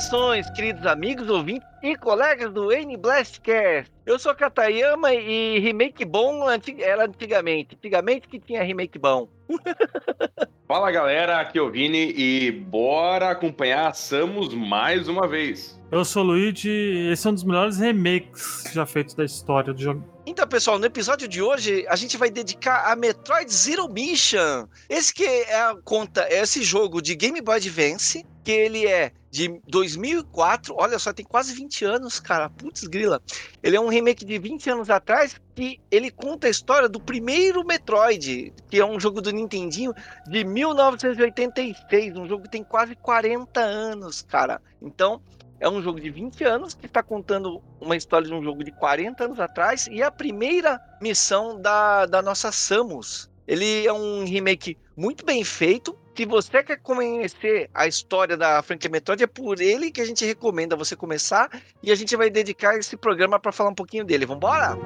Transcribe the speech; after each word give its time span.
Saudações, 0.00 0.48
queridos 0.50 0.86
amigos, 0.86 1.28
ouvintes 1.28 1.68
e 1.82 1.94
colegas 1.94 2.50
do 2.50 2.72
N 2.72 2.96
Blastcast. 2.96 3.92
Eu 4.06 4.18
sou 4.18 4.34
Katayama 4.34 5.12
e 5.12 5.58
remake 5.58 6.06
bom 6.06 6.48
era 6.78 7.04
antigamente. 7.04 7.76
Antigamente 7.76 8.26
que 8.26 8.40
tinha 8.40 8.62
remake 8.62 8.98
bom. 8.98 9.28
Fala 10.66 10.90
galera, 10.90 11.40
aqui 11.40 11.58
é 11.58 11.62
o 11.62 11.70
Vini 11.70 12.14
e 12.16 12.50
bora 12.50 13.30
acompanhar 13.30 13.88
a 13.88 13.92
Samus 13.92 14.54
mais 14.54 15.06
uma 15.06 15.28
vez. 15.28 15.78
Eu 15.92 16.04
sou 16.04 16.22
o 16.22 16.26
Luigi 16.28 16.70
e 16.70 17.12
esse 17.12 17.26
é 17.26 17.30
um 17.30 17.34
dos 17.34 17.44
melhores 17.44 17.78
remakes 17.78 18.70
já 18.72 18.86
feitos 18.86 19.14
da 19.14 19.24
história 19.24 19.74
do 19.74 19.82
jogo. 19.82 20.02
Então, 20.24 20.46
pessoal, 20.46 20.78
no 20.78 20.86
episódio 20.86 21.28
de 21.28 21.42
hoje 21.42 21.84
a 21.88 21.96
gente 21.96 22.16
vai 22.16 22.30
dedicar 22.30 22.90
a 22.90 22.96
Metroid 22.96 23.52
Zero 23.52 23.86
Mission. 23.88 24.66
Esse 24.88 25.12
que 25.12 25.24
é 25.24 25.60
a 25.60 25.76
conta, 25.84 26.22
é 26.22 26.40
esse 26.40 26.62
jogo 26.62 27.02
de 27.02 27.14
Game 27.14 27.40
Boy 27.42 27.56
Advance, 27.56 28.24
que 28.42 28.52
ele 28.52 28.86
é 28.86 29.12
de 29.30 29.60
2004. 29.68 30.74
Olha 30.76 30.98
só, 30.98 31.12
tem 31.12 31.24
quase 31.24 31.54
20 31.54 31.84
anos, 31.84 32.18
cara. 32.18 32.50
Putz, 32.50 32.84
grila. 32.84 33.22
Ele 33.62 33.76
é 33.76 33.80
um 33.80 33.88
remake 33.88 34.24
de 34.24 34.38
20 34.38 34.70
anos 34.70 34.90
atrás 34.90 35.40
que 35.54 35.80
ele 35.90 36.10
conta 36.10 36.46
a 36.46 36.50
história 36.50 36.88
do 36.88 37.00
primeiro 37.00 37.64
Metroid, 37.64 38.52
que 38.68 38.78
é 38.78 38.84
um 38.84 38.98
jogo 38.98 39.20
do 39.20 39.30
Nintendinho 39.30 39.94
de 40.26 40.44
1986, 40.44 42.16
um 42.16 42.26
jogo 42.26 42.44
que 42.44 42.50
tem 42.50 42.64
quase 42.64 42.94
40 42.96 43.60
anos, 43.60 44.22
cara. 44.22 44.60
Então, 44.80 45.20
é 45.60 45.68
um 45.68 45.82
jogo 45.82 46.00
de 46.00 46.10
20 46.10 46.42
anos 46.44 46.74
que 46.74 46.86
está 46.86 47.02
contando 47.02 47.62
uma 47.78 47.94
história 47.94 48.26
de 48.26 48.32
um 48.32 48.42
jogo 48.42 48.64
de 48.64 48.72
40 48.72 49.24
anos 49.24 49.38
atrás 49.38 49.86
e 49.88 50.00
é 50.00 50.04
a 50.04 50.10
primeira 50.10 50.80
missão 51.00 51.60
da, 51.60 52.06
da 52.06 52.22
nossa 52.22 52.50
Samus. 52.50 53.30
Ele 53.46 53.86
é 53.86 53.92
um 53.92 54.24
remake 54.24 54.78
muito 54.96 55.24
bem 55.24 55.44
feito. 55.44 55.98
Se 56.16 56.26
você 56.26 56.62
quer 56.62 56.76
conhecer 56.76 57.70
a 57.72 57.86
história 57.86 58.36
da 58.36 58.62
franquia 58.62 58.90
Metroid, 58.90 59.22
é 59.22 59.26
por 59.26 59.60
ele 59.60 59.90
que 59.90 60.00
a 60.00 60.04
gente 60.04 60.24
recomenda 60.24 60.76
você 60.76 60.94
começar 60.94 61.48
e 61.82 61.90
a 61.90 61.94
gente 61.94 62.14
vai 62.16 62.28
dedicar 62.28 62.76
esse 62.76 62.96
programa 62.96 63.38
para 63.40 63.52
falar 63.52 63.70
um 63.70 63.74
pouquinho 63.74 64.04
dele. 64.04 64.26
Vamos 64.26 64.38
embora? 64.38 64.76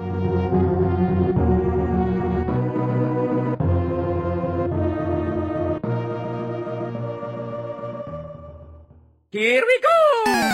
Here 9.32 9.64
we 9.66 9.80
go! 9.80 10.53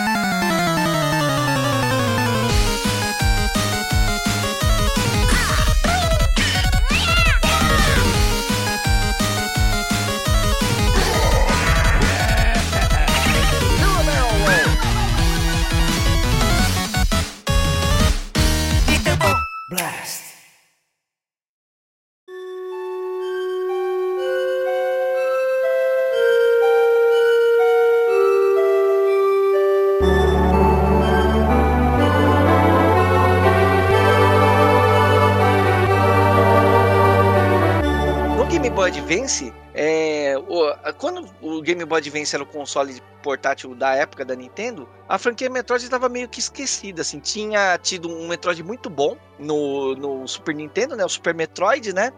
Advance, 39.10 39.53
é, 39.75 40.37
o, 40.38 40.93
quando 40.94 41.28
o 41.43 41.60
Game 41.60 41.84
Boy 41.84 41.98
Advance 41.98 42.32
era 42.32 42.44
o 42.44 42.47
console 42.47 43.03
portátil 43.25 43.75
da 43.75 43.93
época 43.97 44.25
da 44.25 44.37
Nintendo, 44.37 44.88
a 45.09 45.19
franquia 45.19 45.50
Metroid 45.50 45.82
estava 45.82 46.09
meio 46.09 46.28
que 46.28 46.38
esquecida, 46.38 47.03
assim, 47.03 47.19
tinha 47.19 47.76
tido 47.78 48.09
um 48.09 48.28
Metroid 48.28 48.62
muito 48.62 48.88
bom 48.88 49.16
no, 49.37 49.97
no 49.97 50.28
Super 50.28 50.54
Nintendo, 50.54 50.94
né, 50.94 51.04
o 51.04 51.09
Super 51.09 51.34
Metroid, 51.34 51.93
né, 51.93 52.12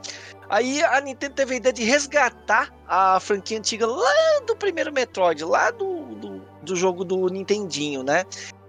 aí 0.50 0.82
a 0.82 1.00
Nintendo 1.00 1.34
teve 1.34 1.54
a 1.54 1.56
ideia 1.56 1.72
de 1.72 1.82
resgatar 1.82 2.70
a 2.86 3.18
franquia 3.18 3.58
antiga 3.58 3.86
lá 3.86 4.40
do 4.46 4.54
primeiro 4.54 4.92
Metroid, 4.92 5.42
lá 5.44 5.70
do, 5.70 6.14
do, 6.16 6.42
do 6.62 6.76
jogo 6.76 7.04
do 7.04 7.26
Nintendinho, 7.28 8.02
né, 8.02 8.26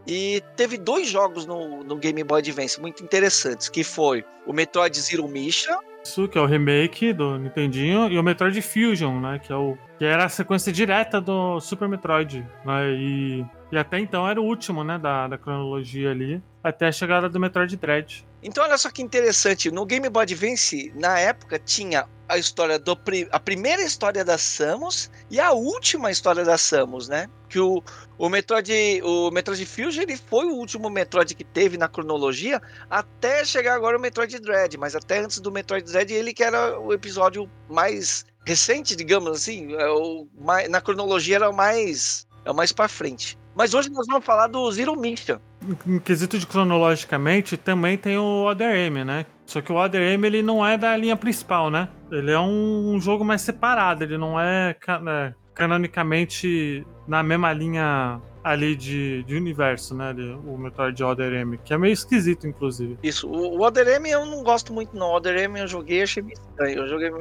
e 0.07 0.41
teve 0.55 0.77
dois 0.77 1.09
jogos 1.09 1.45
no, 1.45 1.83
no 1.83 1.97
Game 1.97 2.23
Boy 2.23 2.39
Advance 2.39 2.79
muito 2.79 3.03
interessantes, 3.03 3.67
que 3.67 3.83
foi 3.83 4.23
o 4.47 4.53
Metroid 4.53 4.97
Zero 4.97 5.27
Mission, 5.27 5.77
isso, 6.03 6.27
que 6.27 6.37
é 6.37 6.41
o 6.41 6.45
remake 6.45 7.13
do 7.13 7.37
Nintendinho, 7.37 8.11
e 8.11 8.19
o 8.19 8.23
Metroid 8.23 8.61
Fusion, 8.61 9.19
né? 9.19 9.39
Que, 9.39 9.51
é 9.51 9.55
o, 9.55 9.77
que 9.97 10.05
era 10.05 10.25
a 10.25 10.29
sequência 10.29 10.71
direta 10.71 11.21
do 11.21 11.59
Super 11.59 11.87
Metroid. 11.87 12.45
Né, 12.65 12.91
e, 12.93 13.45
e 13.71 13.77
até 13.77 13.99
então 13.99 14.27
era 14.27 14.39
o 14.39 14.43
último, 14.43 14.83
né? 14.83 14.97
Da, 14.97 15.27
da 15.27 15.37
cronologia 15.37 16.11
ali. 16.11 16.41
Até 16.63 16.87
a 16.87 16.91
chegada 16.91 17.27
do 17.27 17.39
Metroid 17.39 17.75
Dread. 17.75 18.25
Então, 18.41 18.63
olha 18.63 18.77
só 18.77 18.89
que 18.89 19.01
interessante. 19.01 19.69
No 19.69 19.85
Game 19.85 20.07
Boy 20.09 20.23
Advance, 20.23 20.93
na 20.95 21.19
época, 21.19 21.59
tinha 21.59 22.07
a 22.27 22.37
história 22.37 22.79
do 22.79 22.97
a 23.31 23.39
primeira 23.39 23.81
história 23.81 24.23
da 24.23 24.37
Samus 24.37 25.09
e 25.29 25.39
a 25.39 25.51
última 25.51 26.09
história 26.09 26.43
da 26.43 26.57
Samus, 26.57 27.07
né? 27.07 27.27
Que 27.49 27.59
o, 27.59 27.83
o 28.17 28.29
Metroid 28.29 29.01
o 29.03 29.29
Metroid 29.29 29.65
Fusion 29.65 30.01
ele 30.01 30.17
foi 30.17 30.45
o 30.45 30.55
último 30.55 30.89
Metroid 30.89 31.35
que 31.35 31.43
teve 31.43 31.77
na 31.77 31.87
cronologia 31.87 32.61
até 32.89 33.43
chegar 33.45 33.75
agora 33.75 33.97
o 33.97 34.01
Metroid 34.01 34.39
Dread, 34.39 34.77
mas 34.77 34.95
até 34.95 35.19
antes 35.19 35.39
do 35.39 35.51
Metroid 35.51 35.85
Dread 35.91 36.11
ele 36.11 36.33
que 36.33 36.43
era 36.43 36.79
o 36.79 36.93
episódio 36.93 37.49
mais 37.69 38.25
recente, 38.45 38.95
digamos 38.95 39.29
assim, 39.29 39.73
é 39.73 39.89
o 39.89 40.27
na 40.69 40.81
cronologia 40.81 41.35
era 41.35 41.49
o 41.49 41.53
mais 41.53 42.25
é 42.45 42.51
o 42.51 42.55
mais 42.55 42.71
para 42.71 42.87
frente. 42.87 43.37
Mas 43.55 43.73
hoje 43.73 43.89
nós 43.89 44.07
vamos 44.07 44.25
falar 44.25 44.47
do 44.47 44.71
Zero 44.71 44.95
Mission. 44.95 45.37
Em 45.85 45.99
quesito 45.99 46.37
de 46.37 46.47
cronologicamente, 46.47 47.55
também 47.55 47.97
tem 47.97 48.17
o 48.17 48.45
Other 48.45 48.75
M, 48.75 49.03
né? 49.03 49.25
Só 49.45 49.61
que 49.61 49.71
o 49.71 49.75
Other 49.75 50.01
M 50.01 50.25
ele 50.25 50.41
não 50.41 50.65
é 50.65 50.77
da 50.77 50.95
linha 50.97 51.15
principal, 51.15 51.69
né? 51.69 51.87
Ele 52.11 52.31
é 52.31 52.39
um, 52.39 52.93
um 52.95 52.99
jogo 52.99 53.23
mais 53.23 53.41
separado, 53.41 54.03
ele 54.03 54.17
não 54.17 54.39
é, 54.39 54.75
é 55.07 55.33
canonicamente 55.53 56.85
na 57.07 57.21
mesma 57.21 57.53
linha 57.53 58.19
ali 58.43 58.75
de, 58.75 59.23
de 59.23 59.35
universo, 59.35 59.95
né? 59.95 60.13
o 60.45 60.57
Metroid 60.57 61.01
Other 61.03 61.33
M, 61.33 61.57
que 61.57 61.73
é 61.73 61.77
meio 61.77 61.93
esquisito, 61.93 62.47
inclusive. 62.47 62.97
Isso, 63.01 63.27
o, 63.27 63.57
o 63.57 63.61
Other 63.61 63.87
M 63.87 64.09
eu 64.09 64.25
não 64.25 64.43
gosto 64.43 64.73
muito, 64.73 64.95
não. 64.95 65.07
O 65.07 65.15
Other 65.15 65.37
M 65.37 65.59
eu 65.59 65.67
joguei 65.67 66.03
achei 66.03 66.21
meio 66.21 66.37
estranho. 66.37 66.79
Eu 66.79 66.87
joguei. 66.87 67.11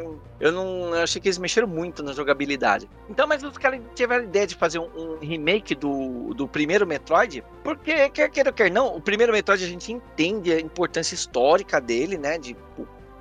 Eu 0.40 0.52
não. 0.52 0.94
Eu 0.94 1.02
achei 1.02 1.20
que 1.20 1.28
eles 1.28 1.38
mexeram 1.38 1.68
muito 1.68 2.02
na 2.02 2.12
jogabilidade. 2.12 2.88
Então, 3.08 3.26
mas 3.26 3.42
os 3.42 3.56
caras 3.56 3.80
tiveram 3.94 4.22
a 4.22 4.26
ideia 4.26 4.46
de 4.46 4.56
fazer 4.56 4.78
um, 4.78 4.88
um, 4.96 5.18
remake 5.20 5.74
do, 5.74 6.34
do 6.34 6.48
primeiro 6.48 6.86
Metroid, 6.86 7.44
porque, 7.62 8.08
quer 8.10 8.28
queira 8.28 8.50
ou 8.50 8.54
quer 8.54 8.70
não, 8.70 8.96
o 8.96 9.00
primeiro 9.00 9.32
Metroid 9.32 9.62
a 9.62 9.68
gente 9.68 9.92
entende 9.92 10.52
a 10.52 10.60
importância 10.60 11.14
histórica 11.14 11.80
dele, 11.80 12.18
né? 12.18 12.38
De 12.38 12.56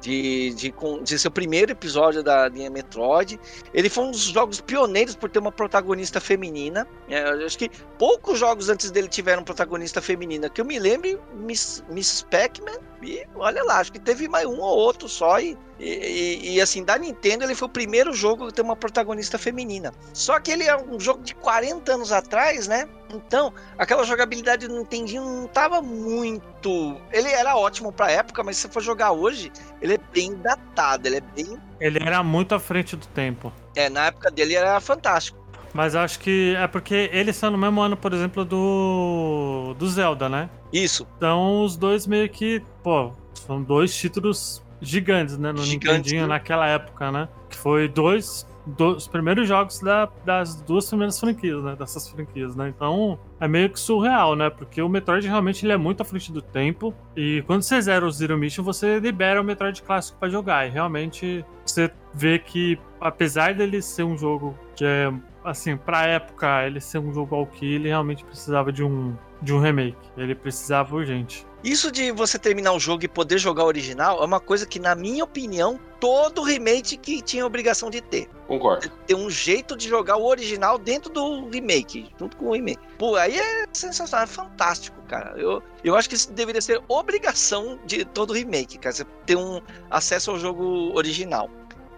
de, 0.02 0.54
de, 0.56 0.74
de 1.04 1.20
ser 1.20 1.28
o 1.28 1.32
primeiro 1.32 1.72
episódio 1.72 2.24
da 2.24 2.48
linha 2.50 2.70
Metroid. 2.70 3.40
Ele 3.74 3.90
foi 3.90 4.06
um 4.06 4.12
dos 4.12 4.24
jogos 4.24 4.60
pioneiros 4.60 5.16
por 5.16 5.30
ter 5.30 5.40
uma 5.40 5.52
protagonista 5.52 6.20
feminina. 6.20 6.88
É, 7.08 7.22
acho 7.46 7.58
que 7.58 7.70
poucos 7.98 8.40
jogos 8.40 8.68
antes 8.68 8.92
dele 8.92 9.08
tiveram 9.08 9.44
protagonista 9.44 10.02
feminina. 10.02 10.50
Que 10.50 10.60
eu 10.60 10.66
me 10.66 10.80
lembre, 10.80 11.20
Miss, 11.34 11.84
Miss 11.90 12.26
Pac-Man. 12.30 12.91
E 13.02 13.26
olha 13.36 13.64
lá, 13.64 13.80
acho 13.80 13.92
que 13.92 14.00
teve 14.00 14.28
mais 14.28 14.46
um 14.46 14.60
ou 14.60 14.78
outro 14.78 15.10
só. 15.10 15.40
E, 15.40 15.58
e, 15.80 16.56
e, 16.56 16.62
assim, 16.62 16.84
da 16.84 16.98
Nintendo, 16.98 17.44
ele 17.44 17.56
foi 17.56 17.68
o 17.68 17.72
primeiro 17.72 18.14
jogo 18.14 18.48
a 18.48 18.52
ter 18.52 18.62
uma 18.62 18.76
protagonista 18.76 19.38
feminina. 19.38 19.92
Só 20.14 20.40
que 20.40 20.52
ele 20.52 20.66
é 20.66 20.78
um 20.78 21.00
jogo 21.00 21.24
de 21.24 21.34
40 21.36 21.94
anos 21.94 22.12
atrás, 22.12 22.68
né? 22.68 22.88
Então, 23.14 23.54
aquela 23.78 24.04
jogabilidade 24.04 24.68
do 24.68 24.78
Nintendinho 24.78 25.24
não 25.24 25.48
tava 25.48 25.82
muito. 25.82 26.98
Ele 27.12 27.30
era 27.30 27.56
ótimo 27.56 27.92
pra 27.92 28.12
época, 28.12 28.44
mas 28.44 28.58
se 28.58 28.64
você 28.64 28.70
for 28.70 28.82
jogar 28.82 29.12
hoje, 29.12 29.52
ele 29.82 29.96
é 29.96 30.00
bem 30.14 30.36
datado, 30.36 31.08
ele 31.08 31.18
é 31.18 31.22
bem. 31.22 31.60
Ele 31.80 32.00
era 32.00 32.22
muito 32.24 32.54
à 32.54 32.60
frente 32.60 32.96
do 32.96 33.08
tempo. 33.08 33.52
É, 33.76 33.90
na 33.90 34.08
época 34.08 34.30
dele 34.30 34.54
era 34.54 34.80
fantástico. 34.80 35.41
Mas 35.74 35.96
acho 35.96 36.20
que 36.20 36.56
é 36.58 36.68
porque 36.68 37.10
eles 37.14 37.36
são 37.36 37.52
no 37.52 37.58
mesmo 37.58 37.82
ano, 37.82 37.96
por 37.96 38.14
exemplo, 38.14 38.44
do. 38.44 39.76
do 39.78 39.88
Zelda, 39.88 40.28
né? 40.28 40.50
Isso. 40.72 41.08
Então 41.18 41.64
os 41.64 41.78
dois 41.78 42.06
meio 42.06 42.30
que, 42.30 42.62
pô, 42.84 43.12
são 43.34 43.62
dois 43.62 43.96
títulos 43.96 44.62
gigantes, 44.82 45.38
né? 45.38 45.52
No 45.52 45.64
Gigantes, 45.64 45.90
Nintendinho 45.90 46.22
né? 46.24 46.28
naquela 46.28 46.68
época, 46.68 47.12
né? 47.12 47.30
Que 47.50 47.58
foi 47.58 47.88
dois 47.88 48.46
dos 48.66 49.08
primeiros 49.08 49.48
jogos 49.48 49.80
da, 49.80 50.08
das 50.24 50.62
duas 50.62 50.88
primeiras 50.88 51.20
franquias, 51.20 51.64
né? 51.64 51.76
Dessas 51.76 52.08
franquias, 52.10 52.56
né? 52.56 52.70
Então 52.70 53.18
é 53.40 53.48
meio 53.48 53.70
que 53.70 53.80
surreal, 53.80 54.36
né? 54.36 54.50
Porque 54.50 54.82
o 54.82 54.90
Metroid 54.90 55.28
realmente 55.28 55.66
ele 55.66 55.74
é 55.74 55.78
muito 55.78 56.02
à 56.02 56.06
frente 56.06 56.32
do 56.32 56.42
tempo. 56.42 56.94
E 57.16 57.44
quando 57.48 57.64
você 57.64 57.82
zera 57.82 58.06
o 58.06 58.12
Zero 58.12 58.38
Mission, 58.38 58.64
você 58.64 59.00
libera 59.00 59.42
o 59.42 59.44
Metroid 59.44 59.82
clássico 59.82 60.20
para 60.20 60.30
jogar. 60.30 60.68
E 60.68 60.70
realmente 60.70 61.44
você 61.66 61.92
vê 62.14 62.40
que, 62.40 62.78
apesar 63.00 63.56
dele 63.56 63.82
ser 63.82 64.04
um 64.04 64.18
jogo 64.18 64.58
que 64.76 64.86
é 64.86 65.12
assim, 65.44 65.78
pra 65.78 66.06
época, 66.06 66.66
ele 66.66 66.80
ser 66.80 67.00
um 67.00 67.14
jogo 67.14 67.46
que 67.48 67.76
ele 67.76 67.88
realmente 67.90 68.24
precisava 68.24 68.72
de 68.72 68.84
um, 68.84 69.16
de 69.42 69.54
um 69.54 69.60
remake. 69.60 69.98
Ele 70.18 70.36
precisava 70.36 70.96
urgente. 70.96 71.46
Isso 71.64 71.92
de 71.92 72.12
você 72.12 72.40
terminar 72.40 72.74
o 72.74 72.80
jogo 72.80 73.06
e 73.06 73.08
poder 73.08 73.38
jogar 73.38 73.64
o 73.64 73.68
original 73.68 74.22
é 74.22 74.26
uma 74.26 74.40
coisa 74.40 74.66
que, 74.66 74.80
na 74.80 74.96
minha 74.96 75.24
opinião, 75.24 75.80
todo 76.00 76.42
remake 76.42 76.98
que 76.98 77.22
tinha 77.22 77.46
obrigação 77.46 77.92
de 77.92 78.02
ter. 78.02 78.28
Concordo. 78.48 78.90
Ter 79.06 79.14
um 79.14 79.30
jeito 79.30 79.78
de 79.78 79.88
jogar 79.88 80.18
o 80.18 80.26
original 80.26 80.80
dentro 80.80 81.12
do 81.12 81.48
remake, 81.50 82.10
junto 82.20 82.36
com 82.36 82.48
o 82.48 82.54
remake. 82.54 82.82
Pô, 82.98 83.16
aí 83.16 83.38
é 83.38 83.66
sensacional, 83.72 84.24
é 84.24 84.28
fantástico, 84.28 85.00
cara. 85.04 85.40
Eu, 85.40 85.62
eu 85.84 85.96
acho 85.96 86.10
que 86.10 86.16
isso 86.16 86.34
deveria 86.34 86.62
ser 86.62 86.82
obrigação 86.88 87.80
de 87.86 88.06
todo 88.06 88.34
remake, 88.34 88.80
cara. 88.80 88.96
Você 88.96 89.06
ter 89.28 89.36
um 89.36 89.62
acesso 89.92 90.32
ao 90.32 90.40
jogo 90.40 90.92
original. 90.98 91.48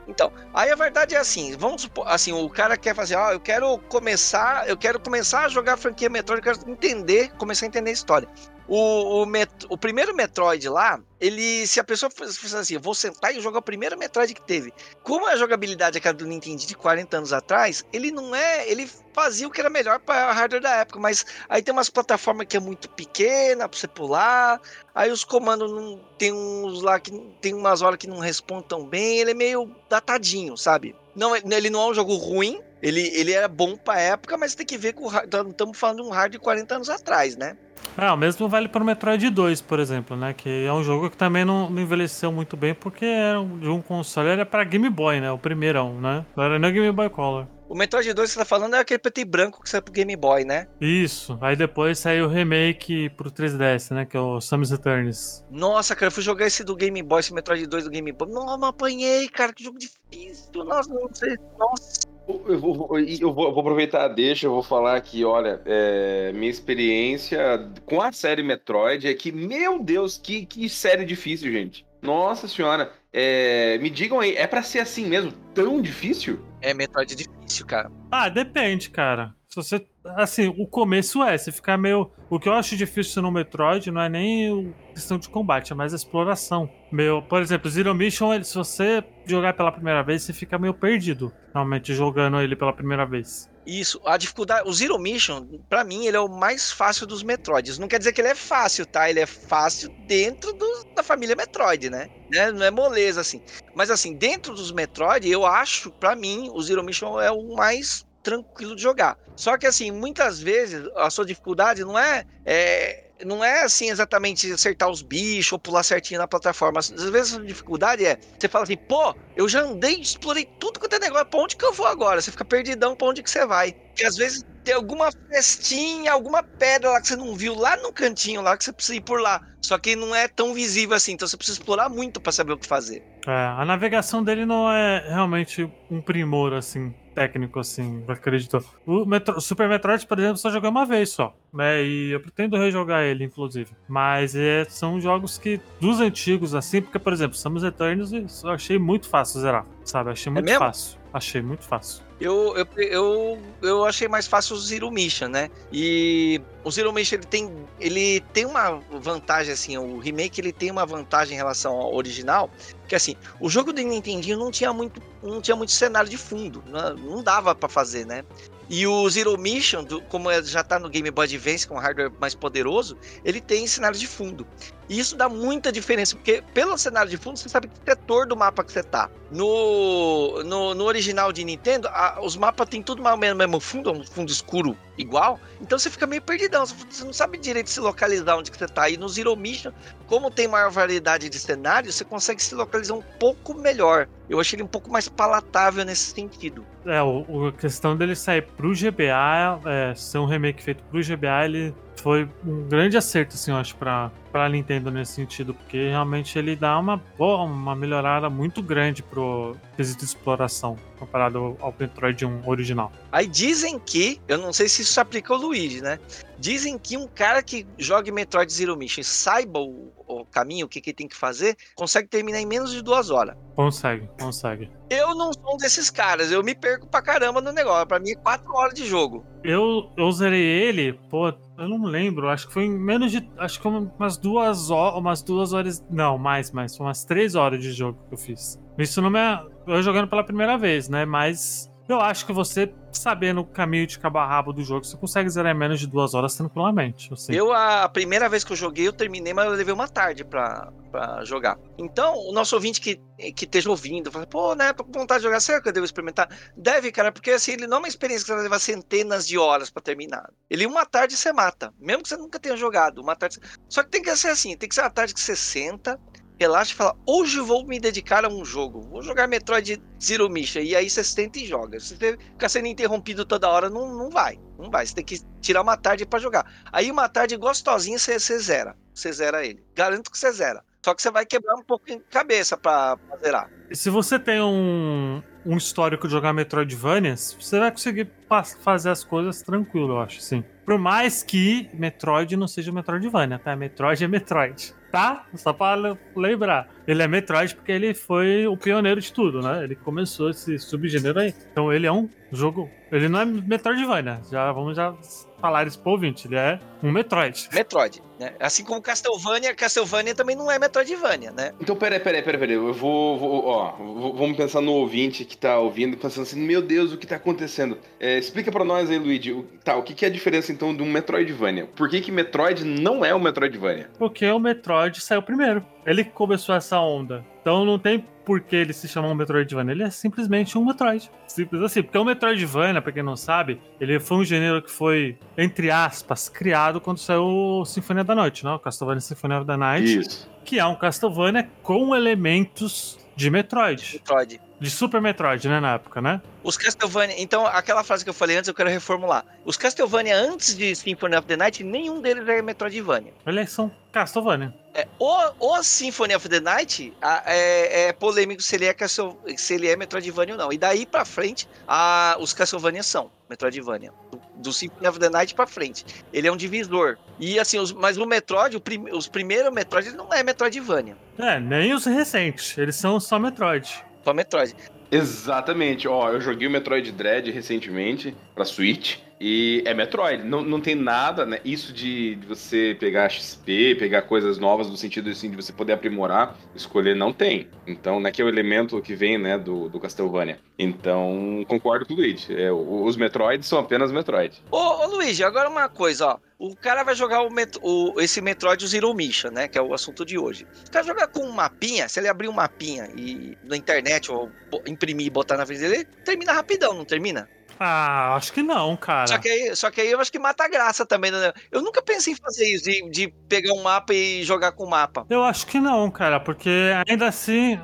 Então, 0.07 0.31
aí 0.53 0.71
a 0.71 0.75
verdade 0.75 1.15
é 1.15 1.17
assim, 1.17 1.55
vamos 1.57 1.83
supor, 1.83 2.07
assim, 2.07 2.31
o 2.33 2.49
cara 2.49 2.75
quer 2.77 2.93
fazer, 2.93 3.15
ó, 3.15 3.31
eu 3.31 3.39
quero 3.39 3.77
começar, 3.89 4.67
eu 4.67 4.77
quero 4.77 4.99
começar 4.99 5.45
a 5.45 5.47
jogar 5.49 5.77
franquia 5.77 6.09
Metroid, 6.09 6.45
eu 6.45 6.53
quero 6.53 6.69
entender, 6.69 7.31
começar 7.37 7.65
a 7.65 7.67
entender 7.67 7.89
a 7.89 7.93
história. 7.93 8.27
O, 8.67 9.21
o, 9.21 9.25
met, 9.25 9.51
o 9.67 9.77
primeiro 9.77 10.15
Metroid 10.15 10.69
lá, 10.69 10.99
ele. 11.19 11.67
Se 11.67 11.79
a 11.79 11.83
pessoa 11.83 12.09
fosse 12.09 12.55
assim, 12.55 12.77
vou 12.77 12.95
sentar 12.95 13.35
e 13.35 13.41
jogar 13.41 13.59
o 13.59 13.63
primeiro 13.63 13.97
Metroid 13.97 14.33
que 14.33 14.41
teve. 14.41 14.73
Como 15.03 15.27
a 15.27 15.35
jogabilidade 15.35 15.99
é 16.01 16.13
do 16.13 16.25
Nintendo 16.25 16.65
de 16.65 16.75
40 16.75 17.17
anos 17.17 17.33
atrás, 17.33 17.83
ele 17.91 18.09
não 18.09 18.33
é. 18.33 18.69
Ele 18.69 18.89
fazia 19.13 19.47
o 19.47 19.51
que 19.51 19.59
era 19.59 19.69
melhor 19.69 19.99
para 19.99 20.31
hardware 20.31 20.61
da 20.61 20.75
época, 20.77 20.99
mas 20.99 21.25
aí 21.49 21.61
tem 21.61 21.73
umas 21.73 21.89
plataformas 21.89 22.47
que 22.47 22.55
é 22.55 22.59
muito 22.59 22.89
pequena 22.89 23.67
para 23.67 23.77
você 23.77 23.87
pular. 23.87 24.61
Aí 24.95 25.11
os 25.11 25.25
comandos 25.25 25.69
não. 25.69 25.99
Tem 26.17 26.31
uns 26.31 26.81
lá 26.81 26.99
que 26.99 27.11
tem 27.41 27.53
umas 27.53 27.81
horas 27.81 27.97
que 27.97 28.07
não 28.07 28.19
respondem 28.19 28.67
tão 28.67 28.85
bem. 28.85 29.19
Ele 29.19 29.31
é 29.31 29.35
meio 29.35 29.75
datadinho, 29.89 30.57
sabe? 30.57 30.95
Não, 31.13 31.35
ele 31.35 31.69
não 31.69 31.81
é 31.81 31.91
um 31.91 31.93
jogo 31.93 32.15
ruim, 32.15 32.61
ele, 32.83 33.01
ele 33.15 33.31
era 33.31 33.47
bom 33.47 33.77
pra 33.77 33.99
época, 33.99 34.37
mas 34.37 34.53
tem 34.53 34.65
que 34.65 34.77
ver 34.77 34.93
com 34.93 35.07
Estamos 35.07 35.79
falando 35.79 36.03
de 36.03 36.09
um 36.09 36.11
hard 36.11 36.33
de 36.33 36.39
40 36.39 36.75
anos 36.75 36.89
atrás, 36.89 37.37
né? 37.37 37.55
Ah, 37.95 38.13
o 38.13 38.17
mesmo 38.17 38.49
vale 38.49 38.67
para 38.67 38.81
o 38.81 38.85
Metroid 38.85 39.29
2, 39.29 39.61
por 39.61 39.79
exemplo, 39.79 40.17
né? 40.17 40.33
Que 40.33 40.65
é 40.65 40.73
um 40.73 40.83
jogo 40.83 41.09
que 41.09 41.17
também 41.17 41.45
não, 41.45 41.69
não 41.69 41.81
envelheceu 41.81 42.31
muito 42.31 42.57
bem, 42.57 42.73
porque 42.73 43.05
era 43.05 43.43
de 43.43 43.69
um 43.69 43.81
console, 43.81 44.29
era 44.29 44.45
para 44.45 44.63
Game 44.63 44.89
Boy, 44.89 45.21
né? 45.21 45.31
O 45.31 45.37
primeirão, 45.37 45.99
né? 45.99 46.25
Não 46.35 46.43
era 46.43 46.59
nem 46.59 46.73
Game 46.73 46.91
Boy 46.91 47.09
Color. 47.09 47.47
O 47.69 47.75
Metroid 47.75 48.13
2 48.13 48.29
que 48.29 48.33
você 48.33 48.39
tá 48.39 48.45
falando 48.45 48.75
é 48.75 48.79
aquele 48.79 48.99
preto 48.99 49.19
e 49.19 49.25
branco 49.25 49.61
que 49.63 49.69
saiu 49.69 49.81
pro 49.81 49.93
Game 49.93 50.15
Boy, 50.15 50.43
né? 50.43 50.67
Isso. 50.79 51.37
Aí 51.41 51.55
depois 51.55 51.97
saiu 51.97 52.25
o 52.25 52.27
remake 52.27 53.09
pro 53.11 53.31
3DS, 53.31 53.95
né? 53.95 54.05
Que 54.05 54.17
é 54.17 54.19
o 54.19 54.41
Samus 54.41 54.69
Returns. 54.71 55.43
Nossa, 55.49 55.95
cara, 55.95 56.07
eu 56.07 56.11
fui 56.11 56.21
jogar 56.21 56.45
esse 56.45 56.63
do 56.63 56.75
Game 56.75 57.01
Boy, 57.01 57.19
esse 57.19 57.33
Metroid 57.33 57.65
2 57.65 57.85
do 57.85 57.89
Game 57.89 58.11
Boy. 58.11 58.29
Não, 58.29 58.57
não 58.57 58.67
apanhei, 58.67 59.27
cara, 59.29 59.53
que 59.53 59.63
jogo 59.63 59.79
difícil. 59.79 60.63
Nossa, 60.65 60.93
não 60.93 61.09
sei. 61.13 61.35
Nossa. 61.57 62.12
Eu 62.27 62.57
vou, 62.57 62.97
eu 62.97 63.33
vou, 63.33 63.59
aproveitar 63.59 64.07
deixa, 64.07 64.47
eu 64.47 64.51
vou 64.51 64.63
falar 64.63 64.95
aqui, 64.95 65.25
olha, 65.25 65.61
é, 65.65 66.31
minha 66.33 66.49
experiência 66.49 67.69
com 67.85 68.01
a 68.01 68.11
série 68.11 68.41
Metroid 68.41 69.07
é 69.07 69.13
que, 69.13 69.31
meu 69.31 69.79
Deus, 69.79 70.17
que, 70.17 70.45
que 70.45 70.69
série 70.69 71.03
difícil, 71.03 71.51
gente. 71.51 71.85
Nossa 72.01 72.47
senhora, 72.47 72.91
é, 73.11 73.77
me 73.79 73.89
digam 73.89 74.19
aí, 74.19 74.35
é 74.35 74.47
para 74.47 74.63
ser 74.63 74.79
assim 74.79 75.05
mesmo, 75.05 75.31
tão 75.53 75.81
difícil? 75.81 76.39
É 76.61 76.73
Metroid 76.73 77.15
difícil, 77.15 77.65
cara. 77.65 77.91
Ah, 78.09 78.29
depende, 78.29 78.89
cara. 78.89 79.35
Se 79.49 79.55
você. 79.55 79.85
Assim, 80.05 80.53
o 80.57 80.67
começo 80.67 81.23
é, 81.23 81.37
você 81.37 81.51
ficar 81.51 81.77
meio. 81.77 82.11
O 82.29 82.39
que 82.39 82.49
eu 82.49 82.53
acho 82.53 82.75
difícil 82.75 83.21
no 83.21 83.31
Metroid 83.31 83.89
não 83.89 84.01
é 84.01 84.09
nem 84.09 84.75
questão 84.93 85.17
de 85.17 85.29
combate, 85.29 85.71
é 85.71 85.75
mais 85.75 85.93
a 85.93 85.95
exploração. 85.95 86.69
Meu, 86.91 87.21
por 87.21 87.41
exemplo, 87.41 87.69
Zero 87.69 87.93
Mission, 87.95 88.43
se 88.43 88.55
você 88.55 89.03
jogar 89.25 89.53
pela 89.53 89.71
primeira 89.71 90.03
vez, 90.03 90.23
você 90.23 90.33
fica 90.33 90.59
meio 90.59 90.73
perdido, 90.73 91.31
realmente, 91.53 91.93
jogando 91.93 92.39
ele 92.41 92.55
pela 92.55 92.73
primeira 92.73 93.05
vez. 93.05 93.49
Isso, 93.65 94.01
a 94.05 94.17
dificuldade. 94.17 94.67
O 94.67 94.73
Zero 94.73 94.99
Mission, 94.99 95.45
para 95.69 95.83
mim, 95.83 96.05
ele 96.05 96.17
é 96.17 96.19
o 96.19 96.27
mais 96.27 96.71
fácil 96.71 97.07
dos 97.07 97.23
Metroids. 97.23 97.79
Não 97.79 97.87
quer 97.87 97.97
dizer 97.97 98.11
que 98.11 98.19
ele 98.19 98.27
é 98.27 98.35
fácil, 98.35 98.85
tá? 98.85 99.09
Ele 99.09 99.21
é 99.21 99.25
fácil 99.25 99.89
dentro 100.05 100.51
do, 100.53 100.85
da 100.93 101.01
família 101.01 101.35
Metroid, 101.35 101.89
né? 101.89 102.09
né? 102.29 102.51
Não 102.51 102.65
é 102.65 102.71
moleza, 102.71 103.21
assim. 103.21 103.41
Mas, 103.73 103.89
assim, 103.89 104.15
dentro 104.15 104.53
dos 104.53 104.71
Metroid, 104.71 105.29
eu 105.29 105.45
acho, 105.45 105.91
para 105.91 106.15
mim, 106.15 106.49
o 106.53 106.61
Zero 106.61 106.83
Mission 106.83 107.21
é 107.21 107.31
o 107.31 107.55
mais 107.55 108.05
tranquilo 108.23 108.75
de 108.75 108.81
jogar. 108.81 109.17
Só 109.35 109.57
que 109.57 109.67
assim, 109.67 109.91
muitas 109.91 110.39
vezes 110.39 110.87
a 110.95 111.09
sua 111.09 111.25
dificuldade 111.25 111.83
não 111.83 111.99
é, 111.99 112.25
é 112.45 113.03
não 113.25 113.43
é 113.43 113.63
assim 113.63 113.89
exatamente 113.89 114.51
acertar 114.51 114.89
os 114.89 115.01
bichos 115.01 115.53
ou 115.53 115.59
pular 115.59 115.83
certinho 115.83 116.19
na 116.19 116.27
plataforma. 116.27 116.79
Às 116.79 116.89
vezes 116.89 117.35
a 117.35 117.41
dificuldade 117.41 118.05
é, 118.05 118.17
você 118.37 118.47
fala 118.47 118.63
assim, 118.63 118.77
pô, 118.77 119.15
eu 119.35 119.47
já 119.47 119.61
andei, 119.61 119.99
explorei 119.99 120.45
tudo 120.59 120.79
quanto 120.79 120.95
é 120.95 120.99
negócio, 120.99 121.25
pra 121.27 121.39
onde 121.39 121.55
que 121.55 121.65
eu 121.65 121.73
vou 121.73 121.85
agora? 121.85 122.21
Você 122.21 122.31
fica 122.31 122.45
perdidão 122.45 122.95
pra 122.95 123.07
onde 123.07 123.23
que 123.23 123.29
você 123.29 123.45
vai. 123.45 123.73
E 123.99 124.05
às 124.05 124.15
vezes 124.15 124.43
tem 124.63 124.73
alguma 124.73 125.11
festinha, 125.29 126.11
alguma 126.11 126.41
pedra 126.41 126.91
lá 126.91 127.01
que 127.01 127.07
você 127.07 127.15
não 127.15 127.35
viu 127.35 127.55
lá 127.55 127.75
no 127.77 127.91
cantinho 127.91 128.41
lá 128.41 128.57
que 128.57 128.63
você 128.63 128.73
precisa 128.73 128.97
ir 128.97 129.01
por 129.01 129.21
lá. 129.21 129.41
Só 129.61 129.77
que 129.77 129.95
não 129.95 130.13
é 130.13 130.27
tão 130.27 130.53
visível 130.53 130.95
assim, 130.95 131.13
então 131.13 131.27
você 131.27 131.37
precisa 131.37 131.57
explorar 131.57 131.89
muito 131.89 132.19
para 132.19 132.31
saber 132.31 132.53
o 132.53 132.57
que 132.57 132.67
fazer. 132.67 133.03
É, 133.25 133.31
a 133.31 133.63
navegação 133.63 134.21
dele 134.21 134.45
não 134.45 134.69
é 134.69 135.05
realmente 135.07 135.69
um 135.89 136.01
primor 136.01 136.53
assim 136.53 136.93
técnico, 137.13 137.59
assim, 137.59 138.03
acredito. 138.07 138.63
O, 138.85 139.05
Metro, 139.05 139.39
Super 139.39 139.69
Metroid, 139.69 140.05
por 140.05 140.17
exemplo, 140.17 140.37
só 140.37 140.49
joguei 140.49 140.69
uma 140.69 140.85
vez 140.85 141.09
só, 141.09 141.35
né? 141.53 141.83
E 141.83 142.11
eu 142.11 142.19
pretendo 142.19 142.57
rejogar 142.57 143.03
ele, 143.03 143.23
inclusive. 143.23 143.71
Mas 143.87 144.35
é, 144.35 144.65
são 144.67 144.99
jogos 144.99 145.37
que, 145.37 145.61
dos 145.79 145.99
antigos, 146.01 146.55
assim, 146.55 146.81
porque, 146.81 146.99
por 146.99 147.13
exemplo, 147.13 147.37
Samus 147.37 147.63
Eternos 147.63 148.11
eu 148.11 148.49
achei 148.49 148.77
muito 148.77 149.07
fácil 149.07 149.41
zerar, 149.41 149.65
sabe? 149.83 150.09
Achei 150.09 150.31
é 150.31 150.33
muito 150.33 150.51
é 150.51 150.57
fácil. 150.57 151.02
Achei 151.13 151.43
muito 151.43 151.63
fácil. 151.63 152.01
Eu, 152.19 152.55
eu, 152.57 152.67
eu, 152.77 153.41
eu 153.61 153.85
achei 153.85 154.07
mais 154.07 154.25
fácil 154.25 154.55
o 154.55 154.59
Zero 154.59 154.89
Mission, 154.89 155.27
né? 155.27 155.51
E 155.71 156.41
o 156.63 156.71
Zero 156.71 156.91
Mission 156.91 157.17
ele 157.17 157.25
tem, 157.25 157.53
ele 157.79 158.19
tem 158.33 158.45
uma 158.45 158.81
vantagem, 158.99 159.53
assim, 159.53 159.77
o 159.77 159.99
remake 159.99 160.41
ele 160.41 160.51
tem 160.51 160.71
uma 160.71 160.87
vantagem 160.87 161.35
em 161.35 161.37
relação 161.37 161.73
ao 161.73 161.93
original, 161.93 162.49
que 162.87 162.95
assim, 162.95 163.15
o 163.39 163.47
jogo 163.47 163.71
do 163.71 163.79
Nintendinho 163.79 164.39
não 164.39 164.49
tinha 164.49 164.73
muito, 164.73 164.99
não 165.21 165.39
tinha 165.39 165.55
muito 165.55 165.71
cenário 165.71 166.09
de 166.09 166.17
fundo, 166.17 166.63
não, 166.65 166.95
não 166.95 167.23
dava 167.23 167.53
para 167.53 167.69
fazer, 167.69 168.07
né? 168.07 168.23
E 168.69 168.87
o 168.87 169.07
Zero 169.09 169.37
Mission, 169.37 169.83
do, 169.83 170.01
como 170.03 170.31
é, 170.31 170.41
já 170.41 170.61
está 170.61 170.79
no 170.79 170.89
Game 170.89 171.11
Boy 171.11 171.25
Advance 171.25 171.67
com 171.67 171.75
um 171.75 171.79
hardware 171.79 172.11
mais 172.19 172.33
poderoso, 172.33 172.97
ele 173.23 173.41
tem 173.41 173.67
cenário 173.67 173.99
de 173.99 174.07
fundo. 174.07 174.47
E 174.89 174.99
isso 174.99 175.15
dá 175.15 175.29
muita 175.29 175.71
diferença, 175.71 176.15
porque 176.15 176.43
pelo 176.53 176.77
cenário 176.77 177.09
de 177.09 177.17
fundo 177.17 177.37
você 177.37 177.49
sabe 177.49 177.67
que 177.67 177.73
setor 177.85 178.27
do 178.27 178.35
mapa 178.35 178.63
que 178.63 178.71
você 178.71 178.83
tá. 178.83 179.09
No, 179.31 180.43
no, 180.43 180.75
no 180.75 180.83
original 180.83 181.31
de 181.31 181.43
Nintendo, 181.43 181.87
a, 181.87 182.19
os 182.21 182.35
mapas 182.37 182.69
tem 182.69 182.83
tudo 182.83 183.01
mais 183.01 183.15
ou 183.15 183.19
menos 183.19 183.37
mesmo 183.37 183.59
fundo, 183.59 183.91
um 183.91 184.03
fundo 184.05 184.31
escuro 184.31 184.77
igual, 184.95 185.39
então 185.59 185.79
você 185.79 185.89
fica 185.89 186.05
meio 186.05 186.21
perdidão, 186.21 186.65
você 186.65 187.03
não 187.03 187.13
sabe 187.13 187.39
direito 187.39 187.69
se 187.69 187.79
localizar 187.79 188.37
onde 188.37 188.51
que 188.51 188.57
você 188.57 188.67
tá. 188.67 188.89
E 188.89 188.97
no 188.97 189.09
Zero 189.09 189.35
Mission, 189.35 189.71
como 190.05 190.29
tem 190.29 190.47
maior 190.47 190.69
variedade 190.69 191.29
de 191.29 191.39
cenários, 191.39 191.95
você 191.95 192.03
consegue 192.03 192.43
se 192.43 192.53
localizar 192.53 192.93
um 192.93 193.01
pouco 193.19 193.55
melhor. 193.55 194.07
Eu 194.29 194.39
achei 194.39 194.55
ele 194.55 194.63
um 194.63 194.67
pouco 194.67 194.91
mais 194.91 195.09
palatável 195.09 195.83
nesse 195.83 196.11
sentido. 196.11 196.63
É, 196.85 197.01
o, 197.01 197.47
a 197.47 197.51
questão 197.53 197.97
dele 197.97 198.15
sair 198.15 198.43
pro 198.43 198.71
GBA, 198.71 199.61
é, 199.65 199.95
ser 199.95 200.19
um 200.19 200.25
remake 200.25 200.61
feito 200.61 200.83
pro 200.83 201.01
GBA, 201.01 201.45
ele 201.45 201.75
foi 201.95 202.29
um 202.45 202.67
grande 202.67 202.97
acerto, 202.97 203.35
assim, 203.35 203.51
eu 203.51 203.57
acho, 203.57 203.75
pra, 203.75 204.11
pra 204.33 204.49
Nintendo 204.49 204.89
nesse 204.89 205.13
sentido, 205.13 205.53
porque 205.53 205.89
realmente 205.89 206.37
ele 206.39 206.55
dá 206.55 206.77
uma, 206.79 206.97
boa, 207.15 207.43
uma 207.43 207.75
melhorada 207.75 208.31
muito 208.31 208.63
grande 208.63 209.03
pro 209.03 209.55
quesito 209.77 209.99
de 209.99 210.05
exploração, 210.05 210.75
comparado 210.97 211.55
ao, 211.61 211.73
Metroid 211.79 212.25
1 212.25 212.49
original. 212.49 212.91
Aí 213.11 213.27
dizem 213.27 213.77
que, 213.77 214.19
eu 214.27 214.39
não 214.39 214.51
sei 214.51 214.67
se 214.67 214.81
isso 214.81 214.93
se 214.93 214.99
aplica 214.99 215.31
ao 215.31 215.39
Luigi, 215.39 215.81
né? 215.81 215.99
Dizem 216.39 216.79
que 216.79 216.97
um 216.97 217.07
cara 217.07 217.43
que 217.43 217.67
joga 217.77 218.11
Metroid 218.11 218.51
Zero 218.51 218.75
Mission 218.75 219.03
saiba 219.03 219.59
o 219.59 219.93
caminho, 220.33 220.65
o 220.65 220.69
que, 220.69 220.81
que 220.81 220.93
tem 220.93 221.07
que 221.07 221.15
fazer, 221.15 221.55
consegue 221.75 222.07
terminar 222.07 222.39
em 222.39 222.45
menos 222.45 222.71
de 222.71 222.81
duas 222.81 223.09
horas. 223.09 223.35
Consegue, 223.55 224.09
consegue. 224.19 224.69
Eu 224.89 225.15
não 225.15 225.31
sou 225.31 225.53
um 225.53 225.57
desses 225.57 225.89
caras, 225.89 226.31
eu 226.31 226.43
me 226.43 226.55
perco 226.55 226.87
pra 226.87 227.01
caramba 227.01 227.39
no 227.39 227.51
negócio. 227.51 227.87
Pra 227.87 227.99
mim 227.99 228.11
é 228.11 228.15
quatro 228.15 228.51
horas 228.53 228.73
de 228.73 228.85
jogo. 228.85 229.25
Eu, 229.43 229.91
eu 229.97 230.11
zerei 230.11 230.43
ele, 230.43 230.93
pô, 231.09 231.27
eu 231.57 231.69
não 231.69 231.83
lembro, 231.83 232.29
acho 232.29 232.47
que 232.47 232.53
foi 232.53 232.65
em 232.65 232.77
menos 232.77 233.11
de. 233.11 233.29
Acho 233.37 233.61
que 233.61 233.67
umas 233.67 234.17
duas 234.17 234.69
horas. 234.69 234.99
Umas 234.99 235.21
duas 235.21 235.53
horas. 235.53 235.85
Não, 235.89 236.17
mais, 236.17 236.51
mais. 236.51 236.75
Foi 236.75 236.85
umas 236.85 237.05
três 237.05 237.35
horas 237.35 237.61
de 237.61 237.71
jogo 237.71 237.99
que 238.07 238.13
eu 238.13 238.17
fiz. 238.17 238.59
Isso 238.77 239.01
não 239.01 239.09
me. 239.09 239.19
Eu 239.67 239.81
jogando 239.81 240.07
pela 240.07 240.23
primeira 240.23 240.57
vez, 240.57 240.89
né? 240.89 241.05
Mas 241.05 241.71
eu 241.87 241.99
acho 241.99 242.25
que 242.25 242.31
você, 242.31 242.73
sabendo 242.91 243.41
o 243.41 243.45
caminho 243.45 243.85
de 243.85 243.99
cabo 243.99 244.19
rabo 244.19 244.53
do 244.53 244.63
jogo, 244.63 244.85
você 244.85 244.95
consegue 244.95 245.29
zerar 245.29 245.53
em 245.53 245.57
menos 245.57 245.79
de 245.79 245.87
duas 245.87 246.13
horas 246.13 246.35
tranquilamente. 246.35 247.13
Assim. 247.13 247.33
Eu, 247.33 247.51
a 247.51 247.89
primeira 247.89 248.29
vez 248.29 248.43
que 248.43 248.53
eu 248.53 248.55
joguei, 248.55 248.87
eu 248.87 248.93
terminei, 248.93 249.33
mas 249.33 249.45
eu 249.45 249.51
levei 249.51 249.73
uma 249.73 249.87
tarde 249.87 250.23
pra, 250.23 250.71
pra 250.89 251.25
jogar. 251.25 251.57
Então, 251.77 252.17
o 252.17 252.31
nosso 252.31 252.55
ouvinte 252.55 252.79
que, 252.79 252.95
que 253.33 253.43
esteja 253.43 253.69
ouvindo, 253.69 254.11
fala, 254.11 254.25
pô, 254.25 254.55
né, 254.55 254.71
tô 254.71 254.85
com 254.85 254.93
vontade 254.93 255.19
de 255.19 255.25
jogar, 255.25 255.41
será 255.41 255.61
que 255.61 255.67
eu 255.67 255.73
devo 255.73 255.85
experimentar? 255.85 256.29
Deve, 256.55 256.91
cara, 256.91 257.11
porque 257.11 257.31
assim, 257.31 257.51
ele 257.51 257.67
não 257.67 257.77
é 257.77 257.79
uma 257.81 257.87
experiência 257.87 258.23
que 258.23 258.27
você 258.27 258.35
vai 258.35 258.43
levar 258.43 258.59
centenas 258.59 259.27
de 259.27 259.37
horas 259.37 259.69
pra 259.69 259.81
terminar. 259.81 260.29
Ele, 260.49 260.65
uma 260.65 260.85
tarde 260.85 261.17
você 261.17 261.33
mata, 261.33 261.73
mesmo 261.77 262.03
que 262.03 262.09
você 262.09 262.17
nunca 262.17 262.39
tenha 262.39 262.55
jogado, 262.55 262.99
uma 262.99 263.15
tarde. 263.15 263.39
Só 263.67 263.83
que 263.83 263.89
tem 263.89 264.01
que 264.01 264.15
ser 264.15 264.29
assim, 264.29 264.55
tem 264.55 264.69
que 264.69 264.75
ser 264.75 264.81
uma 264.81 264.89
tarde 264.89 265.13
que 265.13 265.19
você 265.19 265.35
senta, 265.35 265.99
relaxa 266.39 266.73
e 266.73 266.75
fala: 266.75 266.95
hoje 267.05 267.39
vou 267.39 267.65
me 267.65 267.79
dedicar 267.79 268.25
a 268.25 268.29
um 268.29 268.43
jogo. 268.43 268.81
Vou 268.81 269.01
jogar 269.01 269.27
Metroid 269.27 269.81
Zero 270.01 270.29
Mission. 270.29 270.61
E 270.61 270.75
aí 270.75 270.89
você 270.89 271.03
senta 271.03 271.39
e 271.39 271.45
joga. 271.45 271.79
Se 271.79 271.95
você 271.95 272.17
ficar 272.17 272.49
sendo 272.49 272.67
interrompido 272.67 273.25
toda 273.25 273.49
hora, 273.49 273.69
não, 273.69 273.95
não 273.95 274.09
vai. 274.09 274.39
Não 274.57 274.69
vai. 274.69 274.85
Você 274.85 274.95
tem 274.95 275.05
que 275.05 275.19
tirar 275.41 275.61
uma 275.61 275.77
tarde 275.77 276.05
para 276.05 276.19
jogar. 276.19 276.45
Aí 276.71 276.91
uma 276.91 277.09
tarde 277.09 277.35
gostosinha 277.37 277.97
você, 277.97 278.19
você 278.19 278.39
zera. 278.39 278.75
Você 278.93 279.11
zera 279.11 279.45
ele. 279.45 279.63
Garanto 279.75 280.11
que 280.11 280.17
você 280.17 280.31
zera. 280.31 280.63
Só 280.83 280.93
que 280.93 281.01
você 281.01 281.09
vai 281.09 281.25
quebrar 281.25 281.55
um 281.55 281.63
pouco 281.63 281.85
de 281.85 281.97
cabeça 282.11 282.57
pra, 282.57 282.97
pra 282.97 283.17
zerar. 283.17 283.49
Se 283.71 283.89
você 283.89 284.19
tem 284.19 284.41
um, 284.41 285.23
um 285.45 285.55
histórico 285.55 286.07
de 286.07 286.13
jogar 286.13 286.33
Metroidvanias, 286.33 287.37
você 287.39 287.57
vai 287.57 287.71
conseguir 287.71 288.11
fazer 288.59 288.89
as 288.89 289.01
coisas 289.01 289.41
tranquilo, 289.41 289.93
eu 289.93 290.01
acho, 290.01 290.19
sim. 290.19 290.43
Por 290.65 290.77
mais 290.77 291.23
que 291.23 291.69
Metroid 291.73 292.35
não 292.35 292.49
seja 292.49 292.71
Metroidvania, 292.71 293.39
tá? 293.39 293.55
Metroid 293.55 294.03
é 294.03 294.07
Metroid, 294.09 294.75
tá? 294.93 295.25
Só 295.33 295.51
pra 295.51 295.73
lembrar. 296.15 296.69
Ele 296.85 297.01
é 297.01 297.07
Metroid 297.07 297.55
porque 297.55 297.71
ele 297.71 297.95
foi 297.95 298.45
o 298.45 298.55
pioneiro 298.55 299.01
de 299.01 299.11
tudo, 299.11 299.41
né? 299.41 299.63
Ele 299.63 299.75
começou 299.75 300.29
esse 300.29 300.59
subgênero 300.59 301.19
aí. 301.19 301.33
Então 301.51 301.73
ele 301.73 301.87
é 301.87 301.91
um 301.91 302.07
jogo. 302.31 302.69
Ele 302.93 303.09
não 303.09 303.21
é 303.21 303.25
Metroidvania. 303.25 304.21
Já 304.31 304.51
vamos 304.51 304.75
já 304.75 304.93
falar 305.41 305.65
isso 305.65 305.79
pro 305.79 305.93
ouvinte. 305.93 306.27
Ele 306.27 306.35
é 306.35 306.59
um 306.83 306.91
Metroid. 306.91 307.49
Metroid, 307.51 308.03
né? 308.19 308.35
Assim 308.39 308.63
como 308.63 308.79
Castlevania, 308.83 309.55
Castlevania 309.55 310.13
também 310.13 310.35
não 310.35 310.49
é 310.49 310.59
Metroidvania, 310.59 311.31
né? 311.31 311.53
Então, 311.59 311.75
peraí, 311.75 311.99
peraí, 311.99 312.21
peraí, 312.21 312.39
peraí. 312.39 312.55
Eu 312.55 312.71
vou, 312.71 313.17
vou 313.17 313.45
ó, 313.47 313.71
vamos 314.15 314.37
pensar 314.37 314.61
no 314.61 314.73
ouvinte 314.73 315.25
que 315.25 315.35
tá 315.35 315.57
ouvindo, 315.57 315.97
pensando 315.97 316.21
assim, 316.21 316.39
meu 316.39 316.61
Deus, 316.61 316.93
o 316.93 316.97
que 316.97 317.07
tá 317.07 317.15
acontecendo? 317.15 317.79
É, 317.99 318.19
explica 318.19 318.51
para 318.51 318.63
nós 318.63 318.91
aí, 318.91 318.99
Luigi, 318.99 319.31
o, 319.31 319.43
tá, 319.63 319.75
o 319.75 319.81
que, 319.81 319.95
que 319.95 320.05
é 320.05 320.07
a 320.07 320.11
diferença 320.11 320.51
então 320.51 320.75
de 320.75 320.83
um 320.83 320.91
Metroidvania? 320.91 321.65
Por 321.75 321.89
que 321.89 321.99
que 321.99 322.11
Metroid 322.11 322.63
não 322.63 323.03
é 323.03 323.13
um 323.15 323.19
Metroidvania? 323.19 323.89
Porque 323.97 324.29
o 324.29 324.39
Metroid 324.39 325.01
saiu 325.01 325.23
primeiro. 325.23 325.65
Ele 325.85 326.03
começou 326.03 326.55
essa 326.55 326.79
onda. 326.79 327.25
Então 327.41 327.65
não 327.65 327.77
tem 327.77 328.05
por 328.23 328.39
que 328.39 328.55
ele 328.55 328.73
se 328.73 328.87
chamar 328.87 329.09
um 329.09 329.15
Metroidvania. 329.15 329.73
Ele 329.73 329.83
é 329.83 329.89
simplesmente 329.89 330.57
um 330.57 330.65
Metroid. 330.65 331.11
Simples 331.27 331.61
assim. 331.61 331.83
Porque 331.83 331.97
o 331.97 332.05
Metroidvania, 332.05 332.81
pra 332.81 332.91
quem 332.91 333.03
não 333.03 333.17
sabe, 333.17 333.59
ele 333.79 333.99
foi 333.99 334.17
um 334.17 334.23
gênero 334.23 334.61
que 334.61 334.71
foi, 334.71 335.17
entre 335.37 335.69
aspas, 335.69 336.29
criado 336.29 336.79
quando 336.79 336.97
saiu 336.99 337.25
o 337.25 337.65
Sinfonia 337.65 338.03
da 338.03 338.15
Noite, 338.15 338.45
né? 338.45 338.51
O 338.51 338.59
Castlevania 338.59 339.01
Sinfonia 339.01 339.43
da 339.43 339.57
Night. 339.57 339.99
Isso. 339.99 340.29
Que 340.45 340.59
é 340.59 340.65
um 340.65 340.75
Castlevania 340.75 341.49
com 341.61 341.95
elementos 341.95 342.97
de 343.15 343.29
Metroid. 343.29 343.93
Metroid. 343.93 344.41
De 344.63 344.69
Super 344.69 345.01
Metroid, 345.01 345.45
né, 345.49 345.59
na 345.59 345.73
época, 345.73 346.01
né? 346.01 346.21
Os 346.41 346.55
Castlevania. 346.55 347.21
Então, 347.21 347.45
aquela 347.45 347.83
frase 347.83 348.01
que 348.01 348.09
eu 348.09 348.13
falei 348.13 348.37
antes, 348.37 348.47
eu 348.47 348.53
quero 348.53 348.69
reformular. 348.69 349.25
Os 349.43 349.57
Castlevania 349.57 350.15
antes 350.15 350.55
de 350.55 350.73
Symphony 350.73 351.17
of 351.17 351.27
the 351.27 351.35
Night, 351.35 351.61
nenhum 351.65 351.99
deles 351.99 352.25
é 352.29 352.41
Metroidvania. 352.41 353.13
Eles 353.27 353.51
são 353.51 353.69
Castlevania. 353.91 354.55
É, 354.73 354.87
o, 354.97 355.57
o 355.57 355.61
Symphony 355.61 356.15
of 356.15 356.29
the 356.29 356.39
Night 356.39 356.93
a, 357.01 357.23
é, 357.25 357.89
é, 357.89 357.93
polêmico 357.93 358.41
se 358.41 358.55
ele 358.55 358.63
é, 358.63 358.73
Castle, 358.73 359.19
se 359.35 359.53
ele 359.53 359.67
é 359.67 359.75
Metroidvania 359.75 360.35
ou 360.35 360.39
não. 360.39 360.53
E 360.53 360.57
daí 360.57 360.85
pra 360.85 361.03
frente, 361.03 361.45
a, 361.67 362.15
os 362.17 362.31
Castlevania 362.31 362.83
são 362.83 363.11
Metroidvania. 363.29 363.91
Do, 364.09 364.21
do 364.35 364.53
Symphony 364.53 364.87
of 364.87 364.97
the 364.97 365.09
Night 365.09 365.35
pra 365.35 365.45
frente. 365.45 365.85
Ele 366.13 366.29
é 366.29 366.31
um 366.31 366.37
divisor. 366.37 366.97
E 367.19 367.37
assim, 367.37 367.59
os, 367.59 367.73
mas 367.73 367.97
o 367.97 368.05
Metroid, 368.05 368.55
o 368.55 368.61
prim, 368.61 368.85
os 368.91 369.09
primeiros 369.09 369.51
Metroid, 369.51 369.89
ele 369.89 369.97
não 369.97 370.13
é 370.13 370.23
Metroidvania. 370.23 370.95
É, 371.17 371.37
nem 371.37 371.73
os 371.73 371.83
recentes. 371.83 372.57
Eles 372.57 372.77
são 372.77 372.97
só 372.97 373.19
Metroid. 373.19 373.83
Só 374.03 374.13
Metroid. 374.13 374.55
Exatamente. 374.91 375.87
Ó, 375.87 376.09
eu 376.09 376.21
joguei 376.21 376.47
o 376.47 376.51
Metroid 376.51 376.91
Dread 376.91 377.31
recentemente 377.31 378.15
pra 378.35 378.45
Switch. 378.45 378.97
E 379.25 379.63
é 379.65 379.73
Metroid, 379.73 380.21
não, 380.21 380.41
não 380.41 380.59
tem 380.59 380.75
nada, 380.75 381.25
né? 381.25 381.39
Isso 381.45 381.71
de, 381.71 382.15
de, 382.15 382.27
você 382.27 382.75
pegar 382.77 383.07
XP, 383.07 383.73
pegar 383.75 384.01
coisas 384.01 384.37
novas 384.37 384.69
no 384.69 384.75
sentido 384.75 385.09
assim, 385.09 385.29
de 385.29 385.37
você 385.37 385.53
poder 385.53 385.71
aprimorar, 385.71 386.35
escolher, 386.53 386.93
não 386.93 387.13
tem. 387.13 387.47
Então, 387.65 388.01
né, 388.01 388.11
que 388.11 388.21
é 388.21 388.25
o 388.25 388.27
elemento 388.27 388.81
que 388.81 388.93
vem, 388.93 389.17
né, 389.17 389.37
do, 389.37 389.69
do 389.69 389.79
Castlevania. 389.79 390.39
Então, 390.59 391.45
concordo 391.47 391.85
com 391.85 391.93
o 391.93 391.95
Luigi. 391.95 392.35
É, 392.35 392.51
os 392.51 392.97
Metroids 392.97 393.47
são 393.47 393.59
apenas 393.59 393.93
Metroid. 393.93 394.43
Ô, 394.51 394.57
ô 394.57 394.87
Luigi, 394.87 395.23
agora 395.23 395.49
uma 395.49 395.69
coisa, 395.69 396.05
ó. 396.07 396.17
O 396.37 396.53
cara 396.53 396.83
vai 396.83 396.93
jogar 396.93 397.21
o, 397.21 397.29
met 397.29 397.57
o, 397.61 397.93
esse 398.01 398.19
Metroid 398.19 398.67
Zero 398.67 398.93
Mission, 398.93 399.31
né? 399.31 399.47
Que 399.47 399.57
é 399.57 399.61
o 399.61 399.73
assunto 399.73 400.05
de 400.05 400.17
hoje. 400.17 400.45
O 400.67 400.69
cara 400.71 400.85
jogar 400.85 401.07
com 401.07 401.21
um 401.21 401.31
mapinha, 401.31 401.87
se 401.87 401.97
ele 401.97 402.09
abrir 402.09 402.27
um 402.27 402.33
mapinha 402.33 402.89
e 402.97 403.37
na 403.45 403.55
internet 403.55 404.11
ou 404.11 404.29
imprimir 404.67 405.07
e 405.07 405.09
botar 405.09 405.37
na 405.37 405.45
frente 405.45 405.61
dele, 405.61 405.85
termina 406.03 406.33
rapidão, 406.33 406.73
não 406.73 406.83
termina? 406.83 407.29
Ah, 407.59 408.15
acho 408.15 408.33
que 408.33 408.41
não, 408.41 408.75
cara. 408.75 409.07
Só 409.07 409.17
que 409.17 409.29
aí, 409.29 409.55
só 409.55 409.71
que 409.71 409.81
aí 409.81 409.91
eu 409.91 409.99
acho 409.99 410.11
que 410.11 410.19
mata 410.19 410.43
a 410.43 410.49
graça 410.49 410.85
também, 410.85 411.11
né? 411.11 411.31
Eu 411.51 411.61
nunca 411.61 411.81
pensei 411.81 412.13
em 412.13 412.15
fazer 412.15 412.45
isso, 412.45 412.65
de, 412.65 412.89
de 412.89 413.07
pegar 413.27 413.53
um 413.53 413.61
mapa 413.61 413.93
e 413.93 414.23
jogar 414.23 414.51
com 414.51 414.65
o 414.65 414.69
mapa. 414.69 415.05
Eu 415.09 415.23
acho 415.23 415.45
que 415.47 415.59
não, 415.59 415.89
cara, 415.89 416.19
porque 416.19 416.49
ainda 416.87 417.07
assim. 417.07 417.59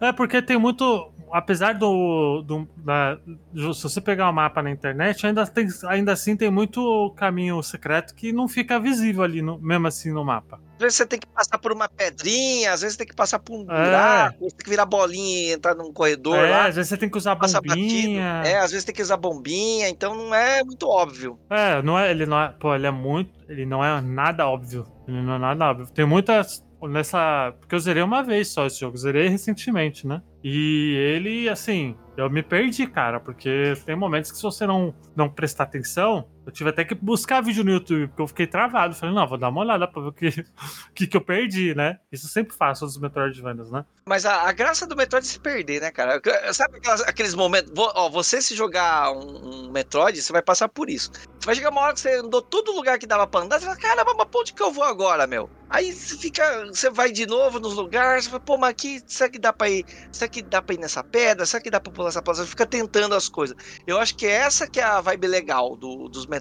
É 0.00 0.12
porque 0.12 0.40
tem 0.40 0.58
muito. 0.58 1.12
Apesar 1.32 1.74
do. 1.74 2.42
do 2.42 2.68
da, 2.76 3.18
se 3.54 3.82
você 3.82 4.00
pegar 4.00 4.28
o 4.28 4.32
mapa 4.32 4.62
na 4.62 4.70
internet, 4.70 5.26
ainda, 5.26 5.46
tem, 5.46 5.68
ainda 5.86 6.12
assim 6.12 6.36
tem 6.36 6.50
muito 6.50 7.12
caminho 7.16 7.62
secreto 7.62 8.14
que 8.14 8.32
não 8.32 8.48
fica 8.48 8.78
visível 8.78 9.22
ali, 9.22 9.42
no, 9.42 9.58
mesmo 9.58 9.86
assim, 9.86 10.12
no 10.12 10.24
mapa. 10.24 10.60
Às 10.76 10.82
vezes 10.82 10.96
você 10.96 11.06
tem 11.06 11.18
que 11.18 11.26
passar 11.26 11.58
por 11.58 11.72
uma 11.72 11.88
pedrinha, 11.88 12.72
às 12.72 12.82
vezes 12.82 12.94
você 12.94 12.98
tem 12.98 13.06
que 13.08 13.14
passar 13.14 13.40
por 13.40 13.56
um 13.58 13.64
buraco, 13.64 14.44
é. 14.44 14.48
você 14.48 14.56
tem 14.56 14.64
que 14.64 14.70
virar 14.70 14.86
bolinha 14.86 15.48
e 15.48 15.52
entrar 15.52 15.74
num 15.74 15.92
corredor. 15.92 16.36
É, 16.36 16.50
lá, 16.50 16.66
às 16.66 16.76
vezes 16.76 16.88
você 16.88 16.96
tem 16.96 17.10
que 17.10 17.18
usar 17.18 17.34
bombinha. 17.34 18.42
É, 18.44 18.58
às 18.58 18.70
vezes 18.70 18.84
tem 18.84 18.94
que 18.94 19.02
usar 19.02 19.16
bombinha, 19.16 19.88
então 19.88 20.14
não 20.14 20.34
é 20.34 20.62
muito 20.62 20.88
óbvio. 20.88 21.38
É, 21.50 21.82
não 21.82 21.98
é, 21.98 22.10
ele 22.10 22.26
não 22.26 22.40
é, 22.40 22.54
pô, 22.60 22.74
ele 22.74 22.86
é 22.86 22.90
muito, 22.92 23.32
ele 23.48 23.66
não 23.66 23.84
é 23.84 24.00
nada 24.00 24.46
óbvio. 24.46 24.86
Ele 25.08 25.20
não 25.20 25.34
é 25.34 25.38
nada 25.38 25.64
óbvio. 25.64 25.88
Tem 25.92 26.06
muitas 26.06 26.62
nessa, 26.86 27.52
porque 27.58 27.74
eu 27.74 27.80
zerei 27.80 28.02
uma 28.02 28.22
vez 28.22 28.48
só 28.48 28.66
esse 28.66 28.78
jogo, 28.78 28.96
zerei 28.96 29.28
recentemente, 29.28 30.06
né? 30.06 30.22
E 30.42 30.94
ele, 30.94 31.48
assim, 31.48 31.96
eu 32.16 32.30
me 32.30 32.42
perdi, 32.42 32.86
cara, 32.86 33.18
porque 33.18 33.74
tem 33.84 33.96
momentos 33.96 34.30
que 34.30 34.36
se 34.36 34.42
você 34.42 34.66
não, 34.66 34.94
não 35.16 35.28
prestar 35.28 35.64
atenção, 35.64 36.28
eu 36.48 36.52
tive 36.52 36.70
até 36.70 36.82
que 36.82 36.94
buscar 36.94 37.42
vídeo 37.42 37.62
no 37.62 37.70
YouTube, 37.70 38.08
porque 38.08 38.22
eu 38.22 38.26
fiquei 38.26 38.46
travado. 38.46 38.94
Falei, 38.94 39.14
não, 39.14 39.28
vou 39.28 39.36
dar 39.36 39.50
uma 39.50 39.60
olhada 39.60 39.86
pra 39.86 40.00
ver 40.00 40.08
o 40.08 40.12
que, 40.12 40.30
que, 40.94 41.06
que 41.06 41.14
eu 41.14 41.20
perdi, 41.20 41.74
né? 41.74 42.00
Isso 42.10 42.24
eu 42.24 42.30
sempre 42.30 42.56
faço 42.56 42.86
dos 42.86 42.96
Metroidvanias, 42.96 43.70
né? 43.70 43.84
Mas 44.08 44.24
a, 44.24 44.48
a, 44.48 44.52
graça 44.52 44.86
do 44.86 44.96
Metroid 44.96 45.26
é 45.26 45.28
se 45.28 45.38
perder, 45.38 45.82
né, 45.82 45.90
cara? 45.90 46.22
Sabe 46.54 46.78
aquelas, 46.78 47.02
aqueles 47.02 47.34
momentos. 47.34 47.70
Ó, 47.76 48.08
você 48.08 48.40
se 48.40 48.56
jogar 48.56 49.12
um, 49.12 49.66
um, 49.66 49.70
Metroid, 49.70 50.22
você 50.22 50.32
vai 50.32 50.40
passar 50.40 50.70
por 50.70 50.88
isso. 50.88 51.10
Você 51.38 51.44
vai 51.44 51.54
chegar 51.54 51.68
uma 51.68 51.82
hora 51.82 51.92
que 51.92 52.00
você 52.00 52.14
andou 52.14 52.40
todo 52.40 52.72
lugar 52.72 52.98
que 52.98 53.06
dava 53.06 53.26
pra 53.26 53.40
andar, 53.40 53.60
você 53.60 53.66
fala, 53.66 53.76
caramba, 53.76 54.14
mas 54.16 54.28
pra 54.28 54.40
onde 54.40 54.54
que 54.54 54.62
eu 54.62 54.72
vou 54.72 54.84
agora, 54.84 55.26
meu? 55.26 55.50
Aí 55.68 55.92
você 55.92 56.16
fica. 56.16 56.66
Você 56.68 56.88
vai 56.88 57.12
de 57.12 57.26
novo 57.26 57.60
nos 57.60 57.74
lugares, 57.74 58.24
você 58.24 58.30
fala, 58.30 58.40
pô, 58.40 58.56
mas 58.56 58.70
aqui, 58.70 59.02
será 59.06 59.28
que 59.28 59.38
dá 59.38 59.52
pra 59.52 59.68
ir? 59.68 59.84
Será 60.10 60.26
que 60.26 60.40
dá 60.40 60.62
pra 60.62 60.74
ir 60.74 60.78
nessa 60.78 61.04
pedra? 61.04 61.44
Será 61.44 61.62
que 61.62 61.70
dá 61.70 61.78
pra 61.78 61.92
pular 61.92 62.08
essa 62.08 62.22
plaza? 62.22 62.44
Você 62.44 62.48
fica 62.48 62.64
tentando 62.64 63.14
as 63.14 63.28
coisas. 63.28 63.54
Eu 63.86 63.98
acho 63.98 64.16
que 64.16 64.26
essa 64.26 64.66
que 64.66 64.80
é 64.80 64.84
a 64.84 65.02
vibe 65.02 65.26
legal 65.26 65.76
do, 65.76 66.08
dos 66.08 66.26
Metroid. 66.26 66.37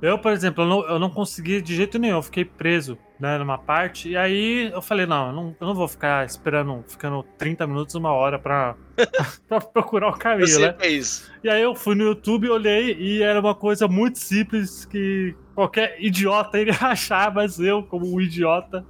Eu, 0.00 0.18
por 0.18 0.32
exemplo, 0.32 0.64
eu 0.64 0.68
não, 0.68 0.88
eu 0.88 0.98
não 0.98 1.10
consegui 1.10 1.60
de 1.60 1.74
jeito 1.74 1.98
nenhum, 1.98 2.16
eu 2.16 2.22
fiquei 2.22 2.44
preso 2.44 2.98
né, 3.18 3.36
numa 3.38 3.58
parte. 3.58 4.10
E 4.10 4.16
aí 4.16 4.70
eu 4.72 4.80
falei, 4.80 5.06
não, 5.06 5.28
eu 5.28 5.32
não, 5.32 5.56
eu 5.60 5.66
não 5.66 5.74
vou 5.74 5.88
ficar 5.88 6.24
esperando, 6.24 6.84
ficando 6.86 7.22
30 7.36 7.66
minutos, 7.66 7.94
uma 7.94 8.12
hora 8.12 8.38
pra, 8.38 8.76
pra 9.48 9.60
procurar 9.60 10.10
o 10.10 10.18
caminho, 10.18 10.60
né? 10.60 10.74
É 10.78 10.88
isso. 10.88 11.30
E 11.42 11.48
aí 11.48 11.62
eu 11.62 11.74
fui 11.74 11.94
no 11.94 12.04
YouTube, 12.04 12.48
olhei 12.48 12.94
e 12.94 13.22
era 13.22 13.40
uma 13.40 13.54
coisa 13.54 13.88
muito 13.88 14.18
simples 14.18 14.84
que 14.84 15.34
qualquer 15.54 15.96
idiota 15.98 16.58
iria 16.60 16.76
achar, 16.80 17.32
mas 17.34 17.58
eu, 17.58 17.82
como 17.82 18.06
um 18.14 18.20
idiota 18.20 18.84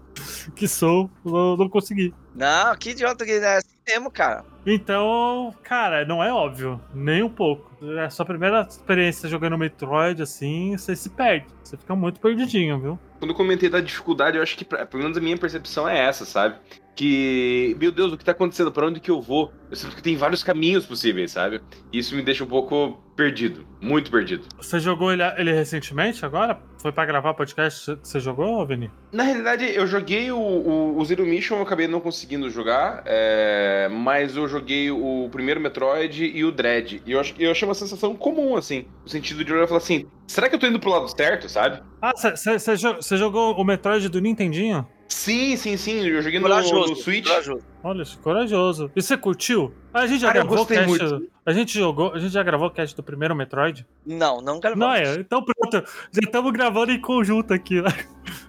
que 0.54 0.68
sou, 0.68 1.10
não, 1.24 1.56
não 1.56 1.68
consegui. 1.68 2.12
Não, 2.34 2.76
que 2.76 2.90
idiota 2.90 3.24
que 3.24 3.32
é 3.32 3.56
assim 3.56 3.76
mesmo, 3.86 4.10
cara. 4.10 4.44
Então, 4.66 5.54
cara, 5.62 6.04
não 6.04 6.22
é 6.22 6.32
óbvio, 6.32 6.80
nem 6.92 7.22
um 7.22 7.28
pouco. 7.28 7.70
É 7.96 8.04
a 8.04 8.10
sua 8.10 8.26
primeira 8.26 8.66
experiência 8.68 9.28
jogando 9.28 9.56
Metroid, 9.56 10.22
assim, 10.22 10.76
você 10.76 10.94
se 10.94 11.10
perde. 11.10 11.46
Você 11.62 11.76
fica 11.76 11.94
muito 11.94 12.20
perdidinho, 12.20 12.78
viu? 12.78 12.98
Quando 13.18 13.30
eu 13.30 13.36
comentei 13.36 13.68
da 13.68 13.80
dificuldade, 13.80 14.36
eu 14.36 14.42
acho 14.42 14.56
que, 14.56 14.64
pelo 14.64 15.02
menos 15.02 15.16
a 15.16 15.20
minha 15.20 15.36
percepção 15.38 15.88
é 15.88 15.98
essa, 15.98 16.24
sabe? 16.24 16.56
Que, 16.98 17.76
meu 17.78 17.92
Deus, 17.92 18.12
o 18.12 18.18
que 18.18 18.24
tá 18.24 18.32
acontecendo? 18.32 18.72
Para 18.72 18.88
onde 18.88 18.98
que 18.98 19.08
eu 19.08 19.22
vou? 19.22 19.52
Eu 19.70 19.76
sinto 19.76 19.94
que 19.94 20.02
tem 20.02 20.16
vários 20.16 20.42
caminhos 20.42 20.84
possíveis, 20.84 21.30
sabe? 21.30 21.60
E 21.92 21.98
isso 22.00 22.16
me 22.16 22.22
deixa 22.22 22.42
um 22.42 22.48
pouco 22.48 23.00
perdido, 23.14 23.64
muito 23.80 24.10
perdido. 24.10 24.48
Você 24.56 24.80
jogou 24.80 25.12
ele, 25.12 25.22
ele 25.36 25.52
recentemente 25.52 26.26
agora? 26.26 26.60
Foi 26.82 26.90
para 26.90 27.06
gravar 27.06 27.34
podcast 27.34 27.96
você 28.02 28.18
jogou, 28.18 28.66
Vini? 28.66 28.90
Na 29.12 29.22
realidade, 29.22 29.64
eu 29.64 29.86
joguei 29.86 30.32
o, 30.32 30.40
o, 30.40 30.98
o, 30.98 31.04
Zero 31.04 31.24
Mission, 31.24 31.58
eu 31.58 31.62
acabei 31.62 31.86
não 31.86 32.00
conseguindo 32.00 32.50
jogar, 32.50 33.04
é, 33.06 33.88
mas 33.92 34.36
eu 34.36 34.48
joguei 34.48 34.90
o 34.90 35.28
primeiro 35.30 35.60
Metroid 35.60 36.24
e 36.24 36.44
o 36.44 36.50
Dread. 36.50 37.00
E 37.06 37.12
eu, 37.12 37.22
eu 37.38 37.52
achei 37.52 37.68
uma 37.68 37.76
sensação 37.76 38.16
comum, 38.16 38.56
assim, 38.56 38.86
no 39.04 39.08
sentido 39.08 39.44
de 39.44 39.52
olhar 39.52 39.66
e 39.66 39.68
falar 39.68 39.78
assim, 39.78 40.08
será 40.26 40.48
que 40.48 40.56
eu 40.56 40.58
tô 40.58 40.66
indo 40.66 40.80
pro 40.80 40.90
lado 40.90 41.06
certo, 41.06 41.48
sabe? 41.48 41.80
Ah, 42.02 42.12
você 42.12 43.16
jogou 43.16 43.54
o 43.54 43.62
Metroid 43.62 44.08
do 44.08 44.20
Nintendinho? 44.20 44.84
Sim, 45.08 45.56
sim, 45.56 45.76
sim. 45.76 46.06
Eu 46.06 46.20
joguei 46.20 46.38
no, 46.38 46.48
no 46.48 46.96
Switch. 46.96 47.26
Corajoso. 47.26 47.64
Olha, 47.82 48.04
corajoso. 48.22 48.90
E 48.94 49.00
você 49.00 49.16
curtiu? 49.16 49.72
A 49.92 50.06
gente 50.06 50.20
já 50.20 50.28
Cara, 50.28 50.40
gravou 50.40 50.62
o 50.62 50.66
cast. 50.66 50.86
Muito. 50.86 51.30
A 51.46 51.52
gente 51.52 51.78
jogou. 51.78 52.12
A 52.12 52.18
gente 52.18 52.32
já 52.32 52.42
gravou 52.42 52.68
o 52.68 52.70
cast 52.70 52.94
do 52.94 53.02
primeiro 53.02 53.34
Metroid? 53.34 53.86
Não, 54.04 54.42
não 54.42 54.60
gravamos. 54.60 54.86
Não 54.86 54.94
é? 54.94 55.14
Então 55.14 55.42
pronto. 55.42 55.82
Já 56.12 56.20
estamos 56.22 56.52
gravando 56.52 56.92
em 56.92 57.00
conjunto 57.00 57.54
aqui, 57.54 57.80
né? 57.80 57.88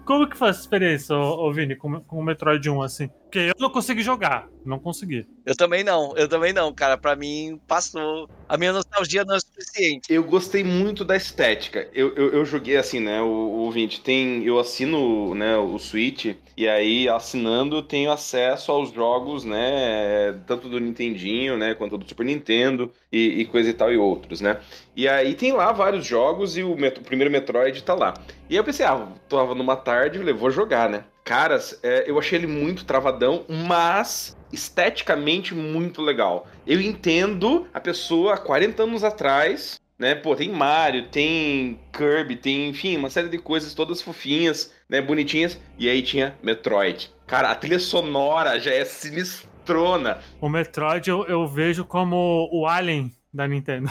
Como 0.10 0.28
que 0.28 0.36
foi 0.36 0.48
a 0.48 0.51
experiência, 0.51 1.16
ô, 1.16 1.48
ô 1.48 1.54
Vini, 1.54 1.75
com, 1.75 2.01
com 2.01 2.18
o 2.18 2.24
Metroid 2.24 2.68
1, 2.68 2.82
assim? 2.82 3.10
Porque 3.30 3.38
eu 3.38 3.54
não 3.60 3.70
consegui 3.70 4.01
jogar. 4.01 4.48
Não 4.66 4.80
consegui. 4.80 5.28
Eu 5.46 5.56
também 5.56 5.84
não, 5.84 6.18
eu 6.18 6.28
também 6.28 6.51
não, 6.51 6.74
cara. 6.74 6.98
Pra 6.98 7.16
mim, 7.16 7.62
passou. 7.68 8.28
A 8.48 8.58
minha 8.58 8.74
nostalgia 8.74 9.24
não 9.24 9.36
é 9.36 9.39
suficiente. 9.39 10.12
Eu 10.12 10.24
gostei 10.24 10.63
muito 10.63 11.06
da 11.06 11.16
estética. 11.16 11.88
Eu, 11.94 12.16
eu, 12.16 12.34
eu 12.34 12.46
joguei 12.46 12.75
assim, 12.75 13.00
né? 13.00 13.22
O, 13.22 13.28
o 13.28 13.58
ouvinte 13.60 14.01
tem. 14.01 14.44
Eu 14.44 14.58
assino 14.58 15.36
né, 15.36 15.56
o 15.58 15.78
Switch, 15.78 16.36
e 16.58 16.68
aí, 16.68 17.08
assinando, 17.08 17.82
tenho 17.84 18.12
acesso 18.12 18.72
aos 18.72 18.92
jogos, 18.92 19.46
né? 19.46 20.34
Tanto 20.48 20.68
do 20.68 20.80
Nintendinho, 20.80 21.56
né? 21.56 21.75
Quanto 21.75 22.00
do 22.00 22.10
Super 22.10 22.25
Nintendo 22.25 22.92
e, 23.12 23.42
e 23.42 23.46
coisa 23.46 23.70
e 23.70 23.74
tal, 23.74 23.94
e 23.94 23.98
outros, 23.98 24.42
né? 24.42 24.60
E 25.00 25.08
aí 25.08 25.34
tem 25.34 25.53
lá 25.53 25.72
vários 25.72 26.06
jogos 26.06 26.58
e 26.58 26.62
o, 26.62 26.74
o 26.74 27.03
primeiro 27.06 27.32
Metroid 27.32 27.82
tá 27.84 27.94
lá. 27.94 28.13
E 28.50 28.53
aí 28.53 28.58
eu 28.58 28.65
pensei, 28.65 28.86
ah, 28.86 29.08
tava 29.29 29.56
numa 29.56 29.77
tarde, 29.77 30.20
falei, 30.20 30.34
vou 30.34 30.51
jogar, 30.51 30.89
né? 30.89 31.06
Caras, 31.24 31.79
é, 31.82 32.03
eu 32.06 32.20
achei 32.20 32.38
ele 32.38 32.48
muito 32.48 32.84
travadão, 32.84 33.46
mas 33.48 34.36
esteticamente 34.51 35.56
muito 35.56 36.01
legal. 36.01 36.48
Eu 36.68 36.82
entendo 36.82 37.65
a 37.74 37.79
pessoa 37.79 38.34
há 38.34 38.38
40 38.38 38.84
anos 38.84 39.06
atrás, 39.06 39.79
né? 39.98 40.15
Pô, 40.15 40.36
tem 40.36 40.50
Mario, 40.50 41.08
tem 41.08 41.79
Kirby, 41.94 42.36
tem, 42.36 42.68
enfim, 42.68 42.98
uma 42.98 43.10
série 43.10 43.29
de 43.29 43.38
coisas 43.38 43.74
todas 43.74 44.01
fofinhas, 44.01 44.74
né? 44.89 45.01
Bonitinhas. 45.01 45.58
E 45.77 45.89
aí 45.89 46.01
tinha 46.01 46.36
Metroid. 46.44 47.10
Cara, 47.25 47.50
a 47.51 47.56
trilha 47.56 47.79
sonora 47.79 48.60
já 48.60 48.74
é 48.74 48.84
sinistrona. 48.84 50.20
O 50.41 50.50
Metroid 50.50 51.10
eu, 51.10 51.25
eu 51.25 51.48
vejo 51.48 51.86
como 51.86 52.50
o 52.51 52.68
Alien 52.68 53.13
da 53.34 53.48
Nintendo. 53.48 53.89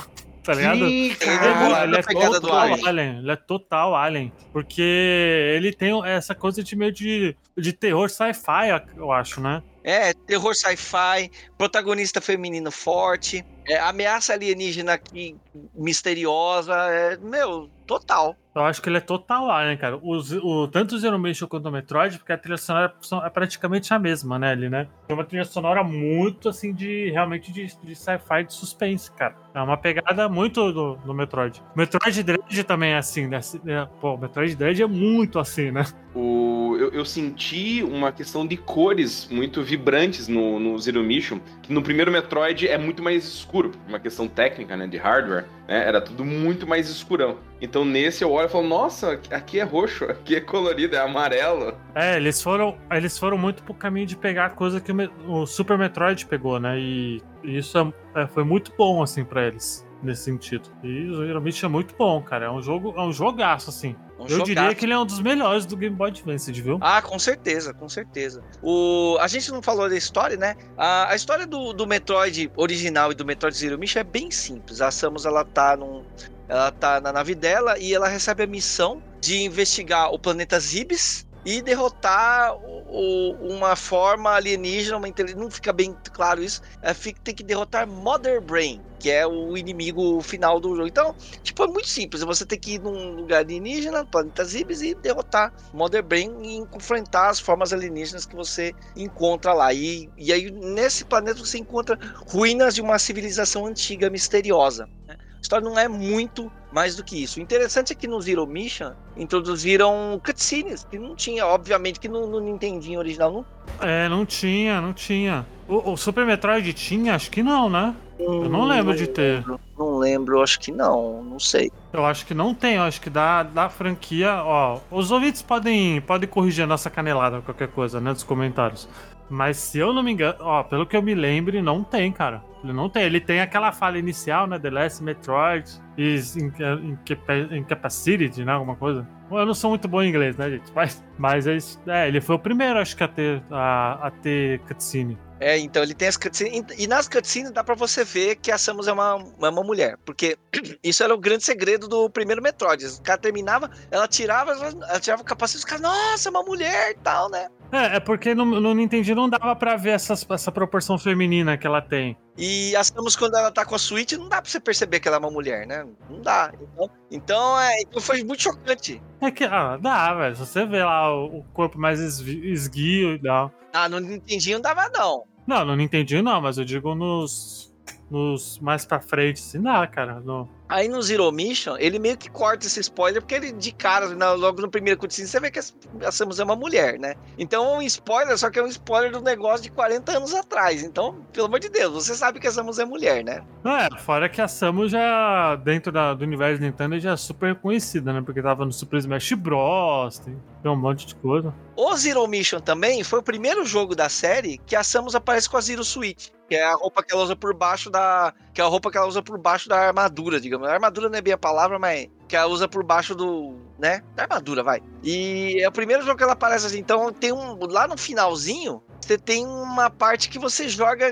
Tá 0.48 0.54
ligado? 0.54 0.88
Sim, 0.88 1.14
cara, 1.14 1.84
ele, 1.84 1.96
é 1.96 2.02
total 2.02 2.58
alien. 2.58 2.88
alien. 2.88 3.18
Ele 3.18 3.30
é 3.30 3.36
total 3.36 3.94
Alien. 3.94 4.32
Porque 4.50 5.52
ele 5.54 5.74
tem 5.74 5.92
essa 6.06 6.34
coisa 6.34 6.64
de 6.64 6.74
meio 6.74 6.90
de, 6.90 7.36
de 7.54 7.72
terror 7.74 8.08
sci-fi, 8.08 8.70
eu 8.96 9.12
acho, 9.12 9.42
né? 9.42 9.62
É, 9.84 10.12
terror 10.12 10.54
sci-fi, 10.54 11.30
protagonista 11.56 12.20
feminino 12.20 12.70
forte, 12.70 13.44
é, 13.66 13.78
ameaça 13.78 14.32
alienígena 14.32 14.94
aqui 14.94 15.36
misteriosa, 15.74 16.74
é, 16.74 17.16
meu, 17.18 17.70
total. 17.86 18.36
Eu 18.54 18.64
acho 18.64 18.82
que 18.82 18.88
ele 18.88 18.96
é 18.96 19.00
total 19.00 19.46
lá, 19.46 19.64
né, 19.64 19.76
cara? 19.76 19.96
O, 19.96 20.16
o, 20.16 20.68
tanto 20.68 20.94
o 20.94 20.98
Zero 20.98 21.18
Mission 21.18 21.46
quanto 21.46 21.68
o 21.68 21.72
Metroid, 21.72 22.18
porque 22.18 22.32
a 22.32 22.38
trilha 22.38 22.56
sonora 22.56 22.92
é 23.24 23.30
praticamente 23.30 23.92
a 23.94 23.98
mesma, 23.98 24.38
né, 24.38 24.50
ali, 24.50 24.68
né? 24.68 24.88
Tem 25.06 25.16
uma 25.16 25.24
trilha 25.24 25.44
sonora 25.44 25.84
muito, 25.84 26.48
assim, 26.48 26.72
de 26.72 27.10
realmente 27.10 27.52
de, 27.52 27.66
de 27.66 27.94
sci-fi, 27.94 28.44
de 28.44 28.52
suspense, 28.52 29.12
cara. 29.12 29.36
É 29.54 29.62
uma 29.62 29.76
pegada 29.76 30.28
muito 30.28 30.72
do, 30.72 30.96
do 30.96 31.14
Metroid. 31.14 31.62
Metroid 31.76 32.22
Dread 32.22 32.64
também 32.64 32.92
é 32.92 32.98
assim, 32.98 33.26
né? 33.26 33.40
É, 33.66 33.86
pô, 34.00 34.14
o 34.14 34.18
Metroid 34.18 34.56
Dread 34.56 34.82
é 34.82 34.86
muito 34.86 35.38
assim, 35.38 35.70
né? 35.70 35.84
O, 36.14 36.57
eu, 36.78 36.90
eu, 36.90 37.04
senti 37.04 37.82
uma 37.82 38.12
questão 38.12 38.46
de 38.46 38.56
cores 38.56 39.28
muito 39.30 39.62
vibrantes 39.62 40.28
no, 40.28 40.58
no 40.58 40.78
Zero 40.78 41.02
Mission, 41.02 41.40
que 41.62 41.72
no 41.72 41.82
primeiro 41.82 42.10
Metroid 42.10 42.68
é 42.68 42.78
muito 42.78 43.02
mais 43.02 43.24
escuro, 43.24 43.72
uma 43.88 43.98
questão 43.98 44.28
técnica, 44.28 44.76
né, 44.76 44.86
de 44.86 44.96
hardware, 44.96 45.46
né? 45.66 45.86
Era 45.86 46.00
tudo 46.00 46.24
muito 46.24 46.66
mais 46.66 46.88
escurão. 46.88 47.38
Então 47.60 47.84
nesse 47.84 48.22
eu 48.22 48.30
olho 48.30 48.46
e 48.46 48.50
falo, 48.50 48.66
nossa, 48.66 49.20
aqui 49.30 49.58
é 49.60 49.64
roxo, 49.64 50.04
aqui 50.04 50.36
é 50.36 50.40
colorido, 50.40 50.96
é 50.96 51.00
amarelo. 51.00 51.74
É, 51.94 52.16
eles 52.16 52.42
foram, 52.42 52.78
eles 52.90 53.18
foram 53.18 53.36
muito 53.36 53.62
pro 53.62 53.74
caminho 53.74 54.06
de 54.06 54.16
pegar 54.16 54.46
a 54.46 54.50
coisa 54.50 54.80
que 54.80 54.92
o, 54.92 55.10
o 55.26 55.46
Super 55.46 55.76
Metroid 55.76 56.24
pegou, 56.26 56.58
né? 56.58 56.78
E, 56.78 57.22
isso 57.42 57.78
é, 57.78 58.22
é, 58.22 58.26
foi 58.26 58.44
muito 58.44 58.72
bom, 58.76 59.02
assim, 59.02 59.24
para 59.24 59.46
eles, 59.46 59.86
nesse 60.02 60.22
sentido. 60.22 60.68
E 60.82 61.12
geralmente 61.14 61.64
é 61.64 61.68
muito 61.68 61.94
bom, 61.96 62.22
cara. 62.22 62.46
É 62.46 62.50
um 62.50 62.62
jogo, 62.62 62.94
é 62.96 63.02
um 63.02 63.12
jogaço, 63.12 63.70
assim. 63.70 63.96
Um 64.18 64.24
eu 64.24 64.28
jogaço. 64.30 64.44
diria 64.46 64.74
que 64.74 64.84
ele 64.84 64.92
é 64.92 64.98
um 64.98 65.06
dos 65.06 65.20
melhores 65.20 65.64
do 65.66 65.76
Game 65.76 65.94
Boy 65.94 66.10
Advance, 66.10 66.50
viu? 66.52 66.78
Ah, 66.80 67.00
com 67.00 67.18
certeza, 67.18 67.72
com 67.72 67.88
certeza. 67.88 68.42
O... 68.62 69.16
A 69.20 69.28
gente 69.28 69.50
não 69.50 69.62
falou 69.62 69.88
da 69.88 69.96
história, 69.96 70.36
né? 70.36 70.56
A, 70.76 71.12
a 71.12 71.16
história 71.16 71.46
do, 71.46 71.72
do 71.72 71.86
Metroid 71.86 72.50
original 72.56 73.12
e 73.12 73.14
do 73.14 73.24
Metroid 73.24 73.56
Zero 73.56 73.78
Mission 73.78 74.00
é 74.00 74.04
bem 74.04 74.30
simples. 74.30 74.80
A 74.80 74.90
Samus, 74.90 75.24
ela 75.24 75.44
tá 75.44 75.76
num 75.76 76.02
ela 76.48 76.72
tá 76.72 76.98
na 76.98 77.12
nave 77.12 77.34
dela 77.34 77.78
e 77.78 77.94
ela 77.94 78.08
recebe 78.08 78.42
a 78.42 78.46
missão 78.46 79.02
de 79.20 79.42
investigar 79.42 80.10
o 80.12 80.18
planeta 80.18 80.58
Zibis 80.58 81.27
e 81.48 81.62
derrotar 81.62 82.54
o, 82.56 83.32
uma 83.40 83.74
forma 83.74 84.32
alienígena, 84.32 84.98
uma 84.98 85.08
inteligência. 85.08 85.42
Não 85.42 85.50
fica 85.50 85.72
bem 85.72 85.96
claro 86.12 86.42
isso. 86.44 86.60
Ela 86.82 86.92
fica, 86.92 87.18
tem 87.24 87.34
que 87.34 87.42
derrotar 87.42 87.88
Mother 87.88 88.38
Brain, 88.42 88.82
que 88.98 89.10
é 89.10 89.26
o 89.26 89.56
inimigo 89.56 90.20
final 90.20 90.60
do 90.60 90.76
jogo. 90.76 90.86
Então, 90.86 91.14
tipo, 91.42 91.64
é 91.64 91.66
muito 91.66 91.88
simples. 91.88 92.22
Você 92.22 92.44
tem 92.44 92.60
que 92.60 92.74
ir 92.74 92.80
num 92.80 93.12
lugar 93.12 93.38
alienígena, 93.38 94.04
planeta 94.04 94.44
Zibis, 94.44 94.82
e 94.82 94.94
derrotar 94.94 95.50
Mother 95.72 96.02
Brain 96.02 96.30
e 96.42 96.58
enfrentar 96.76 97.30
as 97.30 97.40
formas 97.40 97.72
alienígenas 97.72 98.26
que 98.26 98.36
você 98.36 98.74
encontra 98.94 99.54
lá. 99.54 99.72
E, 99.72 100.10
e 100.18 100.30
aí, 100.34 100.50
nesse 100.50 101.02
planeta, 101.02 101.38
você 101.38 101.56
encontra 101.56 101.98
ruínas 102.30 102.74
de 102.74 102.82
uma 102.82 102.98
civilização 102.98 103.64
antiga, 103.64 104.10
misteriosa. 104.10 104.86
Né? 105.06 105.16
A 105.38 105.40
história 105.40 105.64
não 105.64 105.78
é 105.78 105.88
muito 105.88 106.52
mais 106.72 106.96
do 106.96 107.04
que 107.04 107.22
isso. 107.22 107.38
O 107.38 107.42
interessante 107.42 107.92
é 107.92 107.96
que 107.96 108.06
no 108.06 108.20
Zero 108.20 108.46
Mission 108.46 108.92
introduziram 109.16 110.20
cutscenes, 110.24 110.86
que 110.88 110.98
não 110.98 111.14
tinha, 111.14 111.46
obviamente, 111.46 111.98
que 111.98 112.08
no, 112.08 112.26
no 112.26 112.40
Nintendinho 112.40 112.98
original 112.98 113.32
não. 113.32 113.46
É, 113.80 114.08
não 114.08 114.26
tinha, 114.26 114.80
não 114.80 114.92
tinha. 114.92 115.46
O, 115.68 115.92
o 115.92 115.96
Super 115.96 116.24
Metroid 116.24 116.72
tinha? 116.72 117.14
Acho 117.14 117.30
que 117.30 117.42
não, 117.42 117.68
né? 117.68 117.94
Hum, 118.18 118.44
eu 118.44 118.48
não 118.48 118.64
lembro 118.64 118.92
não 118.92 118.96
de 118.96 119.06
ter. 119.06 119.36
Lembro, 119.36 119.60
não 119.78 119.98
lembro, 119.98 120.42
acho 120.42 120.58
que 120.58 120.72
não, 120.72 121.22
não 121.22 121.38
sei. 121.38 121.70
Eu 121.92 122.04
acho 122.04 122.26
que 122.26 122.34
não 122.34 122.54
tem, 122.54 122.76
eu 122.76 122.82
acho 122.82 123.00
que 123.00 123.10
da, 123.10 123.42
da 123.42 123.68
franquia, 123.68 124.42
ó. 124.42 124.80
Os 124.90 125.10
ouvintes 125.10 125.42
podem, 125.42 126.00
podem 126.00 126.28
corrigir 126.28 126.64
a 126.64 126.66
nossa 126.66 126.90
canelada, 126.90 127.40
qualquer 127.40 127.68
coisa, 127.68 128.00
né, 128.00 128.12
dos 128.12 128.24
comentários. 128.24 128.88
Mas 129.30 129.58
se 129.58 129.78
eu 129.78 129.92
não 129.92 130.02
me 130.02 130.12
engano, 130.12 130.38
ó, 130.40 130.62
pelo 130.62 130.86
que 130.86 130.96
eu 130.96 131.02
me 131.02 131.14
lembre, 131.14 131.60
não 131.60 131.84
tem, 131.84 132.10
cara. 132.10 132.42
Ele 132.62 132.72
não 132.72 132.88
tem. 132.88 133.04
Ele 133.04 133.20
tem 133.20 133.40
aquela 133.40 133.72
fala 133.72 133.98
inicial, 133.98 134.46
né? 134.46 134.58
The 134.58 134.70
Last 134.70 135.02
Metroid 135.02 135.70
is 135.96 136.36
incapacity, 136.36 138.44
né? 138.44 138.52
Alguma 138.52 138.76
coisa. 138.76 139.06
Eu 139.30 139.44
não 139.44 139.54
sou 139.54 139.70
muito 139.70 139.86
bom 139.86 140.02
em 140.02 140.08
inglês, 140.08 140.36
né, 140.36 140.50
gente? 140.50 140.72
Mas, 140.74 141.04
mas 141.18 141.46
é, 141.46 141.58
é, 141.86 142.08
ele 142.08 142.20
foi 142.20 142.36
o 142.36 142.38
primeiro, 142.38 142.78
acho 142.78 142.96
que, 142.96 143.04
a 143.04 143.08
ter, 143.08 143.42
a, 143.50 144.06
a 144.06 144.10
ter 144.10 144.60
cutscene. 144.60 145.18
É, 145.40 145.56
então 145.58 145.82
ele 145.82 145.94
tem 145.94 146.08
as 146.08 146.16
cutscenes. 146.16 146.64
E 146.76 146.86
nas 146.86 147.08
cutscenes 147.08 147.52
dá 147.52 147.62
pra 147.62 147.74
você 147.74 148.04
ver 148.04 148.36
que 148.36 148.50
a 148.50 148.58
Samus 148.58 148.88
é 148.88 148.92
uma, 148.92 149.24
é 149.40 149.48
uma 149.48 149.62
mulher. 149.62 149.96
Porque 150.04 150.36
isso 150.82 151.02
era 151.02 151.14
o 151.14 151.18
grande 151.18 151.44
segredo 151.44 151.86
do 151.86 152.10
primeiro 152.10 152.42
Metroid. 152.42 152.84
O 152.84 153.02
cara 153.02 153.18
terminava, 153.18 153.70
ela 153.90 154.08
tirava, 154.08 154.52
ela 154.52 155.00
tirava 155.00 155.22
o 155.22 155.24
capacete 155.24 155.58
e 155.58 155.60
os 155.60 155.64
caras, 155.64 155.82
nossa, 155.82 156.28
é 156.28 156.30
uma 156.30 156.42
mulher 156.42 156.92
e 156.92 156.98
tal, 156.98 157.30
né? 157.30 157.48
É, 157.70 157.96
é 157.96 158.00
porque 158.00 158.34
no, 158.34 158.44
no 158.44 158.74
Nintendo 158.74 159.14
não 159.14 159.28
dava 159.28 159.54
pra 159.54 159.76
ver 159.76 159.90
essas, 159.90 160.26
essa 160.30 160.50
proporção 160.50 160.98
feminina 160.98 161.56
que 161.56 161.66
ela 161.66 161.82
tem. 161.82 162.16
E 162.40 162.76
a 162.76 162.84
Samus, 162.84 163.16
quando 163.16 163.36
ela 163.36 163.50
tá 163.50 163.64
com 163.64 163.74
a 163.74 163.78
Switch, 163.78 164.12
não 164.12 164.28
dá 164.28 164.40
pra 164.40 164.48
você 164.48 164.60
perceber 164.60 165.00
que 165.00 165.08
ela 165.08 165.16
é 165.16 165.20
uma 165.20 165.30
mulher, 165.30 165.66
né? 165.66 165.84
Não 166.08 166.22
dá. 166.22 166.52
Então, 166.54 166.90
então, 167.10 167.60
é, 167.60 167.82
então 167.82 168.00
foi 168.00 168.22
muito 168.22 168.44
chocante. 168.44 169.02
É 169.20 169.28
que, 169.28 169.42
ah, 169.42 169.76
dá, 169.76 170.14
velho. 170.14 170.36
Se 170.36 170.46
você 170.46 170.64
vê 170.64 170.84
lá 170.84 171.12
o, 171.12 171.38
o 171.38 171.44
corpo 171.52 171.76
mais 171.76 171.98
esguio 171.98 173.14
e 173.14 173.18
tal. 173.18 173.52
Ah, 173.72 173.88
no 173.88 173.98
Nintendinho 173.98 174.58
não 174.58 174.62
dava, 174.62 174.88
não. 174.88 175.24
Não, 175.48 175.64
no 175.64 175.74
Nintendinho 175.74 176.22
não, 176.22 176.40
mas 176.40 176.58
eu 176.58 176.64
digo 176.64 176.94
nos. 176.94 177.74
Nos 178.08 178.58
mais 178.60 178.86
pra 178.86 179.00
frente, 179.00 179.40
assim, 179.40 179.60
dá, 179.60 179.84
cara. 179.86 180.20
No, 180.20 180.48
Aí 180.68 180.86
no 180.86 181.00
Zero 181.00 181.30
Mission, 181.32 181.76
ele 181.78 181.98
meio 181.98 182.16
que 182.16 182.28
corta 182.28 182.66
esse 182.66 182.80
spoiler, 182.80 183.22
porque 183.22 183.34
ele, 183.34 183.52
de 183.52 183.72
cara, 183.72 184.06
logo 184.34 184.60
no 184.60 184.70
primeiro 184.70 184.98
cutscene, 184.98 185.26
você 185.26 185.40
vê 185.40 185.50
que 185.50 185.58
a 185.58 186.12
Samus 186.12 186.38
é 186.38 186.44
uma 186.44 186.54
mulher, 186.56 186.98
né? 186.98 187.14
Então 187.38 187.64
é 187.64 187.78
um 187.78 187.82
spoiler, 187.82 188.36
só 188.36 188.50
que 188.50 188.58
é 188.58 188.62
um 188.62 188.66
spoiler 188.66 189.10
do 189.10 189.22
negócio 189.22 189.62
de 189.62 189.70
40 189.70 190.16
anos 190.16 190.34
atrás. 190.34 190.82
Então, 190.82 191.24
pelo 191.32 191.46
amor 191.46 191.58
de 191.58 191.70
Deus, 191.70 191.94
você 191.94 192.14
sabe 192.14 192.38
que 192.38 192.46
a 192.46 192.52
Samus 192.52 192.78
é 192.78 192.84
mulher, 192.84 193.24
né? 193.24 193.42
É, 193.64 193.98
fora 194.00 194.28
que 194.28 194.42
a 194.42 194.48
Samus 194.48 194.90
já, 194.90 195.56
dentro 195.56 195.90
da, 195.90 196.12
do 196.12 196.22
universo 196.22 196.60
Nintendo, 196.60 197.00
já 197.00 197.12
é 197.12 197.16
super 197.16 197.54
conhecida, 197.54 198.12
né? 198.12 198.20
Porque 198.20 198.42
tava 198.42 198.64
no 198.64 198.72
Super 198.72 198.98
Smash 198.98 199.32
Bros. 199.32 200.18
Tem, 200.18 200.36
tem 200.62 200.70
um 200.70 200.76
monte 200.76 201.06
de 201.06 201.14
coisa. 201.14 201.54
O 201.76 201.96
Zero 201.96 202.26
Mission 202.26 202.60
também 202.60 203.02
foi 203.02 203.20
o 203.20 203.22
primeiro 203.22 203.64
jogo 203.64 203.94
da 203.94 204.08
série 204.10 204.58
que 204.58 204.76
a 204.76 204.84
Samus 204.84 205.14
aparece 205.14 205.48
com 205.48 205.56
a 205.56 205.60
Zero 205.60 205.82
Switch 205.82 206.28
que 206.48 206.54
é 206.54 206.64
a 206.64 206.74
roupa 206.74 207.02
que 207.02 207.12
ela 207.12 207.22
usa 207.22 207.36
por 207.36 207.54
baixo 207.54 207.90
da. 207.90 208.32
Que 208.58 208.62
é 208.62 208.64
a 208.64 208.68
roupa 208.68 208.90
que 208.90 208.98
ela 208.98 209.06
usa 209.06 209.22
por 209.22 209.38
baixo 209.38 209.68
da 209.68 209.78
armadura, 209.78 210.40
digamos. 210.40 210.66
A 210.66 210.72
armadura 210.72 211.08
não 211.08 211.16
é 211.16 211.22
bem 211.22 211.32
a 211.32 211.38
palavra, 211.38 211.78
mas 211.78 212.08
que 212.26 212.34
ela 212.34 212.48
usa 212.48 212.66
por 212.66 212.82
baixo 212.82 213.14
do. 213.14 213.54
né? 213.78 214.02
Da 214.16 214.24
armadura, 214.24 214.64
vai. 214.64 214.82
E 215.00 215.62
é 215.62 215.68
o 215.68 215.70
primeiro 215.70 216.02
jogo 216.02 216.16
que 216.16 216.24
ela 216.24 216.32
aparece 216.32 216.66
assim. 216.66 216.80
Então 216.80 217.12
tem 217.12 217.30
um. 217.30 217.56
Lá 217.66 217.86
no 217.86 217.96
finalzinho, 217.96 218.82
você 219.00 219.16
tem 219.16 219.46
uma 219.46 219.88
parte 219.88 220.28
que 220.28 220.38
você 220.38 220.68
joga 220.68 221.10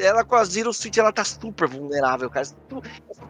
ela 0.00 0.24
com 0.24 0.36
a 0.36 0.44
Zero 0.44 0.72
Switch, 0.72 0.96
ela 0.98 1.12
tá 1.12 1.24
super 1.24 1.68
vulnerável, 1.68 2.30
cara. 2.30 2.42
Essa 2.42 2.54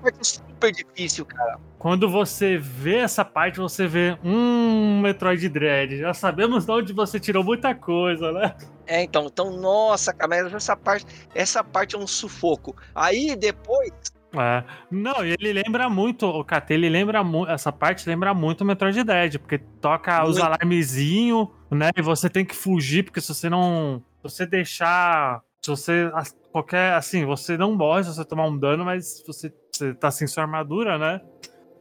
parte 0.03 0.21
é 0.21 0.25
super 0.25 0.73
difícil, 0.73 1.25
cara. 1.25 1.59
Quando 1.79 2.11
você 2.11 2.59
vê 2.59 2.97
essa 2.97 3.25
parte, 3.25 3.59
você 3.59 3.87
vê, 3.87 4.19
hum, 4.25 5.01
Metroid 5.03 5.49
Dread. 5.49 5.99
Já 5.99 6.15
sabemos 6.15 6.65
de 6.65 6.73
onde 6.73 6.93
você 6.93 7.21
tirou 7.21 7.45
muita 7.45 7.75
coisa, 7.75 8.33
né? 8.33 8.55
É, 8.87 9.03
então, 9.03 9.27
então, 9.27 9.51
nossa, 9.51 10.13
cara, 10.13 10.29
mas 10.29 10.53
essa 10.53 10.77
parte, 10.77 11.07
essa 11.35 11.65
parte 11.65 11.95
é 11.95 11.99
um 11.99 12.07
sufoco. 12.07 12.77
Aí 12.95 13.35
depois. 13.37 13.93
É. 14.41 14.65
Não, 14.91 15.25
ele 15.25 15.53
lembra 15.53 15.89
muito, 15.89 16.27
o 16.27 16.45
KT, 16.45 16.75
ele 16.75 16.89
lembra 16.89 17.23
muito. 17.23 17.51
Essa 17.51 17.73
parte 17.73 18.09
lembra 18.09 18.35
muito 18.35 18.63
o 18.63 18.65
Metroid 18.65 19.03
Dread, 19.03 19.39
porque 19.39 19.59
toca 19.59 20.19
muito. 20.19 20.31
os 20.31 20.39
alarmezinhos, 20.39 21.49
né? 21.71 21.91
E 21.97 22.03
você 22.03 22.29
tem 22.29 22.45
que 22.45 22.55
fugir, 22.55 23.05
porque 23.05 23.21
se 23.21 23.35
você 23.35 23.49
não 23.49 24.03
você 24.23 24.47
deixar. 24.47 25.43
Se 25.63 25.71
você. 25.71 26.11
Qualquer. 26.51 26.95
Assim, 26.95 27.25
você 27.25 27.57
não 27.57 27.75
morre 27.75 28.05
se 28.05 28.15
você 28.15 28.25
tomar 28.25 28.47
um 28.47 28.59
dano, 28.59 28.85
mas 28.85 29.23
você, 29.27 29.53
você 29.71 29.95
tá 29.95 30.11
sem 30.11 30.27
sua 30.27 30.45
armadura, 30.45 30.99
né? 30.99 31.21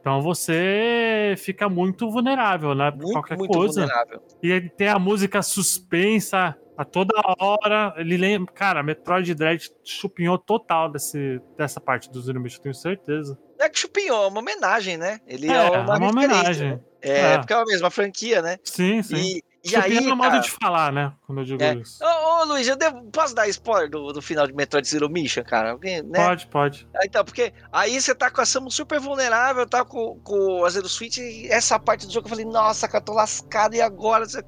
Então 0.00 0.20
você 0.20 1.34
fica 1.38 1.66
muito 1.66 2.10
vulnerável, 2.10 2.74
né? 2.74 2.90
Muito, 2.90 3.12
qualquer 3.12 3.38
muito 3.38 3.50
coisa. 3.50 3.80
vulnerável. 3.80 4.22
E 4.42 4.60
tem 4.76 4.88
a 4.88 4.98
música 4.98 5.40
suspensa 5.40 6.54
a 6.76 6.84
toda 6.84 7.14
hora. 7.38 7.94
Ele 7.96 8.16
lembra. 8.16 8.52
Cara, 8.52 8.82
Metroid 8.82 9.34
Dread 9.34 9.70
chupinhou 9.84 10.38
total 10.38 10.90
desse, 10.90 11.40
dessa 11.56 11.80
parte 11.80 12.10
dos 12.10 12.28
inimigos, 12.28 12.56
eu 12.56 12.62
tenho 12.62 12.74
certeza. 12.74 13.38
Não 13.58 13.66
é 13.66 13.68
que 13.68 13.78
chupinhou, 13.78 14.24
é 14.24 14.26
uma 14.28 14.40
homenagem, 14.40 14.96
né? 14.96 15.20
Ele 15.26 15.48
É, 15.50 15.54
é, 15.54 15.66
é 15.66 15.70
uma, 15.80 15.96
uma 15.96 16.08
homenagem. 16.10 16.70
né? 16.72 16.80
É, 17.00 17.20
É. 17.34 17.38
porque 17.38 17.52
é 17.52 17.56
a 17.56 17.64
mesma 17.64 17.90
franquia, 17.90 18.42
né? 18.42 18.58
Sim, 18.64 19.02
sim. 19.02 19.16
E, 19.16 19.42
e 19.70 19.76
aí, 19.76 19.96
é 20.08 20.12
um 20.12 20.16
modo 20.16 20.40
de 20.40 20.50
falar, 20.50 20.92
né? 20.92 21.12
Quando 21.26 21.40
eu 21.40 21.44
digo 21.44 21.62
É. 21.62 21.74
isso. 21.74 22.02
Ô, 22.44 22.46
Luiz, 22.46 22.68
eu 22.68 22.76
devo- 22.76 23.10
posso 23.10 23.34
dar 23.34 23.48
spoiler 23.48 23.88
do, 23.88 24.12
do 24.12 24.20
final 24.20 24.46
de 24.46 24.52
Metroid 24.52 24.86
Zero 24.86 25.08
Mission, 25.08 25.42
cara? 25.42 25.70
Alguém, 25.70 26.02
né? 26.02 26.26
Pode, 26.26 26.46
pode. 26.48 26.86
Ah, 26.94 27.00
Então, 27.04 27.24
porque 27.24 27.52
aí 27.72 27.98
você 28.00 28.14
tá 28.14 28.30
com 28.30 28.40
a 28.40 28.44
Samus 28.46 28.74
super 28.74 29.00
vulnerável, 29.00 29.66
tá 29.66 29.84
com, 29.84 30.20
com 30.22 30.64
a 30.64 30.68
Zero 30.70 30.88
Switch, 30.88 31.16
e 31.18 31.48
essa 31.50 31.78
parte 31.78 32.06
do 32.06 32.12
jogo 32.12 32.26
eu 32.26 32.30
falei, 32.30 32.44
nossa, 32.44 32.86
cara, 32.86 33.02
tô 33.02 33.14
lascado, 33.14 33.74
e 33.74 33.80
agora? 33.80 34.24
Não 34.24 34.30
sei. 34.30 34.42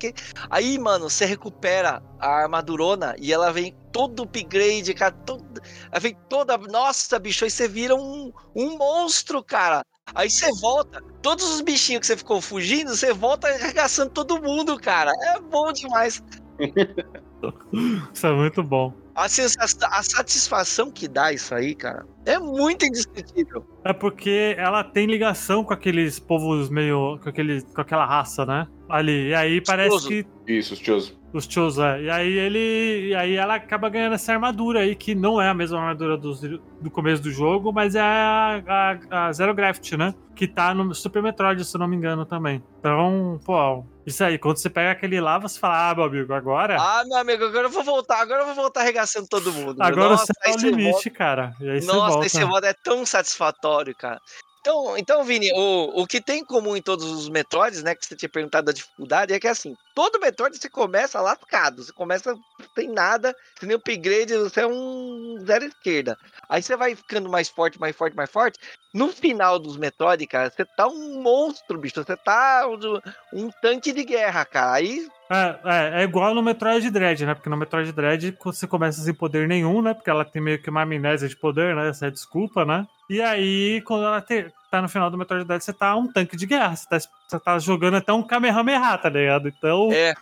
Aí, 0.51 0.79
mano, 0.79 1.09
você 1.09 1.25
recupera 1.25 2.03
a 2.19 2.43
armadurona 2.43 3.15
e 3.19 3.33
ela 3.33 3.51
vem 3.53 3.75
todo 3.93 4.25
upgrade, 4.25 4.93
cara, 4.95 5.13
todo, 5.25 5.43
ela 5.91 6.01
vem 6.01 6.15
toda, 6.29 6.57
nossa, 6.59 7.19
bicho, 7.19 7.45
aí 7.45 7.51
você 7.51 7.67
vira 7.67 7.95
um, 7.95 8.31
um 8.55 8.77
monstro, 8.77 9.43
cara. 9.43 9.83
Aí 10.15 10.31
você 10.31 10.47
volta, 10.61 11.03
todos 11.23 11.45
os 11.47 11.61
bichinhos 11.63 12.01
que 12.01 12.07
você 12.07 12.17
ficou 12.17 12.41
fugindo, 12.41 12.95
você 12.95 13.13
volta 13.13 13.49
arregaçando 13.49 14.11
todo 14.11 14.41
mundo, 14.41 14.79
cara. 14.79 15.11
É 15.35 15.41
bom 15.41 15.73
demais. 15.73 16.21
Isso 18.13 18.27
é 18.27 18.33
muito 18.33 18.63
bom. 18.63 18.93
A, 19.15 19.29
sensação, 19.29 19.89
a 19.91 20.03
satisfação 20.03 20.91
que 20.91 21.09
dá 21.09 21.33
isso 21.33 21.55
aí, 21.55 21.75
cara, 21.75 22.07
é 22.27 22.39
muito 22.39 22.85
indescritível. 22.85 23.65
É 23.83 23.93
porque 23.93 24.55
ela 24.59 24.85
tem 24.85 25.07
ligação 25.07 25.65
com 25.65 25.73
aqueles 25.73 26.19
povos 26.19 26.69
meio. 26.69 27.19
com, 27.23 27.29
aquele, 27.29 27.63
com 27.63 27.81
aquela 27.81 28.05
raça, 28.05 28.45
né? 28.45 28.67
Ali. 28.89 29.29
E 29.31 29.35
aí 29.35 29.61
parece 29.61 29.91
Choso. 29.91 30.09
que. 30.09 30.27
Isso, 30.47 30.77
Tioso. 30.77 31.17
Os 31.33 31.45
Chos, 31.45 31.77
é. 31.79 32.03
E 32.03 32.11
aí 32.11 32.33
ele. 32.33 33.09
E 33.09 33.15
aí 33.15 33.35
ela 33.35 33.57
acaba 33.57 33.89
ganhando 33.91 34.15
essa 34.15 34.33
armadura 34.33 34.81
aí, 34.81 34.95
que 34.95 35.15
não 35.15 35.41
é 35.43 35.49
a 35.49 35.55
mesma 35.55 35.79
armadura 35.79 36.17
dos- 36.17 36.41
do 36.41 36.91
começo 36.91 37.21
do 37.23 37.31
jogo, 37.31 37.73
mas 37.73 37.95
é 37.95 38.01
a, 38.01 38.63
a, 39.11 39.27
a 39.27 39.33
Zero 39.33 39.53
Gravity, 39.53 39.97
né? 39.99 40.15
Que 40.35 40.47
tá 40.47 40.73
no 40.73 40.95
Super 40.95 41.23
Metroid, 41.23 41.63
se 41.65 41.77
eu 41.77 41.79
não 41.81 41.89
me 41.89 41.97
engano, 41.97 42.25
também. 42.25 42.63
Então, 42.79 43.39
pô, 43.45 43.85
isso 44.07 44.23
aí, 44.25 44.39
quando 44.39 44.57
você 44.59 44.71
pega 44.71 44.93
aquele 44.93 45.21
lá, 45.21 45.39
você 45.39 45.59
fala, 45.59 45.91
ah, 45.91 45.95
meu 45.95 46.05
amigo, 46.05 46.33
agora. 46.33 46.77
Ah, 46.81 47.03
meu 47.07 47.19
amigo, 47.19 47.45
agora 47.45 47.67
eu 47.67 47.71
vou 47.71 47.83
voltar, 47.85 48.21
agora 48.21 48.43
eu 48.43 48.47
vou 48.47 48.55
voltar 48.55 48.81
arregaçando 48.81 49.27
todo 49.29 49.53
mundo. 49.53 49.83
agora 49.83 50.11
Nossa, 50.11 50.27
você 50.27 50.33
é 50.45 50.49
aí 50.51 50.57
o 50.57 50.61
você 50.61 50.71
limite, 50.71 51.11
cara. 51.11 51.53
E 51.61 51.69
aí 51.69 51.81
volta- 51.81 51.81
você 51.81 51.87
Nossa, 51.97 52.11
volta. 52.13 52.27
esse 52.27 52.45
modo 52.45 52.65
é 52.67 52.73
tão 52.85 53.05
satisfatório, 53.05 53.95
cara. 53.95 54.21
Então, 54.67 54.99
então 54.99 55.23
Vini, 55.23 55.53
o, 55.55 56.03
o 56.03 56.07
que 56.09 56.21
tem 56.21 56.41
em 56.41 56.45
comum 56.45 56.77
em 56.77 56.83
todos 56.83 57.05
os 57.05 57.29
Metroids, 57.29 57.85
né, 57.85 57.95
que 57.95 58.05
você 58.05 58.17
tinha 58.17 58.29
perguntado 58.29 58.67
da 58.67 58.73
dificuldade, 58.73 59.33
é 59.33 59.39
que 59.39 59.47
assim, 59.47 59.77
todo 59.95 60.19
Metroid 60.19 60.59
você 60.59 60.69
começa 60.69 61.21
lascado, 61.21 61.85
você 61.85 61.93
começa 61.93 62.37
sem 62.75 62.89
nada, 62.89 63.33
sem 63.61 63.69
nenhum 63.69 63.79
upgrade, 63.79 64.37
você 64.37 64.63
é 64.63 64.67
um 64.67 65.37
zero 65.47 65.67
esquerda. 65.67 66.19
Aí 66.49 66.61
você 66.61 66.77
vai 66.77 66.97
ficando 66.97 67.29
mais 67.29 67.49
forte, 67.49 67.79
mais 67.79 67.95
forte, 67.95 68.17
mais 68.17 68.29
forte. 68.29 68.59
No 68.93 69.13
final 69.13 69.57
dos 69.61 69.77
Metroid, 69.77 70.27
cara, 70.27 70.51
você 70.51 70.65
tá 70.65 70.89
um 70.89 71.23
monstro, 71.23 71.79
bicho, 71.79 72.03
você 72.03 72.17
tá 72.17 72.67
um, 72.67 73.45
um 73.45 73.51
tanque 73.63 73.93
de 73.93 74.03
guerra, 74.03 74.45
cara. 74.45 74.73
Aí 74.73 75.07
É, 75.31 75.61
é, 75.65 76.01
é 76.01 76.03
igual 76.03 76.35
no 76.35 76.43
Metroid 76.43 76.91
Dread, 76.91 77.25
né? 77.25 77.35
Porque 77.35 77.49
no 77.49 77.57
Metroid 77.57 77.93
Dread 77.93 78.37
você 78.43 78.67
começa 78.67 79.01
sem 79.01 79.15
poder 79.15 79.47
nenhum, 79.47 79.81
né? 79.81 79.95
Porque 79.95 80.11
ela 80.11 80.25
tem 80.25 80.43
meio 80.43 80.61
que 80.61 80.71
uma 80.71 80.83
amnésia 80.83 81.29
de 81.29 81.37
poder, 81.37 81.77
né? 81.77 81.89
Essa 81.89 82.09
é 82.09 82.11
desculpa, 82.11 82.65
né? 82.65 82.85
E 83.09 83.23
aí, 83.23 83.81
quando 83.83 84.05
ela 84.05 84.21
te- 84.21 84.53
tá 84.71 84.83
no 84.83 84.89
final 84.89 85.11
do 85.11 85.17
Metroid 85.19 85.45
Dread, 85.45 85.63
você 85.63 85.73
tá 85.73 85.95
um 85.97 86.11
tanque 86.11 86.37
de 86.37 86.47
guerra. 86.47 86.75
Você 86.75 86.89
tá, 86.89 86.99
você 86.99 87.41
tá 87.41 87.59
jogando 87.59 87.97
até 87.97 88.13
um 88.13 88.23
Kamehameha, 88.23 88.99
tá 88.99 89.09
ligado? 89.09 89.49
Então, 89.49 89.91
é. 89.93 90.15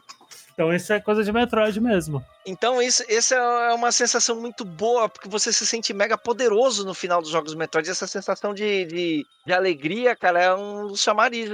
Então 0.55 0.73
isso 0.73 0.93
é 0.93 1.01
coisa 1.01 1.23
de 1.23 1.33
Metroid 1.33 1.79
mesmo. 1.81 2.25
Então, 2.47 2.81
isso, 2.81 3.03
essa 3.09 3.35
é 3.35 3.73
uma 3.75 3.91
sensação 3.91 4.41
muito 4.41 4.65
boa, 4.65 5.09
porque 5.09 5.29
você 5.29 5.53
se 5.53 5.67
sente 5.67 5.93
mega 5.93 6.17
poderoso 6.17 6.85
no 6.87 6.95
final 6.95 7.21
dos 7.21 7.31
jogos 7.31 7.55
Metroid. 7.55 7.89
Essa 7.91 8.07
sensação 8.07 8.55
de, 8.55 8.85
de, 8.85 9.27
de 9.47 9.53
alegria, 9.53 10.15
cara, 10.15 10.43
é 10.43 10.55
um 10.55 10.87
dos 10.87 11.05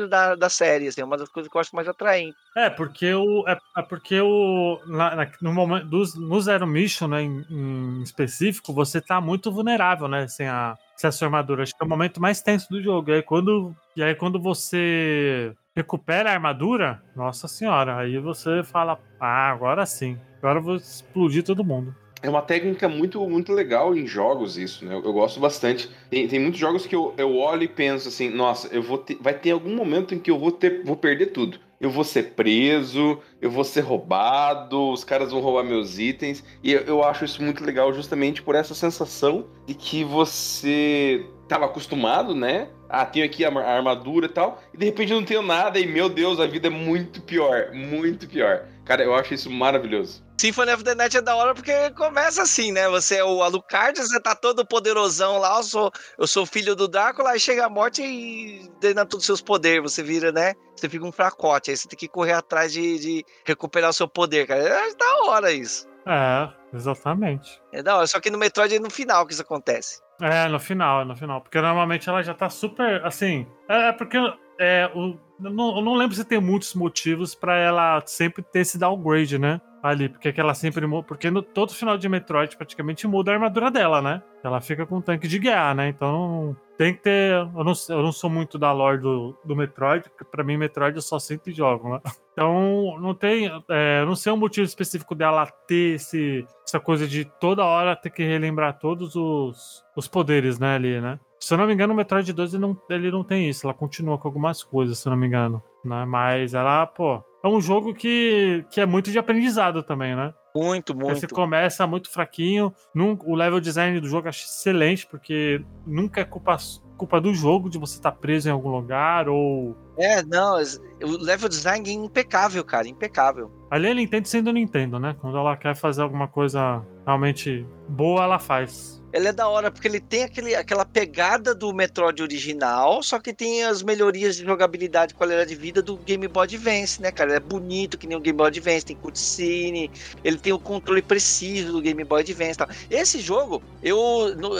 da, 0.09 0.35
da 0.35 0.49
série, 0.49 0.89
assim, 0.89 1.01
é 1.01 1.05
uma 1.05 1.17
das 1.17 1.29
coisas 1.29 1.51
que 1.51 1.57
eu 1.57 1.61
acho 1.61 1.75
mais 1.75 1.89
atraente. 1.89 2.37
É, 2.57 2.69
porque 2.69 3.15
o. 3.15 3.45
É, 3.49 3.57
é 3.79 3.83
porque 3.83 4.21
o. 4.21 4.81
na- 4.87 5.15
na- 5.17 5.31
no 5.41 5.53
momento. 5.53 5.87
Dos, 5.87 6.15
no 6.17 6.41
Zero 6.41 6.67
Mission, 6.67 7.09
né, 7.09 7.23
em, 7.23 7.47
em 7.51 8.03
específico, 8.03 8.73
você 8.73 9.01
tá 9.01 9.21
muito 9.21 9.51
vulnerável, 9.53 10.09
né? 10.09 10.27
Sem 10.29 10.49
a, 10.49 10.77
sem 10.97 11.09
a 11.09 11.13
sua 11.13 11.29
armadura. 11.29 11.63
Acho 11.63 11.77
que 11.77 11.83
é 11.83 11.87
o 11.87 11.89
momento 11.89 12.21
mais 12.21 12.43
tenso 12.43 12.69
do 12.69 12.83
jogo. 12.83 13.11
E 13.11 13.15
aí 13.15 13.23
quando, 13.23 13.75
e 13.97 14.03
aí, 14.03 14.15
quando 14.15 14.41
você 14.41 15.53
recupera 15.81 16.31
a 16.31 16.35
armadura, 16.35 17.03
nossa 17.17 17.49
senhora, 17.49 17.97
aí 17.97 18.19
você 18.19 18.63
fala, 18.63 18.99
ah, 19.19 19.51
agora 19.51 19.87
sim. 19.87 20.19
Agora 20.39 20.59
eu 20.59 20.63
vou 20.63 20.77
explodir 20.77 21.43
todo 21.43 21.65
mundo. 21.65 21.95
É 22.23 22.29
uma 22.29 22.43
técnica 22.43 22.87
muito, 22.87 23.27
muito 23.27 23.51
legal 23.53 23.97
em 23.97 24.07
jogos, 24.07 24.59
isso, 24.59 24.85
né? 24.85 24.95
Eu, 24.95 25.03
eu 25.03 25.13
gosto 25.13 25.41
bastante. 25.41 25.91
Tem, 26.11 26.29
tem 26.29 26.39
muitos 26.39 26.61
jogos 26.61 26.87
que 26.87 26.95
eu, 26.95 27.15
eu 27.17 27.35
olho 27.37 27.63
e 27.63 27.69
penso 27.69 28.09
assim, 28.09 28.29
nossa, 28.29 28.69
eu 28.69 28.83
vou 28.83 28.99
ter, 28.99 29.17
vai 29.21 29.33
ter 29.33 29.53
algum 29.53 29.75
momento 29.75 30.15
em 30.15 30.19
que 30.19 30.31
eu 30.31 30.39
vou 30.39 30.53
ter, 30.53 30.85
vou 30.85 30.97
perder 30.97 31.27
tudo. 31.27 31.59
Eu 31.81 31.91
vou 31.91 32.05
ser 32.05 32.35
preso, 32.35 33.19
eu 33.41 33.51
vou 33.51 33.65
ser 33.65 33.81
roubado, 33.81 34.91
os 34.91 35.03
caras 35.03 35.33
vão 35.33 35.41
roubar 35.41 35.65
meus 35.65 35.99
itens. 35.99 36.45
E 36.63 36.73
eu, 36.73 36.83
eu 36.83 37.03
acho 37.03 37.25
isso 37.25 37.43
muito 37.43 37.65
legal 37.65 37.91
justamente 37.91 38.43
por 38.43 38.55
essa 38.55 38.75
sensação 38.75 39.47
de 39.67 39.73
que 39.73 40.05
você 40.05 41.25
estava 41.43 41.65
acostumado, 41.65 42.35
né? 42.35 42.69
Ah, 42.91 43.07
tenho 43.07 43.25
aqui 43.25 43.45
a 43.45 43.49
ar- 43.49 43.57
a 43.59 43.77
armadura 43.77 44.27
e 44.27 44.29
tal, 44.29 44.61
e 44.75 44.77
de 44.77 44.85
repente 44.87 45.13
eu 45.13 45.21
não 45.21 45.27
tenho 45.27 45.43
nada, 45.43 45.79
e 45.79 45.87
meu 45.87 46.09
Deus, 46.09 46.41
a 46.41 46.47
vida 46.47 46.67
é 46.67 46.71
muito 46.71 47.23
pior, 47.23 47.71
muito 47.73 48.27
pior. 48.29 48.67
Cara, 48.85 49.05
eu 49.05 49.15
acho 49.15 49.33
isso 49.33 49.49
maravilhoso. 49.51 50.25
Symphony 50.41 50.73
of 50.73 50.83
the 50.83 50.95
Night 50.95 51.17
é 51.17 51.21
da 51.21 51.37
hora 51.37 51.55
porque 51.55 51.91
começa 51.91 52.43
assim, 52.43 52.73
né? 52.73 52.89
Você 52.89 53.17
é 53.17 53.25
o 53.25 53.43
Alucard, 53.43 54.01
você 54.01 54.19
tá 54.19 54.35
todo 54.35 54.67
poderosão 54.67 55.37
lá, 55.39 55.59
eu 55.59 55.63
sou, 55.63 55.93
eu 56.19 56.27
sou 56.27 56.47
filho 56.47 56.75
do 56.75 56.89
Drácula, 56.89 57.33
aí 57.33 57.39
chega 57.39 57.67
a 57.67 57.69
morte 57.69 58.03
e 58.03 58.69
drena 58.81 59.05
todos 59.05 59.23
os 59.25 59.27
seus 59.27 59.43
poderes, 59.43 59.83
você 59.83 60.03
vira, 60.03 60.33
né? 60.33 60.55
Você 60.75 60.89
fica 60.89 61.05
um 61.05 61.13
fracote, 61.13 61.71
aí 61.71 61.77
você 61.77 61.87
tem 61.87 61.99
que 61.99 62.09
correr 62.09 62.33
atrás 62.33 62.73
de, 62.73 62.99
de 62.99 63.25
recuperar 63.45 63.91
o 63.91 63.93
seu 63.93 64.09
poder, 64.09 64.47
cara. 64.47 64.63
É 64.63 64.95
da 64.95 65.25
hora 65.27 65.53
isso. 65.53 65.87
É, 66.07 66.49
exatamente. 66.75 67.61
É 67.73 67.83
da 67.83 67.99
hora, 67.99 68.07
só 68.07 68.19
que 68.19 68.31
no 68.31 68.39
Metroid 68.39 68.75
é 68.75 68.81
no 68.81 68.91
final 68.91 69.27
que 69.27 69.35
isso 69.35 69.43
acontece. 69.43 70.01
É, 70.21 70.49
no 70.49 70.61
final, 70.61 71.05
no 71.05 71.17
final. 71.17 71.41
Porque 71.41 71.61
normalmente 71.61 72.09
ela 72.09 72.23
já 72.23 72.35
tá 72.35 72.49
super. 72.49 73.05
Assim. 73.05 73.47
É, 73.69 73.89
é 73.89 73.93
porque. 73.93 74.19
É, 74.59 74.91
o, 74.95 75.17
eu, 75.43 75.51
não, 75.51 75.77
eu 75.77 75.83
não 75.83 75.95
lembro 75.95 76.15
se 76.15 76.25
tem 76.25 76.41
muitos 76.41 76.75
motivos 76.75 77.35
pra 77.35 77.57
ela 77.57 78.03
sempre 78.05 78.43
ter 78.43 78.61
esse 78.61 78.79
downgrade, 78.79 79.39
né? 79.39 79.61
Ali. 79.83 80.09
Porque 80.09 80.29
é 80.29 80.35
ela 80.37 80.55
sempre 80.55 80.87
muda. 80.87 81.07
Porque 81.07 81.31
no, 81.31 81.43
todo 81.43 81.75
final 81.75 81.97
de 81.97 82.09
Metroid 82.09 82.57
praticamente 82.57 83.07
muda 83.07 83.31
a 83.31 83.35
armadura 83.35 83.71
dela, 83.71 84.01
né? 84.01 84.23
Ela 84.43 84.61
fica 84.61 84.87
com 84.87 84.97
um 84.97 85.01
tanque 85.01 85.29
de 85.29 85.39
guerra, 85.39 85.75
né? 85.75 85.89
Então. 85.89 86.57
Tem 86.77 86.95
que 86.95 87.03
ter. 87.03 87.33
Eu 87.33 87.63
não, 87.63 87.75
eu 87.91 88.03
não 88.03 88.11
sou 88.11 88.31
muito 88.31 88.59
da 88.59 88.73
lore 88.73 88.99
do, 88.99 89.37
do 89.45 89.55
Metroid, 89.55 90.09
porque 90.09 90.25
pra 90.25 90.43
mim 90.43 90.57
Metroid 90.57 90.97
eu 90.97 91.03
só 91.03 91.19
sempre 91.19 91.53
jogo, 91.53 91.91
né? 91.95 92.01
Então, 92.33 92.97
não 92.99 93.13
tem. 93.13 93.51
É, 93.69 94.03
não 94.07 94.17
sei 94.17 94.33
um 94.33 94.37
motivo 94.37 94.65
específico 94.65 95.15
dela 95.15 95.47
ter 95.67 95.97
esse, 95.97 96.47
essa 96.67 96.81
coisa 96.81 97.07
de 97.07 97.27
toda 97.39 97.67
hora 97.67 97.95
ter 97.95 98.09
que 98.09 98.23
relembrar 98.23 98.79
todos 98.79 99.15
os, 99.15 99.85
os 99.95 100.09
poderes, 100.09 100.59
né, 100.59 100.77
ali, 100.77 101.03
né? 101.03 101.21
Se 101.41 101.55
eu 101.55 101.59
não 101.59 101.67
me 101.67 101.73
engano, 101.73 101.95
o 101.95 101.97
Metroid 101.97 102.33
2 102.33 102.55
ele 102.55 102.61
não, 102.61 102.77
ele 102.91 103.11
não 103.11 103.25
tem 103.25 103.49
isso. 103.49 103.67
Ela 103.67 103.75
continua 103.75 104.19
com 104.19 104.29
algumas 104.29 104.63
coisas, 104.63 104.99
se 104.99 105.09
eu 105.09 105.11
não 105.11 105.17
me 105.17 105.27
engano. 105.27 105.63
Né? 105.85 106.05
Mas 106.05 106.55
ela, 106.55 106.87
pô. 106.87 107.25
É 107.43 107.49
um 107.49 107.61
jogo 107.61 107.95
que, 107.95 108.67
que 108.71 108.83
é 108.83 108.85
muito 108.85 109.11
de 109.11 109.19
aprendizado 109.19 109.83
também, 109.83 110.15
né? 110.15 110.35
Muito, 110.55 110.95
muito. 110.95 111.19
Você 111.19 111.27
começa 111.27 111.87
muito 111.87 112.11
fraquinho. 112.11 112.73
Num, 112.95 113.17
o 113.25 113.35
level 113.35 113.61
design 113.61 113.99
do 113.99 114.09
jogo 114.09 114.27
eu 114.27 114.29
acho 114.29 114.45
excelente, 114.45 115.07
porque 115.07 115.65
nunca 115.87 116.21
é 116.21 116.25
culpa, 116.25 116.59
culpa 116.99 117.21
do 117.21 117.33
jogo 117.33 117.71
de 117.71 117.79
você 117.79 117.97
estar 117.97 118.13
preso 118.13 118.49
em 118.49 118.53
algum 118.53 118.69
lugar 118.69 119.29
ou. 119.29 119.77
É, 119.97 120.23
não, 120.23 120.57
o 121.03 121.17
level 121.23 121.49
design 121.49 121.89
é 121.89 121.93
impecável, 121.93 122.65
cara, 122.65 122.89
impecável. 122.89 123.51
Ali 123.71 123.89
é 123.89 123.95
Nintendo 123.95 124.29
sendo 124.29 124.53
Nintendo, 124.53 124.99
né? 124.99 125.17
Quando 125.21 125.39
ela 125.39 125.57
quer 125.57 125.75
fazer 125.75 126.03
alguma 126.03 126.29
coisa 126.29 126.85
realmente 127.07 127.67
boa, 127.89 128.25
ela 128.25 128.39
faz. 128.39 129.00
Ele 129.13 129.29
é 129.29 129.33
da 129.33 129.49
hora 129.49 129.71
porque 129.71 129.89
ele 129.89 130.01
tem 130.01 130.25
aquele, 130.25 130.55
aquela 130.55 130.85
pegada 130.85 131.55
do 131.55 131.73
Metroid 131.73 132.23
original, 132.23 133.03
só 133.03 133.19
que 133.19 133.33
tem 133.33 133.65
as 133.65 133.83
melhorias 133.83 134.37
de 134.37 134.45
jogabilidade 134.45 135.13
e 135.13 135.17
qualidade 135.17 135.51
de 135.51 135.57
vida 135.57 135.83
do 135.83 135.97
Game 135.97 136.27
Boy 136.29 136.45
Advance, 136.45 137.01
né, 137.03 137.11
cara? 137.11 137.31
Ele 137.31 137.37
é 137.37 137.41
bonito 137.41 137.99
que 137.99 138.07
nem 138.07 138.17
o 138.17 138.21
Game 138.21 138.37
Boy 138.37 138.49
Advance, 138.49 138.87
tem 138.87 138.97
cutscene, 138.97 139.91
ele 140.23 140.39
tem 140.39 140.53
o 140.53 140.59
controle 140.59 141.03
preciso 141.03 141.73
do 141.73 141.81
Game 141.81 142.03
Boy 142.05 142.21
Advance 142.21 142.59
tal. 142.59 142.69
Esse 142.91 143.21
jogo, 143.21 143.63
eu, 143.83 143.99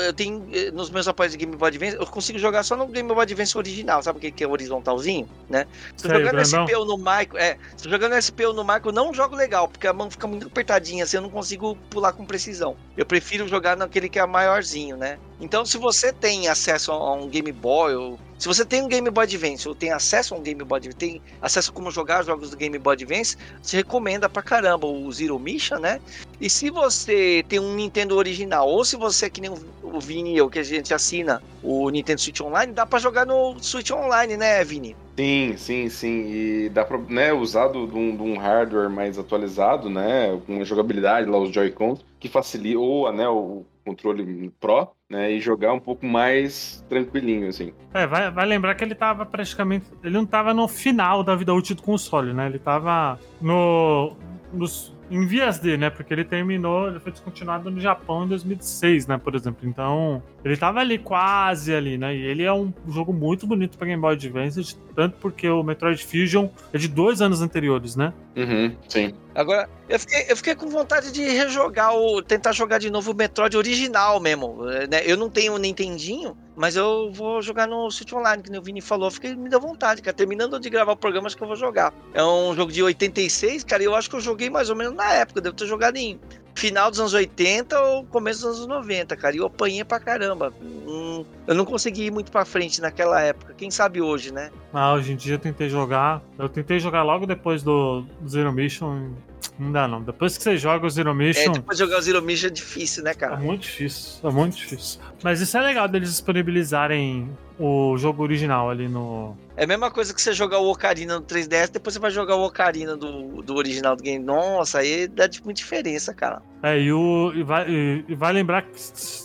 eu 0.05 0.13
tenho 0.13 0.47
eh, 0.53 0.71
nos 0.71 0.91
meus 0.91 1.07
apoios 1.07 1.33
de 1.33 1.39
Game 1.39 1.57
Boy 1.57 1.69
Advance, 1.69 1.97
eu 1.97 2.07
consigo 2.07 2.39
jogar 2.39 2.63
só 2.63 2.77
no 2.77 2.87
Game 2.87 3.09
Boy 3.09 3.23
Advance 3.23 3.57
original, 3.57 4.03
sabe 4.03 4.19
o 4.19 4.33
que 4.33 4.43
é 4.43 4.49
horizontalzinho, 4.49 5.29
né? 5.49 5.67
Se 5.97 6.07
eu 6.07 6.19
jogando 6.19 6.41
SP 6.43 6.75
ou 6.75 6.85
no 6.85 6.97
Michael, 6.97 7.37
é, 7.37 7.57
se 7.77 7.87
eu 7.87 7.91
jogando 7.91 8.15
SP 8.19 8.47
ou 8.47 8.55
no 8.55 8.71
eu 8.85 8.93
não 8.93 9.13
jogo 9.13 9.35
legal, 9.35 9.69
porque 9.69 9.87
a 9.87 9.93
mão 9.93 10.11
fica 10.11 10.27
muito 10.27 10.47
apertadinha, 10.47 11.05
assim, 11.05 11.17
eu 11.17 11.23
não 11.23 11.31
consigo 11.31 11.77
pular 11.91 12.13
com 12.13 12.25
precisão. 12.25 12.77
Eu 12.97 13.05
prefiro 13.05 13.49
jogar 13.49 13.77
naquele 13.77 14.09
que 14.09 14.19
é 14.19 14.23
maiorzinho, 14.41 14.97
né? 14.97 15.19
Então, 15.41 15.65
se 15.65 15.77
você 15.79 16.13
tem 16.13 16.49
acesso 16.49 16.93
a 16.93 17.15
um 17.15 17.29
Game 17.29 17.53
Boy, 17.53 17.95
ou 17.95 18.19
se 18.39 18.49
você 18.49 18.65
tem 18.65 18.83
um 18.83 18.89
Game 18.89 19.11
Boy 19.11 19.25
Advance, 19.25 19.69
ou 19.69 19.75
tem 19.75 19.93
acesso 19.93 20.35
a 20.35 20.39
um 20.39 20.43
Game 20.43 20.63
Boy 20.65 20.79
Advance, 20.79 20.99
tem 20.99 21.23
acesso 21.41 21.71
a 21.71 21.75
como 21.75 21.91
jogar 21.91 22.25
jogos 22.25 22.51
do 22.51 22.57
Game 22.57 22.79
Boy 22.79 22.95
Advance, 22.95 23.37
se 23.63 23.77
recomenda 23.77 24.29
pra 24.29 24.43
caramba 24.43 24.87
o 24.87 25.13
Zero 25.13 25.39
Mission, 25.39 25.79
né? 25.79 26.01
E 26.41 26.49
se 26.49 26.71
você 26.71 27.45
tem 27.49 27.59
um 27.59 27.75
Nintendo 27.75 28.17
original, 28.17 28.69
ou 28.69 28.85
se 28.85 28.97
você 28.97 29.27
é 29.27 29.31
que 29.31 29.41
nem 29.41 29.51
o 29.93 30.01
Vini 30.01 30.41
ou 30.41 30.49
que 30.49 30.59
a 30.59 30.63
gente 30.63 30.93
assina 30.95 31.43
o 31.63 31.89
Nintendo 31.91 32.21
Switch 32.21 32.41
Online, 32.41 32.73
dá 32.73 32.87
para 32.87 32.99
jogar 32.99 33.27
no 33.27 33.57
Switch 33.61 33.91
Online, 33.91 34.37
né, 34.37 34.65
Vini? 34.65 34.97
Sim, 35.17 35.55
sim, 35.57 35.89
sim. 35.89 36.31
E 36.31 36.69
dá 36.71 36.85
pra 36.85 36.97
né, 36.97 37.33
usar 37.33 37.69
de 37.69 37.77
um, 37.77 38.39
hardware 38.39 38.89
mais 38.89 39.19
atualizado, 39.19 39.91
né? 39.91 40.41
Com 40.47 40.65
jogabilidade 40.65 41.29
lá, 41.29 41.39
os 41.39 41.53
Joy-Cons, 41.53 42.05
que 42.19 42.29
facilita, 42.29 42.79
ou 42.79 43.13
né, 43.13 43.29
o 43.29 43.65
controle 43.85 44.51
Pro, 44.59 44.89
né? 45.11 45.33
E 45.33 45.41
jogar 45.41 45.73
um 45.73 45.81
pouco 45.81 46.07
mais 46.07 46.85
tranquilinho, 46.89 47.49
assim. 47.49 47.75
É, 47.93 48.07
vai, 48.07 48.31
vai 48.31 48.47
lembrar 48.47 48.75
que 48.75 48.85
ele 48.85 48.95
tava 48.95 49.27
praticamente. 49.27 49.87
Ele 50.03 50.15
não 50.15 50.25
tava 50.25 50.55
no 50.55 50.67
final 50.67 51.23
da 51.23 51.37
vida 51.37 51.53
útil 51.53 51.77
do 51.77 51.83
console, 51.83 52.33
né? 52.33 52.47
Ele 52.47 52.59
tava 52.59 53.19
no. 53.41 54.17
Nos, 54.53 54.93
em 55.11 55.27
vias 55.27 55.59
de, 55.59 55.77
né? 55.77 55.91
Porque 55.91 56.15
ele 56.15 56.25
terminou, 56.25 56.89
ele 56.89 57.01
foi 57.01 57.11
descontinuado 57.11 57.71
no 57.71 57.81
Japão 57.81 58.25
em 58.25 58.29
2006, 58.29 59.07
né? 59.07 59.19
Por 59.19 59.35
exemplo. 59.35 59.69
Então, 59.69 60.23
ele 60.45 60.57
tava 60.57 60.79
ali 60.79 60.99
quase 60.99 61.75
ali, 61.75 61.99
né? 61.99 62.15
E 62.15 62.23
ele 62.23 62.45
é 62.45 62.53
um 62.53 62.73
jogo 62.89 63.13
muito 63.13 63.47
bonito 63.47 63.77
para 63.77 63.89
Game 63.89 64.01
Boy 64.01 64.15
Advance, 64.15 64.77
tanto 64.95 65.17
porque 65.19 65.49
o 65.49 65.63
Metroid 65.63 66.03
Fusion 66.05 66.49
é 66.73 66.79
de 66.79 66.87
dois 66.87 67.21
anos 67.21 67.43
anteriores, 67.43 67.97
né? 67.97 68.13
Uhum, 68.37 68.77
sim. 68.89 69.13
Agora, 69.35 69.69
eu 69.89 69.99
fiquei, 69.99 70.27
eu 70.29 70.37
fiquei 70.37 70.55
com 70.55 70.69
vontade 70.69 71.13
de 71.13 71.23
rejogar 71.23 71.95
o. 71.95 72.23
tentar 72.23 72.53
jogar 72.53 72.79
de 72.79 72.91
novo 72.91 73.13
o 73.13 73.15
Metroid 73.15 73.57
original 73.57 74.21
mesmo. 74.21 74.65
Né? 74.65 75.03
Eu 75.05 75.17
não 75.17 75.29
tenho 75.29 75.55
o 75.55 75.59
Nintendinho, 75.59 76.37
mas 76.61 76.77
eu 76.77 77.11
vou 77.11 77.41
jogar 77.41 77.67
no 77.67 77.91
Switch 77.91 78.13
Online, 78.13 78.43
que 78.43 78.55
o 78.55 78.63
Vini 78.63 78.83
falou. 78.83 79.11
Fiquei, 79.11 79.35
me 79.35 79.49
deu 79.49 79.59
vontade, 79.59 80.03
cara. 80.03 80.15
Terminando 80.15 80.61
de 80.61 80.69
gravar 80.69 80.93
o 80.93 80.97
programa, 80.97 81.27
acho 81.27 81.35
que 81.35 81.43
eu 81.43 81.47
vou 81.47 81.57
jogar. 81.57 81.91
É 82.13 82.23
um 82.23 82.55
jogo 82.55 82.71
de 82.71 82.83
86, 82.83 83.65
cara, 83.65 83.83
e 83.83 83.87
eu 83.87 83.95
acho 83.95 84.11
que 84.11 84.17
eu 84.17 84.21
joguei 84.21 84.51
mais 84.51 84.69
ou 84.69 84.77
menos 84.77 84.93
na 84.93 85.11
época. 85.11 85.41
Devo 85.41 85.57
ter 85.57 85.67
jogado 85.67 85.97
em 85.97 86.21
final 86.55 86.91
dos 86.91 87.01
anos 87.01 87.15
80 87.15 87.81
ou 87.81 88.05
começo 88.05 88.47
dos 88.47 88.59
anos 88.59 88.67
90, 88.67 89.17
cara. 89.17 89.35
E 89.35 89.39
eu 89.39 89.47
apanhei 89.47 89.83
pra 89.85 89.99
caramba. 89.99 90.53
Hum, 90.61 91.25
eu 91.47 91.55
não 91.55 91.65
consegui 91.65 92.05
ir 92.05 92.11
muito 92.11 92.31
pra 92.31 92.45
frente 92.45 92.79
naquela 92.83 93.23
época. 93.23 93.55
Quem 93.57 93.71
sabe 93.71 94.03
hoje, 94.03 94.31
né? 94.31 94.51
Ah, 94.71 94.93
hoje 94.93 95.13
em 95.13 95.17
dia 95.17 95.37
eu 95.37 95.39
tentei 95.39 95.71
jogar. 95.71 96.23
Eu 96.39 96.51
tentei 96.51 96.79
jogar 96.79 97.03
logo 97.03 97.25
depois 97.25 97.63
do 97.63 98.05
Zero 98.29 98.53
Mission. 98.53 99.13
Não 99.61 99.71
dá, 99.71 99.87
não. 99.87 100.01
Depois 100.01 100.39
que 100.39 100.43
você 100.43 100.57
joga 100.57 100.87
o 100.87 100.91
Zero 100.91 101.15
Mission. 101.15 101.51
É, 101.51 101.53
depois 101.53 101.77
de 101.77 101.85
jogar 101.85 101.99
o 101.99 102.03
Zero 102.03 102.23
Mission 102.23 102.47
é 102.47 102.51
difícil, 102.51 103.05
né, 103.05 103.13
cara? 103.13 103.35
É 103.35 103.39
muito 103.39 103.61
difícil. 103.61 104.27
É 104.27 104.33
muito 104.33 104.57
difícil. 104.57 104.99
Mas 105.23 105.43
isso 105.43 105.55
é 105.59 105.61
legal 105.61 105.87
deles 105.87 106.09
disponibilizarem 106.09 107.31
o 107.59 107.95
jogo 107.99 108.23
original 108.23 108.71
ali 108.71 108.89
no. 108.89 109.37
É 109.55 109.65
a 109.65 109.67
mesma 109.67 109.91
coisa 109.91 110.15
que 110.15 110.23
você 110.23 110.33
jogar 110.33 110.61
o 110.61 110.71
Ocarina 110.71 111.17
no 111.17 111.27
3DS, 111.27 111.73
depois 111.73 111.93
você 111.93 112.01
vai 112.01 112.11
jogar 112.11 112.37
o 112.37 112.47
Ocarina 112.47 112.97
do, 112.97 113.43
do 113.43 113.55
original 113.55 113.95
do 113.95 114.03
game. 114.03 114.25
Nossa, 114.25 114.79
aí 114.79 115.07
dá 115.07 115.29
tipo 115.29 115.53
diferença, 115.53 116.15
cara. 116.15 116.41
É, 116.63 116.81
e, 116.81 116.91
o, 116.91 117.31
e, 117.35 117.43
vai, 117.43 117.69
e 117.69 118.15
vai 118.15 118.33
lembrar 118.33 118.63
que, 118.63 118.71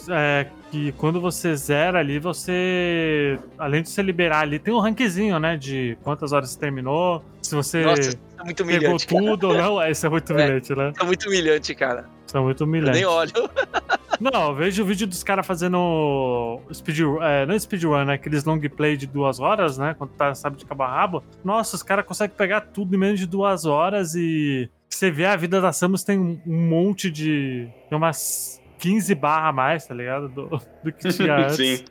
é, 0.10 0.48
que 0.70 0.92
quando 0.94 1.22
você 1.22 1.56
zera 1.56 2.00
ali, 2.00 2.20
você. 2.20 3.40
Além 3.58 3.84
de 3.84 3.90
você 3.90 4.02
liberar 4.02 4.42
ali, 4.42 4.60
tem 4.60 4.74
um 4.74 4.80
rankzinho, 4.80 5.40
né? 5.40 5.56
De 5.56 5.98
quantas 6.04 6.34
horas 6.34 6.50
você 6.50 6.60
terminou. 6.60 7.24
Se 7.46 7.56
você 7.56 7.84
Nossa, 7.84 8.12
é 8.40 8.44
muito 8.44 8.66
pegou 8.66 8.98
tudo 8.98 9.50
ou 9.50 9.54
não. 9.54 9.82
É, 9.82 9.92
isso 9.92 10.06
é 10.06 10.10
muito 10.10 10.32
é, 10.34 10.36
humilhante, 10.36 10.74
é, 10.74 10.76
né? 10.76 10.94
É 11.00 11.04
muito 11.04 11.28
humilhante, 11.28 11.76
cara. 11.76 12.06
Isso 12.26 12.38
é 12.38 12.42
muito 12.42 12.64
humilhante. 12.64 12.90
Eu 12.90 12.94
nem 12.96 13.06
olho. 13.06 13.32
Não, 14.18 14.48
eu 14.48 14.56
vejo 14.56 14.82
o 14.82 14.86
vídeo 14.86 15.06
dos 15.06 15.24
caras 15.24 15.46
fazendo 15.46 16.62
speed, 16.74 17.02
é, 17.22 17.46
não 17.46 17.54
é 17.54 17.60
speedrun, 17.60 18.06
né? 18.06 18.14
Aqueles 18.14 18.46
long 18.46 18.62
play 18.62 18.96
de 18.96 19.06
duas 19.06 19.42
horas, 19.42 19.78
né? 19.78 19.94
Quando 19.98 20.12
tá, 20.12 20.34
sabe, 20.34 20.56
de 20.56 20.66
cabo 20.66 20.84
a 20.84 20.88
rabo. 20.88 21.22
Nossa, 21.44 21.76
os 21.76 21.84
caras 21.84 22.06
conseguem 22.06 22.34
pegar 22.34 22.62
tudo 22.62 22.96
em 22.96 22.98
menos 22.98 23.20
de 23.20 23.26
duas 23.26 23.66
horas 23.66 24.16
e 24.16 24.70
você 24.90 25.12
vê 25.12 25.26
a 25.26 25.36
vida 25.36 25.60
da 25.60 25.74
Samus 25.74 26.06
tem 26.06 26.18
um 26.18 26.40
monte 26.48 27.12
de. 27.12 27.68
Tem 27.90 27.98
umas 27.98 28.62
15 28.80 29.14
barra 29.16 29.50
a 29.50 29.52
mais, 29.52 29.86
tá 29.86 29.94
ligado? 29.94 30.30
Do, 30.30 30.62
do 30.82 30.92
que 30.94 31.10
tinha 31.10 31.36
antes. 31.44 31.58
Sim. 31.58 31.86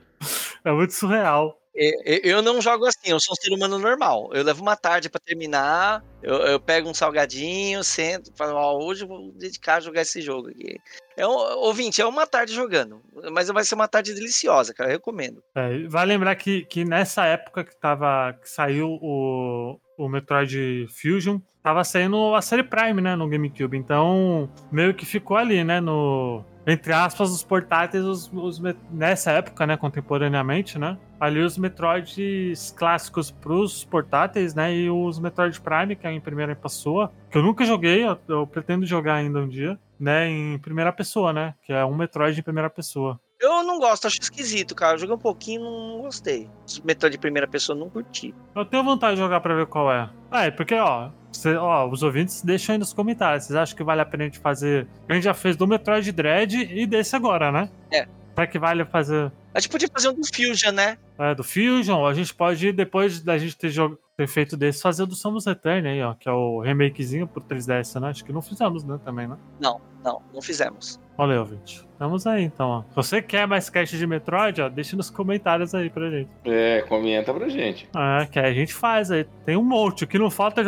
É 0.64 0.72
muito 0.72 0.94
surreal. 0.94 1.60
Eu 1.74 2.40
não 2.40 2.60
jogo 2.60 2.86
assim, 2.86 3.10
eu 3.10 3.18
sou 3.18 3.32
um 3.32 3.42
ser 3.42 3.52
humano 3.52 3.78
normal. 3.78 4.30
Eu 4.32 4.44
levo 4.44 4.62
uma 4.62 4.76
tarde 4.76 5.10
para 5.10 5.20
terminar, 5.20 6.04
eu, 6.22 6.36
eu, 6.36 6.60
pego 6.60 6.88
um 6.88 6.94
salgadinho, 6.94 7.82
sento, 7.82 8.32
falo, 8.36 8.54
ó, 8.54 8.78
hoje 8.78 9.02
eu 9.02 9.08
vou 9.08 9.32
dedicar 9.32 9.76
a 9.76 9.80
jogar 9.80 10.02
esse 10.02 10.22
jogo 10.22 10.48
aqui. 10.48 10.78
É 11.16 11.26
um, 11.26 11.32
ouvinte, 11.32 12.00
é 12.00 12.06
uma 12.06 12.26
tarde 12.26 12.54
jogando, 12.54 13.02
mas 13.32 13.48
vai 13.48 13.64
ser 13.64 13.74
uma 13.74 13.88
tarde 13.88 14.14
deliciosa, 14.14 14.72
cara, 14.72 14.90
eu 14.90 14.94
recomendo. 14.94 15.42
É, 15.54 15.86
vai 15.88 16.06
lembrar 16.06 16.36
que, 16.36 16.64
que 16.64 16.84
nessa 16.84 17.26
época 17.26 17.64
que, 17.64 17.76
tava, 17.76 18.32
que 18.40 18.48
saiu 18.48 18.98
o, 19.00 19.78
o 19.98 20.08
Metroid 20.08 20.86
Fusion, 20.88 21.40
tava 21.62 21.82
saindo 21.82 22.34
a 22.34 22.42
série 22.42 22.62
Prime, 22.62 23.00
né, 23.00 23.16
no 23.16 23.28
GameCube. 23.28 23.76
Então, 23.76 24.48
meio 24.70 24.94
que 24.94 25.04
ficou 25.04 25.36
ali, 25.36 25.64
né, 25.64 25.80
no 25.80 26.44
entre 26.66 26.92
aspas, 26.92 27.30
os 27.30 27.44
portáteis, 27.44 28.04
os, 28.04 28.30
os, 28.32 28.60
nessa 28.90 29.32
época, 29.32 29.66
né, 29.66 29.76
contemporaneamente, 29.76 30.78
né, 30.78 30.96
ali 31.24 31.40
os 31.40 31.58
Metroids 31.58 32.74
clássicos 32.76 33.30
pros 33.30 33.84
portáteis, 33.84 34.54
né, 34.54 34.74
e 34.74 34.90
os 34.90 35.18
Metroid 35.18 35.60
Prime, 35.60 35.96
que 35.96 36.06
é 36.06 36.12
em 36.12 36.20
primeira 36.20 36.54
pessoa, 36.54 37.12
que 37.30 37.38
eu 37.38 37.42
nunca 37.42 37.64
joguei, 37.64 38.04
eu, 38.04 38.18
eu 38.28 38.46
pretendo 38.46 38.86
jogar 38.86 39.14
ainda 39.14 39.40
um 39.40 39.48
dia, 39.48 39.78
né, 39.98 40.28
em 40.28 40.58
primeira 40.58 40.92
pessoa, 40.92 41.32
né, 41.32 41.54
que 41.62 41.72
é 41.72 41.84
um 41.84 41.94
Metroid 41.94 42.38
em 42.38 42.42
primeira 42.42 42.70
pessoa. 42.70 43.20
Eu 43.40 43.62
não 43.62 43.78
gosto, 43.78 44.06
acho 44.06 44.20
esquisito, 44.22 44.74
cara. 44.74 44.94
Eu 44.94 44.98
joguei 45.00 45.16
um 45.16 45.18
pouquinho 45.18 45.60
não 45.60 46.02
gostei. 46.02 46.48
Metroid 46.82 47.14
de 47.14 47.20
primeira 47.20 47.46
pessoa 47.46 47.76
não 47.76 47.90
curti. 47.90 48.34
Eu 48.54 48.64
tenho 48.64 48.82
vontade 48.82 49.16
de 49.16 49.20
jogar 49.20 49.40
pra 49.40 49.54
ver 49.54 49.66
qual 49.66 49.92
é. 49.92 50.08
Ah, 50.30 50.46
é, 50.46 50.50
porque, 50.50 50.74
ó, 50.76 51.10
Cê, 51.34 51.56
ó, 51.56 51.88
os 51.88 52.02
ouvintes 52.02 52.42
deixam 52.42 52.74
aí 52.74 52.78
nos 52.78 52.92
comentários. 52.92 53.44
Vocês 53.44 53.56
acham 53.56 53.76
que 53.76 53.82
vale 53.82 54.00
a 54.00 54.06
pena 54.06 54.24
a 54.24 54.26
gente 54.26 54.38
fazer. 54.38 54.86
A 55.08 55.14
gente 55.14 55.24
já 55.24 55.34
fez 55.34 55.56
do 55.56 55.66
Metroid 55.66 56.10
Dread 56.12 56.54
e 56.72 56.86
desse 56.86 57.16
agora, 57.16 57.50
né? 57.50 57.68
É. 57.92 58.06
Pra 58.34 58.46
que 58.46 58.58
vale 58.58 58.84
fazer. 58.84 59.30
A 59.54 59.60
gente 59.60 59.70
podia 59.70 59.88
fazer 59.88 60.08
um 60.08 60.14
do 60.14 60.26
Fusion, 60.26 60.72
né? 60.72 60.98
É, 61.18 61.34
do 61.34 61.44
Fusion, 61.44 61.98
ou 62.00 62.06
a 62.06 62.14
gente 62.14 62.34
pode, 62.34 62.72
depois 62.72 63.20
da 63.20 63.38
gente 63.38 63.56
ter, 63.56 63.72
ter 64.16 64.26
feito 64.26 64.56
desse, 64.56 64.82
fazer 64.82 65.04
o 65.04 65.06
do 65.06 65.14
Samus 65.14 65.46
Return 65.46 65.86
aí, 65.86 66.02
ó, 66.02 66.14
que 66.14 66.28
é 66.28 66.32
o 66.32 66.60
remakezinho 66.60 67.26
pro 67.28 67.40
3DS, 67.40 68.00
né? 68.00 68.08
Acho 68.08 68.24
que 68.24 68.32
não 68.32 68.42
fizemos, 68.42 68.82
né, 68.82 68.98
também, 69.04 69.28
né? 69.28 69.36
Não, 69.60 69.80
não, 70.02 70.20
não 70.32 70.42
fizemos. 70.42 71.00
Olha, 71.16 71.38
ouvinte. 71.38 71.86
Vamos 71.96 72.26
aí, 72.26 72.42
então, 72.42 72.68
ó. 72.68 72.82
Se 72.82 72.96
você 72.96 73.22
quer 73.22 73.46
mais 73.46 73.70
cast 73.70 73.96
de 73.96 74.06
Metroid, 74.06 74.60
ó, 74.60 74.68
deixa 74.68 74.96
nos 74.96 75.08
comentários 75.08 75.72
aí 75.72 75.88
pra 75.88 76.10
gente. 76.10 76.28
É, 76.44 76.82
comenta 76.82 77.32
pra 77.32 77.48
gente. 77.48 77.88
É, 77.96 78.26
que 78.26 78.38
a 78.40 78.52
gente 78.52 78.74
faz 78.74 79.12
aí. 79.12 79.24
Tem 79.46 79.56
um 79.56 79.62
monte. 79.62 80.02
O 80.02 80.06
que 80.08 80.18
não 80.18 80.30
falta 80.30 80.62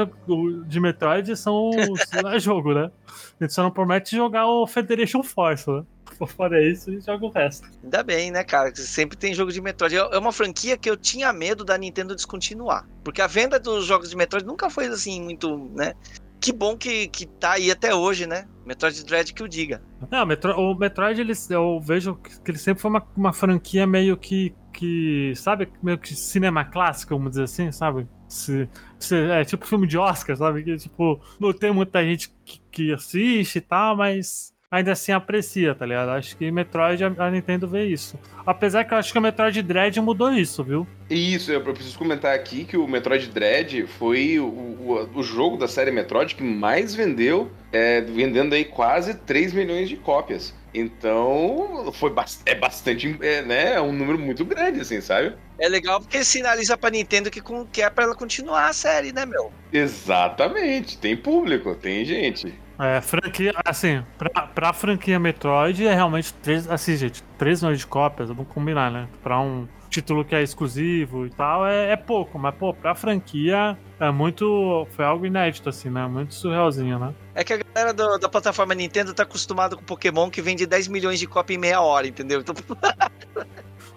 de 0.67 0.81
Metroid 0.81 1.37
são 1.37 1.71
os 1.71 2.01
é 2.33 2.39
jogo, 2.39 2.73
né? 2.73 2.93
A 3.41 3.45
gente 3.45 3.53
só 3.53 3.65
não 3.65 3.73
promete 3.73 4.15
jogar 4.15 4.47
o 4.47 4.67
Federation 4.69 5.25
Force, 5.25 5.69
né? 5.69 5.83
Fora 6.27 6.63
isso, 6.63 6.91
a 6.91 6.93
gente 6.93 7.05
joga 7.05 7.27
o 7.27 7.31
resto. 7.31 7.69
Ainda 7.83 8.03
bem, 8.03 8.31
né, 8.31 8.45
cara? 8.45 8.75
Sempre 8.75 9.17
tem 9.17 9.35
jogo 9.35 9.53
de 9.53 9.61
Metroid. 9.61 9.97
É, 9.97 9.99
é 9.99 10.19
uma 10.19 10.33
franquia 10.33 10.77
que 10.77 10.89
eu 10.89 10.97
tinha 10.97 11.33
medo 11.33 11.65
da 11.65 11.77
Nintendo 11.77 12.15
descontinuar. 12.15 12.89
Porque 13.05 13.21
a 13.21 13.27
venda 13.27 13.59
dos 13.59 13.85
jogos 13.85 14.11
de 14.11 14.17
Metroid 14.17 14.47
nunca 14.47 14.71
foi 14.71 14.87
assim, 14.87 15.23
muito, 15.23 15.71
né? 15.75 15.95
que 16.41 16.53
bom 16.53 16.77
que, 16.77 17.09
que 17.09 17.27
tá 17.27 17.53
aí 17.53 17.71
até 17.71 17.95
hoje, 17.95 18.27
né? 18.27 18.47
Metroid 18.65 19.05
Dread 19.05 19.33
que 19.33 19.43
o 19.43 19.49
diga. 19.49 19.83
Não, 20.11 20.23
o, 20.23 20.27
Metro, 20.27 20.53
o 20.53 20.75
Metroid, 20.75 21.21
eles, 21.21 21.51
eu 21.51 21.81
vejo 21.81 22.15
que 22.17 22.51
ele 22.51 22.59
sempre 22.59 22.81
foi 22.81 22.91
uma, 22.91 23.07
uma 23.17 23.33
franquia 23.33 23.87
meio 23.87 24.17
que, 24.17 24.55
que, 24.73 25.33
sabe, 25.35 25.69
meio 25.83 25.99
que 25.99 26.15
cinema 26.15 26.65
clássico, 26.65 27.17
vamos 27.17 27.31
dizer 27.31 27.45
assim, 27.45 27.73
sabe? 27.73 28.07
Se, 28.29 28.69
se, 28.99 29.17
é 29.17 29.45
tipo 29.45 29.67
filme 29.67 29.87
de 29.87 29.97
Oscar, 29.97 30.37
sabe? 30.37 30.63
Que, 30.63 30.77
tipo, 30.77 31.21
não 31.41 31.53
tem 31.53 31.73
muita 31.73 32.05
gente 32.05 32.33
que, 32.45 32.61
que 32.71 32.93
assiste 32.93 33.57
e 33.57 33.61
tal, 33.61 33.97
mas 33.97 34.53
ainda 34.71 34.93
assim 34.93 35.13
aprecia, 35.13 35.75
tá 35.75 35.87
ligado? 35.87 36.11
Acho 36.11 36.37
que 36.37 36.51
Metroid, 36.51 37.03
a 37.05 37.31
Nintendo 37.31 37.69
vê 37.69 37.87
isso. 37.87 38.19
Apesar 38.45 38.85
que 38.85 38.93
eu 38.93 38.99
acho 38.99 39.13
que 39.13 39.19
o 39.19 39.23
Metroid 39.23 39.63
Dread 39.63 40.01
mudou 40.01 40.33
isso, 40.33 40.63
viu? 40.65 40.87
Isso, 41.09 41.53
eu 41.53 41.61
preciso 41.61 41.99
comentar 41.99 42.35
aqui 42.35 42.65
que 42.65 42.77
o 42.77 42.87
Metroid 42.87 43.29
Dread 43.29 43.87
foi 43.87 44.39
o, 44.39 44.47
o, 44.47 45.11
o 45.15 45.23
jogo 45.23 45.57
da 45.57 45.69
série 45.69 45.91
Metroid 45.91 46.35
que 46.35 46.43
mais 46.43 46.95
vendeu, 46.95 47.51
é, 47.73 48.01
vendendo 48.01 48.55
aí 48.55 48.65
quase 48.65 49.15
3 49.15 49.53
milhões 49.53 49.89
de 49.89 49.97
cópias. 49.97 50.55
Então, 50.75 51.91
foi 51.95 52.13
é 52.45 52.55
bastante, 52.55 53.17
é, 53.23 53.41
né? 53.41 53.75
É 53.75 53.81
um 53.81 53.93
número 53.93 54.19
muito 54.19 54.45
grande, 54.45 54.81
assim, 54.81 55.01
sabe? 55.01 55.35
É 55.59 55.69
legal 55.69 56.01
porque 56.01 56.23
sinaliza 56.23 56.77
pra 56.77 56.91
Nintendo 56.91 57.31
que, 57.31 57.41
que 57.73 57.81
é 57.81 57.89
pra 57.89 58.05
ela 58.05 58.15
continuar 58.15 58.69
a 58.69 58.73
série, 58.75 59.11
né, 59.11 59.25
meu? 59.25 59.51
Exatamente. 59.73 60.99
Tem 60.99 61.17
público, 61.17 61.75
tem 61.75 62.05
gente. 62.05 62.53
É, 62.79 63.01
franquia, 63.01 63.55
assim, 63.65 64.05
pra, 64.19 64.29
pra 64.29 64.73
franquia 64.73 65.19
Metroid 65.19 65.87
é 65.87 65.95
realmente 65.95 66.33
três, 66.35 66.71
assim, 66.71 66.95
gente, 66.97 67.23
3 67.39 67.63
milhões 67.63 67.79
de 67.79 67.87
cópias, 67.87 68.29
vamos 68.29 68.49
combinar, 68.49 68.91
né? 68.91 69.09
Pra 69.23 69.41
um 69.41 69.67
título 69.89 70.25
que 70.25 70.35
é 70.35 70.43
exclusivo 70.43 71.25
e 71.25 71.31
tal, 71.31 71.67
é, 71.67 71.93
é, 71.93 71.97
pouco, 71.97 72.39
mas, 72.39 72.55
pô, 72.55 72.75
pra 72.75 72.95
franquia 72.95 73.79
é 73.99 74.11
muito. 74.11 74.87
Foi 74.91 75.05
algo 75.05 75.25
inédito, 75.25 75.69
assim, 75.69 75.89
né? 75.89 76.07
Muito 76.07 76.35
surrealzinho, 76.35 76.99
né? 76.99 77.15
É 77.35 77.43
que 77.43 77.53
a 77.55 77.59
galera 77.59 77.93
do, 77.93 78.19
da 78.19 78.29
plataforma 78.29 78.75
Nintendo 78.75 79.15
tá 79.15 79.23
acostumada 79.23 79.77
com 79.77 79.83
Pokémon 79.83 80.31
que 80.31 80.43
vende 80.43 80.67
10 80.67 80.89
milhões 80.89 81.19
de 81.19 81.27
cópias 81.27 81.57
em 81.57 81.61
meia 81.61 81.81
hora, 81.81 82.07
entendeu? 82.07 82.41
Então. 82.41 82.55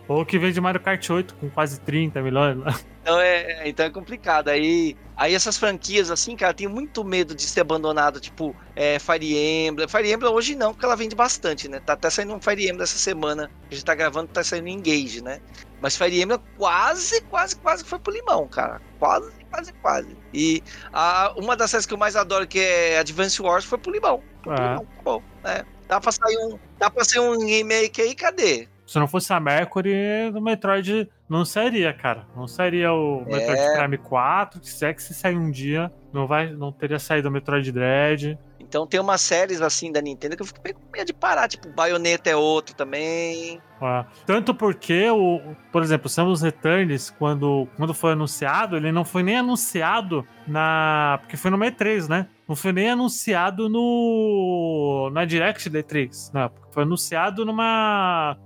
Ou 0.08 0.26
que 0.26 0.40
vende 0.40 0.60
Mario 0.60 0.82
Kart 0.82 1.08
8 1.08 1.36
com 1.36 1.50
quase 1.52 1.80
30 1.82 2.20
milhões. 2.24 2.58
Né? 2.58 2.74
Então 3.02 3.20
é, 3.20 3.70
então 3.70 3.86
é 3.86 3.90
complicado. 3.92 4.50
Aí, 4.50 4.98
aí 5.16 5.36
essas 5.36 5.56
franquias, 5.56 6.10
assim, 6.10 6.36
cara, 6.36 6.52
tem 6.54 6.68
muito 6.68 7.04
medo 7.04 7.36
de 7.36 7.44
ser 7.44 7.62
abandonado, 7.62 8.20
tipo, 8.20 8.56
é, 8.76 8.98
Fire 8.98 9.68
Emblem. 9.68 9.88
Fire 9.88 10.12
Emblem 10.12 10.32
hoje 10.32 10.56
não, 10.56 10.74
porque 10.74 10.86
ela 10.86 10.96
vende 10.96 11.16
bastante, 11.16 11.68
né? 11.68 11.80
Tá 11.80 11.94
até 11.94 12.10
saindo 12.10 12.34
um 12.34 12.42
Fire 12.42 12.64
Emblem 12.64 12.82
essa 12.82 12.98
semana. 12.98 13.52
A 13.70 13.74
gente 13.74 13.86
tá 13.86 13.94
gravando, 13.94 14.30
tá 14.30 14.44
saindo 14.44 14.68
Engage, 14.68 15.24
né? 15.24 15.42
Mas 15.80 15.96
Fire 15.96 16.22
Emblem 16.22 16.40
quase, 16.58 17.22
quase, 17.22 17.56
quase 17.58 17.84
foi 17.84 18.00
pro 18.00 18.12
limão, 18.12 18.48
cara. 18.48 18.82
Quase, 18.98 19.32
quase, 19.50 19.74
quase. 19.74 20.18
E 20.34 20.64
a, 20.94 21.34
uma 21.38 21.56
das 21.56 21.72
séries 21.72 21.86
que 21.86 21.94
eu 21.94 21.98
mais 21.98 22.16
adoro, 22.16 22.48
que 22.48 22.60
é 22.60 23.00
Advance 23.00 23.42
Wars, 23.42 23.66
foi 23.66 23.78
pro 23.78 23.92
limão. 23.92 24.22
Foi 24.44 24.56
pro 24.56 24.64
é. 24.64 24.68
limão, 24.70 24.88
bom, 25.04 25.24
né? 25.44 25.66
Dá 25.88 26.00
pra 26.00 26.12
sair 26.12 26.38
um, 26.38 26.60
dá 26.78 26.90
pra 26.90 27.04
sair 27.04 27.20
um 27.20 27.46
remake 27.46 28.02
aí, 28.02 28.14
cadê? 28.14 28.68
Se 28.86 28.98
não 28.98 29.08
fosse 29.08 29.32
a 29.32 29.40
Mercury, 29.40 30.32
o 30.34 30.42
Metroid 30.42 31.08
não 31.28 31.46
seria, 31.46 31.94
cara. 31.94 32.26
Não 32.36 32.48
seria 32.48 32.92
o 32.92 33.24
é. 33.28 33.36
Metroid 33.36 33.78
Prime 33.78 33.98
4, 33.98 34.64
se 34.64 34.86
é 34.86 34.94
que 34.94 35.02
se 35.02 35.14
sair 35.14 35.38
um 35.38 35.52
dia, 35.52 35.92
não, 36.12 36.26
vai, 36.26 36.52
não 36.52 36.72
teria 36.72 36.98
saído 36.98 37.30
o 37.30 37.32
Metroid 37.32 37.72
Dread. 37.72 38.38
Então 38.70 38.86
tem 38.86 39.00
umas 39.00 39.20
séries 39.22 39.62
assim 39.62 39.92
da 39.92 40.00
Nintendo 40.00 40.36
que 40.36 40.44
eu 40.44 40.46
fico 40.46 40.62
meio 40.64 40.76
com 40.76 40.92
medo 40.94 41.08
de 41.08 41.14
parar, 41.14 41.48
tipo, 41.48 41.68
Bayonetta 41.70 42.30
é 42.30 42.36
outro 42.36 42.76
também. 42.76 43.60
Ah, 43.82 44.06
tanto 44.28 44.54
porque, 44.54 45.10
o, 45.10 45.56
por 45.72 45.82
exemplo, 45.82 46.08
Samus 46.08 46.44
Returns, 46.44 47.10
quando, 47.10 47.68
quando 47.76 47.96
foi 47.96 48.12
anunciado, 48.12 48.78
ele 48.78 48.92
não 48.92 49.04
foi 49.04 49.24
nem 49.24 49.38
anunciado 49.38 50.24
na. 50.48 51.18
Porque 51.22 51.36
foi 51.36 51.50
no 51.50 51.58
E3, 51.58 52.08
né? 52.08 52.28
Não 52.48 52.56
foi 52.56 52.72
nem 52.72 52.92
anunciado 52.92 53.68
no. 53.68 55.10
na 55.14 55.26
Direct 55.26 55.68
da 55.68 55.80
E3, 55.80 56.34
né? 56.34 56.52
Foi 56.72 56.84
anunciado 56.84 57.44
numa. 57.44 58.38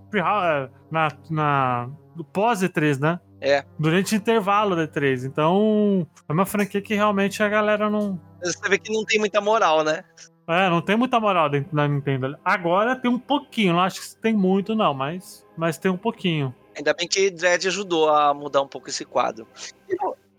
na. 0.89 1.09
na 1.29 1.89
do 2.15 2.23
pós-E3, 2.23 2.99
né? 2.99 3.19
É. 3.41 3.65
Durante 3.77 4.15
o 4.15 4.17
intervalo 4.17 4.75
da 4.75 4.87
E3. 4.87 5.25
Então, 5.25 6.07
é 6.29 6.31
uma 6.31 6.45
franquia 6.45 6.81
que 6.81 6.95
realmente 6.95 7.43
a 7.43 7.49
galera 7.49 7.89
não. 7.89 8.19
Você 8.43 8.69
vê 8.69 8.77
que 8.77 8.91
não 8.91 9.05
tem 9.05 9.19
muita 9.19 9.39
moral, 9.39 9.83
né? 9.83 10.03
É, 10.47 10.69
não 10.69 10.81
tem 10.81 10.97
muita 10.97 11.19
moral 11.19 11.49
dentro 11.49 11.75
da 11.75 11.87
Nintendo. 11.87 12.37
Agora 12.43 12.95
tem 12.95 13.09
um 13.09 13.19
pouquinho, 13.19 13.73
não 13.73 13.79
acho 13.79 14.01
que 14.01 14.15
tem 14.21 14.33
muito, 14.33 14.75
não, 14.75 14.93
mas, 14.93 15.45
mas 15.55 15.77
tem 15.77 15.89
um 15.89 15.97
pouquinho. 15.97 16.53
Ainda 16.75 16.93
bem 16.93 17.07
que 17.07 17.29
Dread 17.29 17.67
ajudou 17.67 18.09
a 18.09 18.33
mudar 18.33 18.61
um 18.61 18.67
pouco 18.67 18.89
esse 18.89 19.05
quadro. 19.05 19.47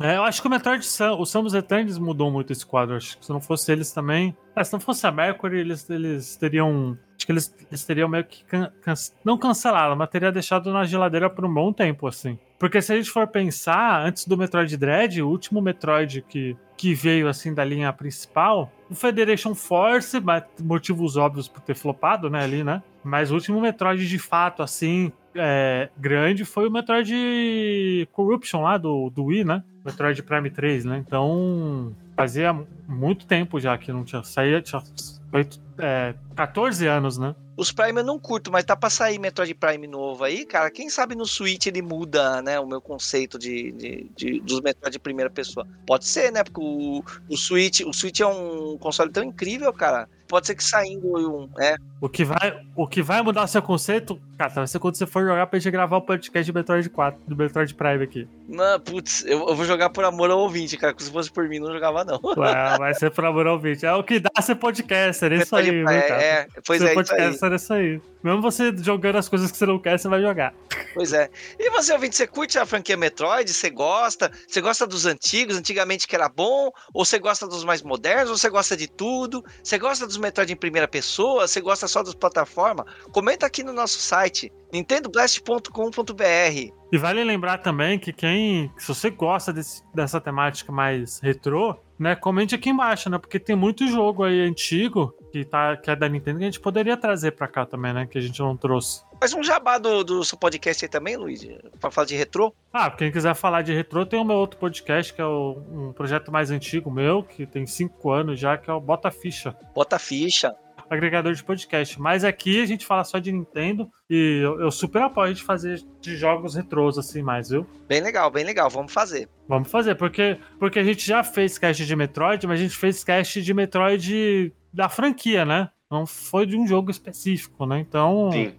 É, 0.01 0.17
eu 0.17 0.25
acho 0.25 0.43
que 0.43 0.49
o 0.49 0.51
Metroid 0.51 0.85
o 1.19 1.25
Samus 1.25 1.53
Returns 1.53 1.99
mudou 1.99 2.31
muito 2.31 2.53
esse 2.53 2.67
quadro. 2.67 2.97
Acho 2.97 3.17
que 3.17 3.25
se 3.25 3.33
não 3.33 3.41
fosse 3.41 3.71
eles 3.71 3.93
também. 3.93 4.37
É, 4.57 4.65
se 4.65 4.73
não 4.73 4.81
fosse 4.81 5.07
a 5.07 5.13
Mercury, 5.13 5.61
eles, 5.61 5.89
eles 5.89 6.37
teriam. 6.37 6.99
Acho 7.17 7.27
que 7.27 7.33
eles, 7.33 7.55
eles 7.71 7.85
teriam 7.85 8.09
meio 8.09 8.25
que. 8.25 8.45
Can, 8.45 8.73
can, 8.83 8.95
não 9.25 9.39
cancelado, 9.39 9.97
mas 9.97 10.11
teria 10.11 10.33
deixado 10.33 10.73
na 10.73 10.85
geladeira 10.85 11.31
por 11.31 11.45
um 11.45 11.55
bom 11.55 11.73
tempo, 11.73 12.09
assim. 12.09 12.39
Porque 12.59 12.83
se 12.83 12.93
a 12.93 12.97
gente 12.97 13.11
for 13.11 13.29
pensar, 13.29 14.05
antes 14.05 14.27
do 14.27 14.37
Metroid 14.37 14.77
Dread, 14.77 15.23
o 15.23 15.29
último 15.29 15.63
Metroid 15.63 16.23
que, 16.23 16.57
que 16.77 16.95
veio 16.95 17.29
assim 17.29 17.55
da 17.55 17.65
linha 17.65 17.93
principal, 17.93 18.73
o 18.91 18.95
Federation 18.95 19.55
Force, 19.55 20.19
motivos 20.63 21.17
óbvios 21.17 21.49
por 21.49 21.61
ter 21.61 21.75
flopado, 21.75 22.29
né, 22.29 22.43
ali, 22.43 22.65
né? 22.65 22.83
Mas 23.03 23.31
o 23.31 23.35
último 23.35 23.61
Metroid 23.61 24.09
de 24.09 24.19
fato, 24.19 24.63
assim, 24.63 25.13
é, 25.35 25.89
grande 25.97 26.45
foi 26.45 26.69
o 26.69 26.71
Metroid 26.71 28.09
Corruption 28.13 28.63
lá 28.63 28.79
do, 28.79 29.11
do 29.11 29.25
Wii, 29.25 29.45
né? 29.45 29.63
Metroid 29.85 30.23
Prime 30.23 30.51
3, 30.51 30.85
né? 30.85 31.03
Então, 31.07 31.95
fazia 32.17 32.55
muito 32.89 33.27
tempo 33.27 33.61
já 33.61 33.77
que 33.77 33.93
não 33.93 34.05
tinha 34.05 34.23
saído, 34.23 34.63
tinha 34.63 34.83
feito 35.31 35.61
é, 35.79 36.15
14 36.35 36.87
anos, 36.87 37.19
né? 37.19 37.35
Os 37.57 37.71
Prime 37.71 38.01
eu 38.01 38.05
não 38.05 38.19
curto, 38.19 38.51
mas 38.51 38.65
tá 38.65 38.75
pra 38.75 38.91
sair 38.91 39.19
Metroid 39.19 39.55
Prime 39.55 39.87
novo 39.87 40.25
aí, 40.25 40.45
cara. 40.45 40.71
Quem 40.71 40.91
sabe 40.91 41.15
no 41.15 41.25
Switch 41.25 41.67
ele 41.67 41.83
muda, 41.83 42.43
né, 42.43 42.59
o 42.59 42.67
meu 42.67 42.81
conceito 42.81 43.39
de, 43.39 43.71
de, 43.73 44.11
de 44.17 44.41
dos 44.41 44.61
Metroid 44.61 44.93
de 44.93 44.99
primeira 44.99 45.31
pessoa. 45.31 45.67
Pode 45.87 46.05
ser, 46.05 46.33
né? 46.33 46.43
Porque 46.43 46.61
o, 46.61 47.05
o 47.29 47.37
Switch, 47.37 47.81
o 47.81 47.93
Switch 47.93 48.21
é 48.21 48.27
um 48.27 48.77
console 48.79 49.11
tão 49.13 49.23
incrível, 49.23 49.73
cara. 49.73 50.09
Pode 50.27 50.47
ser 50.47 50.55
que 50.55 50.65
saindo 50.65 51.07
um, 51.07 51.49
é. 51.61 51.77
O 52.01 52.09
que 52.09 52.25
vai, 52.25 52.61
o 52.75 52.87
que 52.87 53.03
vai 53.03 53.23
mudar 53.23 53.47
seu 53.47 53.63
conceito, 53.63 54.21
cara, 54.39 54.51
vai 54.51 54.67
ser 54.67 54.79
quando 54.79 54.97
você 54.97 55.07
for 55.07 55.23
jogar 55.25 55.47
pra 55.47 55.59
gente 55.59 55.71
gravar 55.71 55.99
o 55.99 56.03
podcast 56.03 56.45
de 56.45 56.53
Metroid 56.53 56.89
4, 56.89 57.21
do 57.29 57.37
Metroid 57.37 57.75
Prime 57.75 58.03
aqui. 58.03 58.29
Não, 58.49 58.81
putz, 58.81 59.25
eu, 59.27 59.49
eu 59.49 59.55
vou 59.55 59.65
jogar 59.65 59.91
por 59.91 60.05
amor 60.05 60.31
ao 60.31 60.39
ouvinte, 60.39 60.77
cara. 60.77 60.95
Se 60.99 61.11
fosse 61.11 61.31
por 61.31 61.47
mim, 61.49 61.59
não 61.59 61.73
jogava, 61.73 62.05
não. 62.05 62.19
Ué, 62.37 62.79
vai 62.79 62.95
ser 62.95 63.11
por 63.11 63.25
amor 63.25 63.47
ao 63.47 63.55
ouvinte. 63.55 63.85
É 63.85 63.93
o 63.93 64.03
que 64.03 64.19
dá 64.19 64.31
ser 64.41 64.55
podcaster, 64.55 65.33
é 65.33 65.37
isso 65.37 65.55
aí, 65.55 65.64
viu, 65.71 65.85
cara? 65.85 66.23
É, 66.23 66.47
pois 66.67 66.83
é, 66.83 66.95
isso 66.95 67.15
aí. 67.15 67.53
é 67.53 67.55
isso 67.55 67.73
aí. 67.73 68.01
Mesmo 68.25 68.41
você 68.41 68.75
jogando 68.79 69.17
as 69.17 69.29
coisas 69.29 69.53
que 69.53 69.59
você 69.59 69.67
não 69.67 69.79
quer, 69.79 69.99
você 69.99 70.09
vai 70.09 70.23
jogar. 70.23 70.55
Pois 70.95 71.13
é. 71.13 71.29
E 71.59 71.69
você, 71.69 71.93
ouvinte, 71.93 72.17
você 72.17 72.27
curte 72.27 72.59
a 72.59 72.65
franquia 72.65 72.97
Metroid? 72.97 73.53
Você 73.53 73.69
gosta? 73.69 74.33
Você 74.49 74.63
gosta 74.63 74.87
dos 74.87 75.05
antigos, 75.05 75.59
antigamente 75.59 76.09
que 76.09 76.17
era 76.17 76.27
bom? 76.27 76.71
Ou 76.95 77.05
você 77.05 77.19
gosta 77.19 77.47
dos 77.47 77.65
mais 77.65 77.83
modernos? 77.83 78.31
Ou 78.31 78.39
você 78.39 78.49
gosta 78.49 78.75
de 78.75 78.89
tudo? 78.89 79.45
Você 79.63 79.79
gosta 79.79 80.07
dos 80.07 80.17
Metroid 80.17 80.51
em 80.51 80.57
primeira 80.57 80.89
pessoa? 80.89 81.47
Você 81.47 81.61
gosta 81.61 81.87
só 81.87 82.03
das 82.03 82.15
plataformas? 82.15 82.87
Comenta 83.13 83.45
aqui 83.45 83.63
no 83.63 83.75
nosso 83.75 83.99
site, 83.99 84.51
nintendoblast.com.br. 84.73 86.73
E 86.93 86.97
vale 86.97 87.25
lembrar 87.25 87.59
também 87.59 87.99
que 87.99 88.11
quem, 88.11 88.73
se 88.79 88.89
você 88.89 89.11
gosta 89.11 89.53
desse, 89.53 89.83
dessa 89.95 90.19
temática 90.19 90.73
mais 90.73 91.21
retrô, 91.21 91.77
né, 91.99 92.17
comente 92.17 92.55
aqui 92.55 92.71
embaixo, 92.71 93.11
né? 93.11 93.19
Porque 93.19 93.39
tem 93.39 93.55
muito 93.55 93.87
jogo 93.87 94.25
aí 94.25 94.41
antigo 94.41 95.15
que, 95.35 95.45
tá, 95.45 95.77
que 95.77 95.91
é 95.91 95.97
da 95.97 96.09
Nintendo 96.09 96.39
que 96.39 96.45
a 96.45 96.47
gente 96.47 96.61
poderia 96.61 96.97
trazer 96.97 97.33
pra 97.33 97.49
cá 97.49 97.67
também, 97.67 97.93
né? 97.93 98.07
Que 98.07 98.17
a 98.17 98.21
gente 98.21 98.39
não 98.39 98.57
trouxe. 98.57 99.03
Faz 99.19 99.35
um 99.35 99.43
jabá 99.43 99.79
do, 99.79 100.05
do 100.05 100.25
seu 100.25 100.39
podcast 100.39 100.85
aí 100.85 100.89
também, 100.89 101.17
Luiz, 101.17 101.45
pra 101.81 101.91
falar 101.91 102.07
de 102.07 102.15
retrô. 102.15 102.55
Ah, 102.73 102.89
quem 102.89 103.11
quiser 103.11 103.35
falar 103.35 103.63
de 103.63 103.75
retrô, 103.75 104.07
tem 104.07 104.21
o 104.21 104.25
meu 104.25 104.37
outro 104.37 104.61
podcast, 104.61 105.13
que 105.13 105.21
é 105.21 105.27
o, 105.27 105.61
um 105.73 105.93
projeto 105.93 106.31
mais 106.31 106.53
antigo 106.53 106.89
meu, 106.89 107.25
que 107.25 107.47
tem 107.47 107.67
cinco 107.67 108.13
anos 108.13 108.39
já, 108.39 108.57
que 108.57 108.71
é 108.71 108.73
o 108.73 108.81
Bota 108.81 109.11
Ficha. 109.11 109.57
Bota 109.75 109.99
Ficha 109.99 110.55
agregador 110.89 111.33
de 111.33 111.43
podcast. 111.43 112.01
Mas 112.01 112.25
aqui 112.25 112.63
a 112.63 112.67
gente 112.67 112.87
fala 112.87 113.05
só 113.05 113.19
de 113.19 113.33
Nintendo 113.33 113.91
e 114.09 114.41
eu, 114.43 114.61
eu 114.61 114.71
super 114.71 115.03
apoio 115.03 115.27
a 115.27 115.33
gente 115.33 115.43
fazer 115.43 115.83
de 116.01 116.17
jogos 116.17 116.55
retrôs 116.55 116.99
assim 116.99 117.23
mais, 117.23 117.49
viu? 117.49 117.67
Bem 117.89 118.01
legal, 118.01 118.31
bem 118.31 118.45
legal. 118.45 118.69
Vamos 118.71 118.93
fazer. 118.93 119.29
Vamos 119.49 119.71
fazer, 119.71 119.95
porque, 119.95 120.39
porque 120.59 120.79
a 120.79 120.85
gente 120.85 121.07
já 121.07 121.25
fez 121.25 121.59
cast 121.59 121.85
de 121.85 121.97
Metroid, 121.97 122.47
mas 122.47 122.61
a 122.61 122.63
gente 122.63 122.77
fez 122.77 123.03
cast 123.03 123.43
de 123.43 123.55
Metroid 123.55 124.53
da 124.75 124.89
franquia, 124.89 125.45
né? 125.45 125.71
Não 125.91 126.07
foi 126.07 126.45
de 126.45 126.57
um 126.57 126.67
jogo 126.67 126.91
específico, 126.91 127.65
né? 127.65 127.79
Então. 127.79 128.31
Sim. 128.33 128.53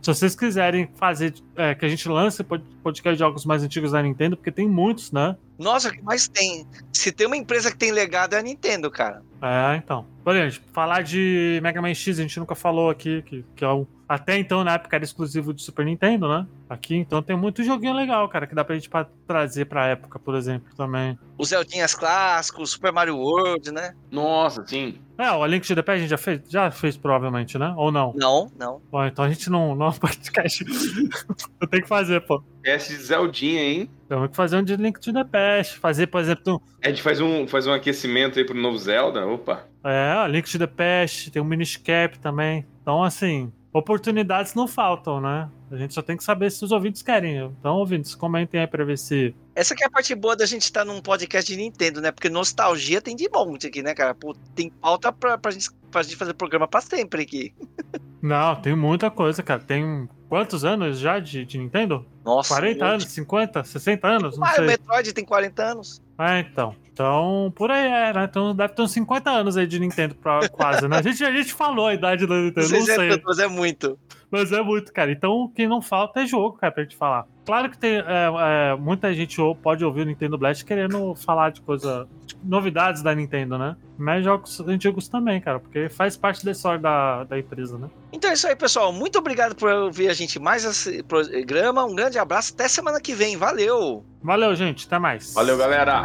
Se 0.00 0.14
vocês 0.14 0.36
quiserem 0.36 0.88
fazer 0.94 1.34
é, 1.56 1.74
que 1.74 1.84
a 1.84 1.88
gente 1.88 2.08
lance 2.08 2.44
podcast 2.44 3.14
de 3.14 3.18
jogos 3.18 3.44
mais 3.44 3.64
antigos 3.64 3.90
da 3.90 4.00
Nintendo, 4.00 4.36
porque 4.36 4.52
tem 4.52 4.68
muitos, 4.68 5.10
né? 5.10 5.36
Nossa, 5.58 5.92
mais 6.04 6.28
tem? 6.28 6.64
Se 6.92 7.10
tem 7.10 7.26
uma 7.26 7.36
empresa 7.36 7.72
que 7.72 7.76
tem 7.76 7.90
legado 7.90 8.34
é 8.34 8.38
a 8.38 8.42
Nintendo, 8.42 8.88
cara. 8.88 9.20
É, 9.42 9.76
então. 9.76 10.06
Por 10.22 10.36
exemplo, 10.36 10.68
falar 10.72 11.02
de 11.02 11.58
Mega 11.60 11.82
Man 11.82 11.92
X 11.92 12.20
a 12.20 12.22
gente 12.22 12.38
nunca 12.38 12.54
falou 12.54 12.88
aqui, 12.88 13.20
que, 13.22 13.44
que 13.56 13.64
é 13.64 13.68
o, 13.68 13.84
até 14.08 14.38
então 14.38 14.62
na 14.62 14.74
época 14.74 14.94
era 14.94 15.04
exclusivo 15.04 15.52
de 15.52 15.62
Super 15.62 15.84
Nintendo, 15.84 16.28
né? 16.28 16.46
Aqui, 16.68 16.96
então 16.96 17.22
tem 17.22 17.36
muito 17.36 17.62
joguinho 17.62 17.94
legal, 17.94 18.28
cara, 18.28 18.46
que 18.46 18.54
dá 18.54 18.64
pra 18.64 18.74
gente 18.74 18.88
pra 18.88 19.06
trazer 19.26 19.66
pra 19.66 19.86
época, 19.86 20.18
por 20.18 20.34
exemplo, 20.34 20.74
também. 20.76 21.16
Os 21.38 21.50
Zeldinhas 21.50 21.94
clássicos, 21.94 22.72
Super 22.72 22.92
Mario 22.92 23.16
World, 23.16 23.70
né? 23.70 23.94
Nossa, 24.10 24.66
sim. 24.66 24.98
É, 25.18 25.30
o 25.30 25.46
Link 25.46 25.66
to 25.66 25.74
the 25.74 25.82
Past 25.82 25.96
a 25.96 26.00
gente 26.00 26.10
já 26.10 26.18
fez, 26.18 26.40
já 26.48 26.70
fez 26.70 26.96
provavelmente, 26.96 27.56
né? 27.56 27.72
Ou 27.76 27.90
não? 27.90 28.12
Não, 28.16 28.50
não. 28.58 28.82
Bom, 28.90 29.04
então 29.04 29.24
a 29.24 29.28
gente 29.28 29.48
não, 29.48 29.74
não 29.74 29.86
é 29.86 29.88
um 29.90 29.92
podcast. 29.92 30.64
Eu 31.60 31.68
tenho 31.68 31.82
que 31.82 31.88
fazer, 31.88 32.20
pô. 32.20 32.42
Cast 32.62 32.92
de 32.92 33.02
Zeldinha, 33.02 33.62
hein? 33.62 33.90
Temos 34.08 34.30
que 34.30 34.36
fazer 34.36 34.56
um 34.56 34.62
de 34.62 34.76
Link 34.76 35.00
to 35.00 35.12
the 35.12 35.24
Past. 35.24 35.78
Fazer, 35.78 36.08
por 36.08 36.20
exemplo. 36.20 36.60
A 36.84 36.88
gente 36.88 37.00
faz 37.00 37.20
um, 37.20 37.46
faz 37.46 37.66
um 37.66 37.72
aquecimento 37.72 38.38
aí 38.38 38.44
pro 38.44 38.54
novo 38.54 38.76
Zelda. 38.76 39.26
Opa. 39.26 39.64
É, 39.84 40.28
Link 40.28 40.50
to 40.50 40.58
the 40.58 40.66
Past, 40.66 41.30
tem 41.30 41.40
um 41.40 41.44
Miniscap 41.46 42.18
também. 42.18 42.66
Então, 42.82 43.02
assim, 43.02 43.52
oportunidades 43.78 44.54
não 44.54 44.66
faltam, 44.66 45.20
né? 45.20 45.48
A 45.70 45.76
gente 45.76 45.92
só 45.92 46.00
tem 46.00 46.16
que 46.16 46.24
saber 46.24 46.50
se 46.50 46.64
os 46.64 46.72
ouvintes 46.72 47.02
querem. 47.02 47.36
Então, 47.58 47.76
ouvintes, 47.76 48.14
comentem 48.14 48.60
aí 48.60 48.66
pra 48.66 48.84
ver 48.84 48.96
se. 48.96 49.34
Essa 49.54 49.74
que 49.74 49.82
é 49.82 49.86
a 49.86 49.90
parte 49.90 50.14
boa 50.14 50.36
da 50.36 50.46
gente 50.46 50.62
estar 50.62 50.84
num 50.84 51.00
podcast 51.00 51.50
de 51.50 51.60
Nintendo, 51.60 52.00
né? 52.00 52.12
Porque 52.12 52.28
nostalgia 52.28 53.00
tem 53.00 53.16
de 53.16 53.28
monte 53.28 53.66
aqui, 53.66 53.82
né, 53.82 53.94
cara? 53.94 54.14
Pô, 54.14 54.34
tem 54.54 54.70
pauta 54.70 55.12
pra, 55.12 55.36
pra, 55.36 55.50
gente, 55.50 55.70
pra 55.90 56.02
gente 56.02 56.16
fazer 56.16 56.34
programa 56.34 56.68
pra 56.68 56.80
sempre 56.80 57.22
aqui. 57.22 57.54
Não, 58.22 58.56
tem 58.56 58.74
muita 58.74 59.10
coisa, 59.10 59.42
cara. 59.42 59.60
Tem 59.60 60.08
quantos 60.28 60.64
anos 60.64 60.98
já 60.98 61.18
de, 61.18 61.44
de 61.44 61.58
Nintendo? 61.58 62.04
Nossa. 62.24 62.54
40 62.54 62.84
um 62.84 62.88
anos, 62.88 63.04
50, 63.04 63.64
60 63.64 64.08
anos? 64.08 64.38
Não 64.38 64.46
Ah, 64.46 64.54
o. 64.58 64.62
Metroid 64.62 65.12
tem 65.12 65.24
40 65.24 65.62
anos. 65.62 66.02
É, 66.18 66.40
então. 66.40 66.74
Então, 66.96 67.52
por 67.54 67.70
aí 67.70 67.86
é, 67.86 68.10
né? 68.14 68.24
Então 68.24 68.56
deve 68.56 68.72
ter 68.72 68.80
uns 68.80 68.92
50 68.92 69.30
anos 69.30 69.58
aí 69.58 69.66
de 69.66 69.78
Nintendo 69.78 70.14
pra, 70.14 70.48
quase, 70.48 70.88
né? 70.88 70.96
A 70.96 71.02
gente, 71.02 71.22
a 71.22 71.30
gente 71.30 71.52
falou 71.52 71.88
a 71.88 71.92
idade 71.92 72.26
da 72.26 72.34
Nintendo, 72.34 72.70
não 72.70 72.80
60 72.80 72.94
sei. 72.94 73.10
anos 73.10 73.38
é 73.38 73.46
muito. 73.46 73.98
Mas 74.30 74.50
é 74.50 74.62
muito, 74.62 74.90
cara. 74.94 75.12
Então 75.12 75.42
o 75.42 75.48
que 75.50 75.68
não 75.68 75.82
falta 75.82 76.22
é 76.22 76.26
jogo, 76.26 76.56
cara, 76.56 76.72
pra 76.72 76.82
gente 76.82 76.96
falar. 76.96 77.26
Claro 77.44 77.70
que 77.70 77.76
tem 77.76 77.96
é, 77.98 78.02
é, 78.02 78.76
muita 78.76 79.12
gente 79.12 79.36
pode 79.62 79.84
ouvir 79.84 80.00
o 80.00 80.04
Nintendo 80.06 80.38
Blast 80.38 80.64
querendo 80.64 81.14
falar 81.14 81.50
de 81.50 81.60
coisa. 81.60 82.08
de 82.24 82.34
novidades 82.42 83.02
da 83.02 83.14
Nintendo, 83.14 83.58
né? 83.58 83.76
Mas 83.98 84.24
jogos 84.24 84.58
antigos 84.60 85.06
também, 85.06 85.38
cara, 85.38 85.60
porque 85.60 85.90
faz 85.90 86.16
parte 86.16 86.46
da 86.46 86.52
história 86.52 86.80
da, 86.80 87.24
da 87.24 87.38
empresa, 87.38 87.76
né? 87.76 87.90
Então 88.10 88.30
é 88.30 88.32
isso 88.32 88.46
aí, 88.46 88.56
pessoal. 88.56 88.90
Muito 88.90 89.18
obrigado 89.18 89.54
por 89.54 89.70
ouvir 89.70 90.08
a 90.08 90.14
gente 90.14 90.38
mais 90.38 90.64
esse 90.64 91.02
programa. 91.02 91.84
Um 91.84 91.94
grande 91.94 92.18
abraço. 92.18 92.54
Até 92.54 92.66
semana 92.68 92.98
que 93.02 93.12
vem. 93.12 93.36
Valeu! 93.36 94.02
Valeu, 94.22 94.54
gente. 94.56 94.86
Até 94.86 94.98
mais. 94.98 95.34
Valeu, 95.34 95.58
galera. 95.58 96.04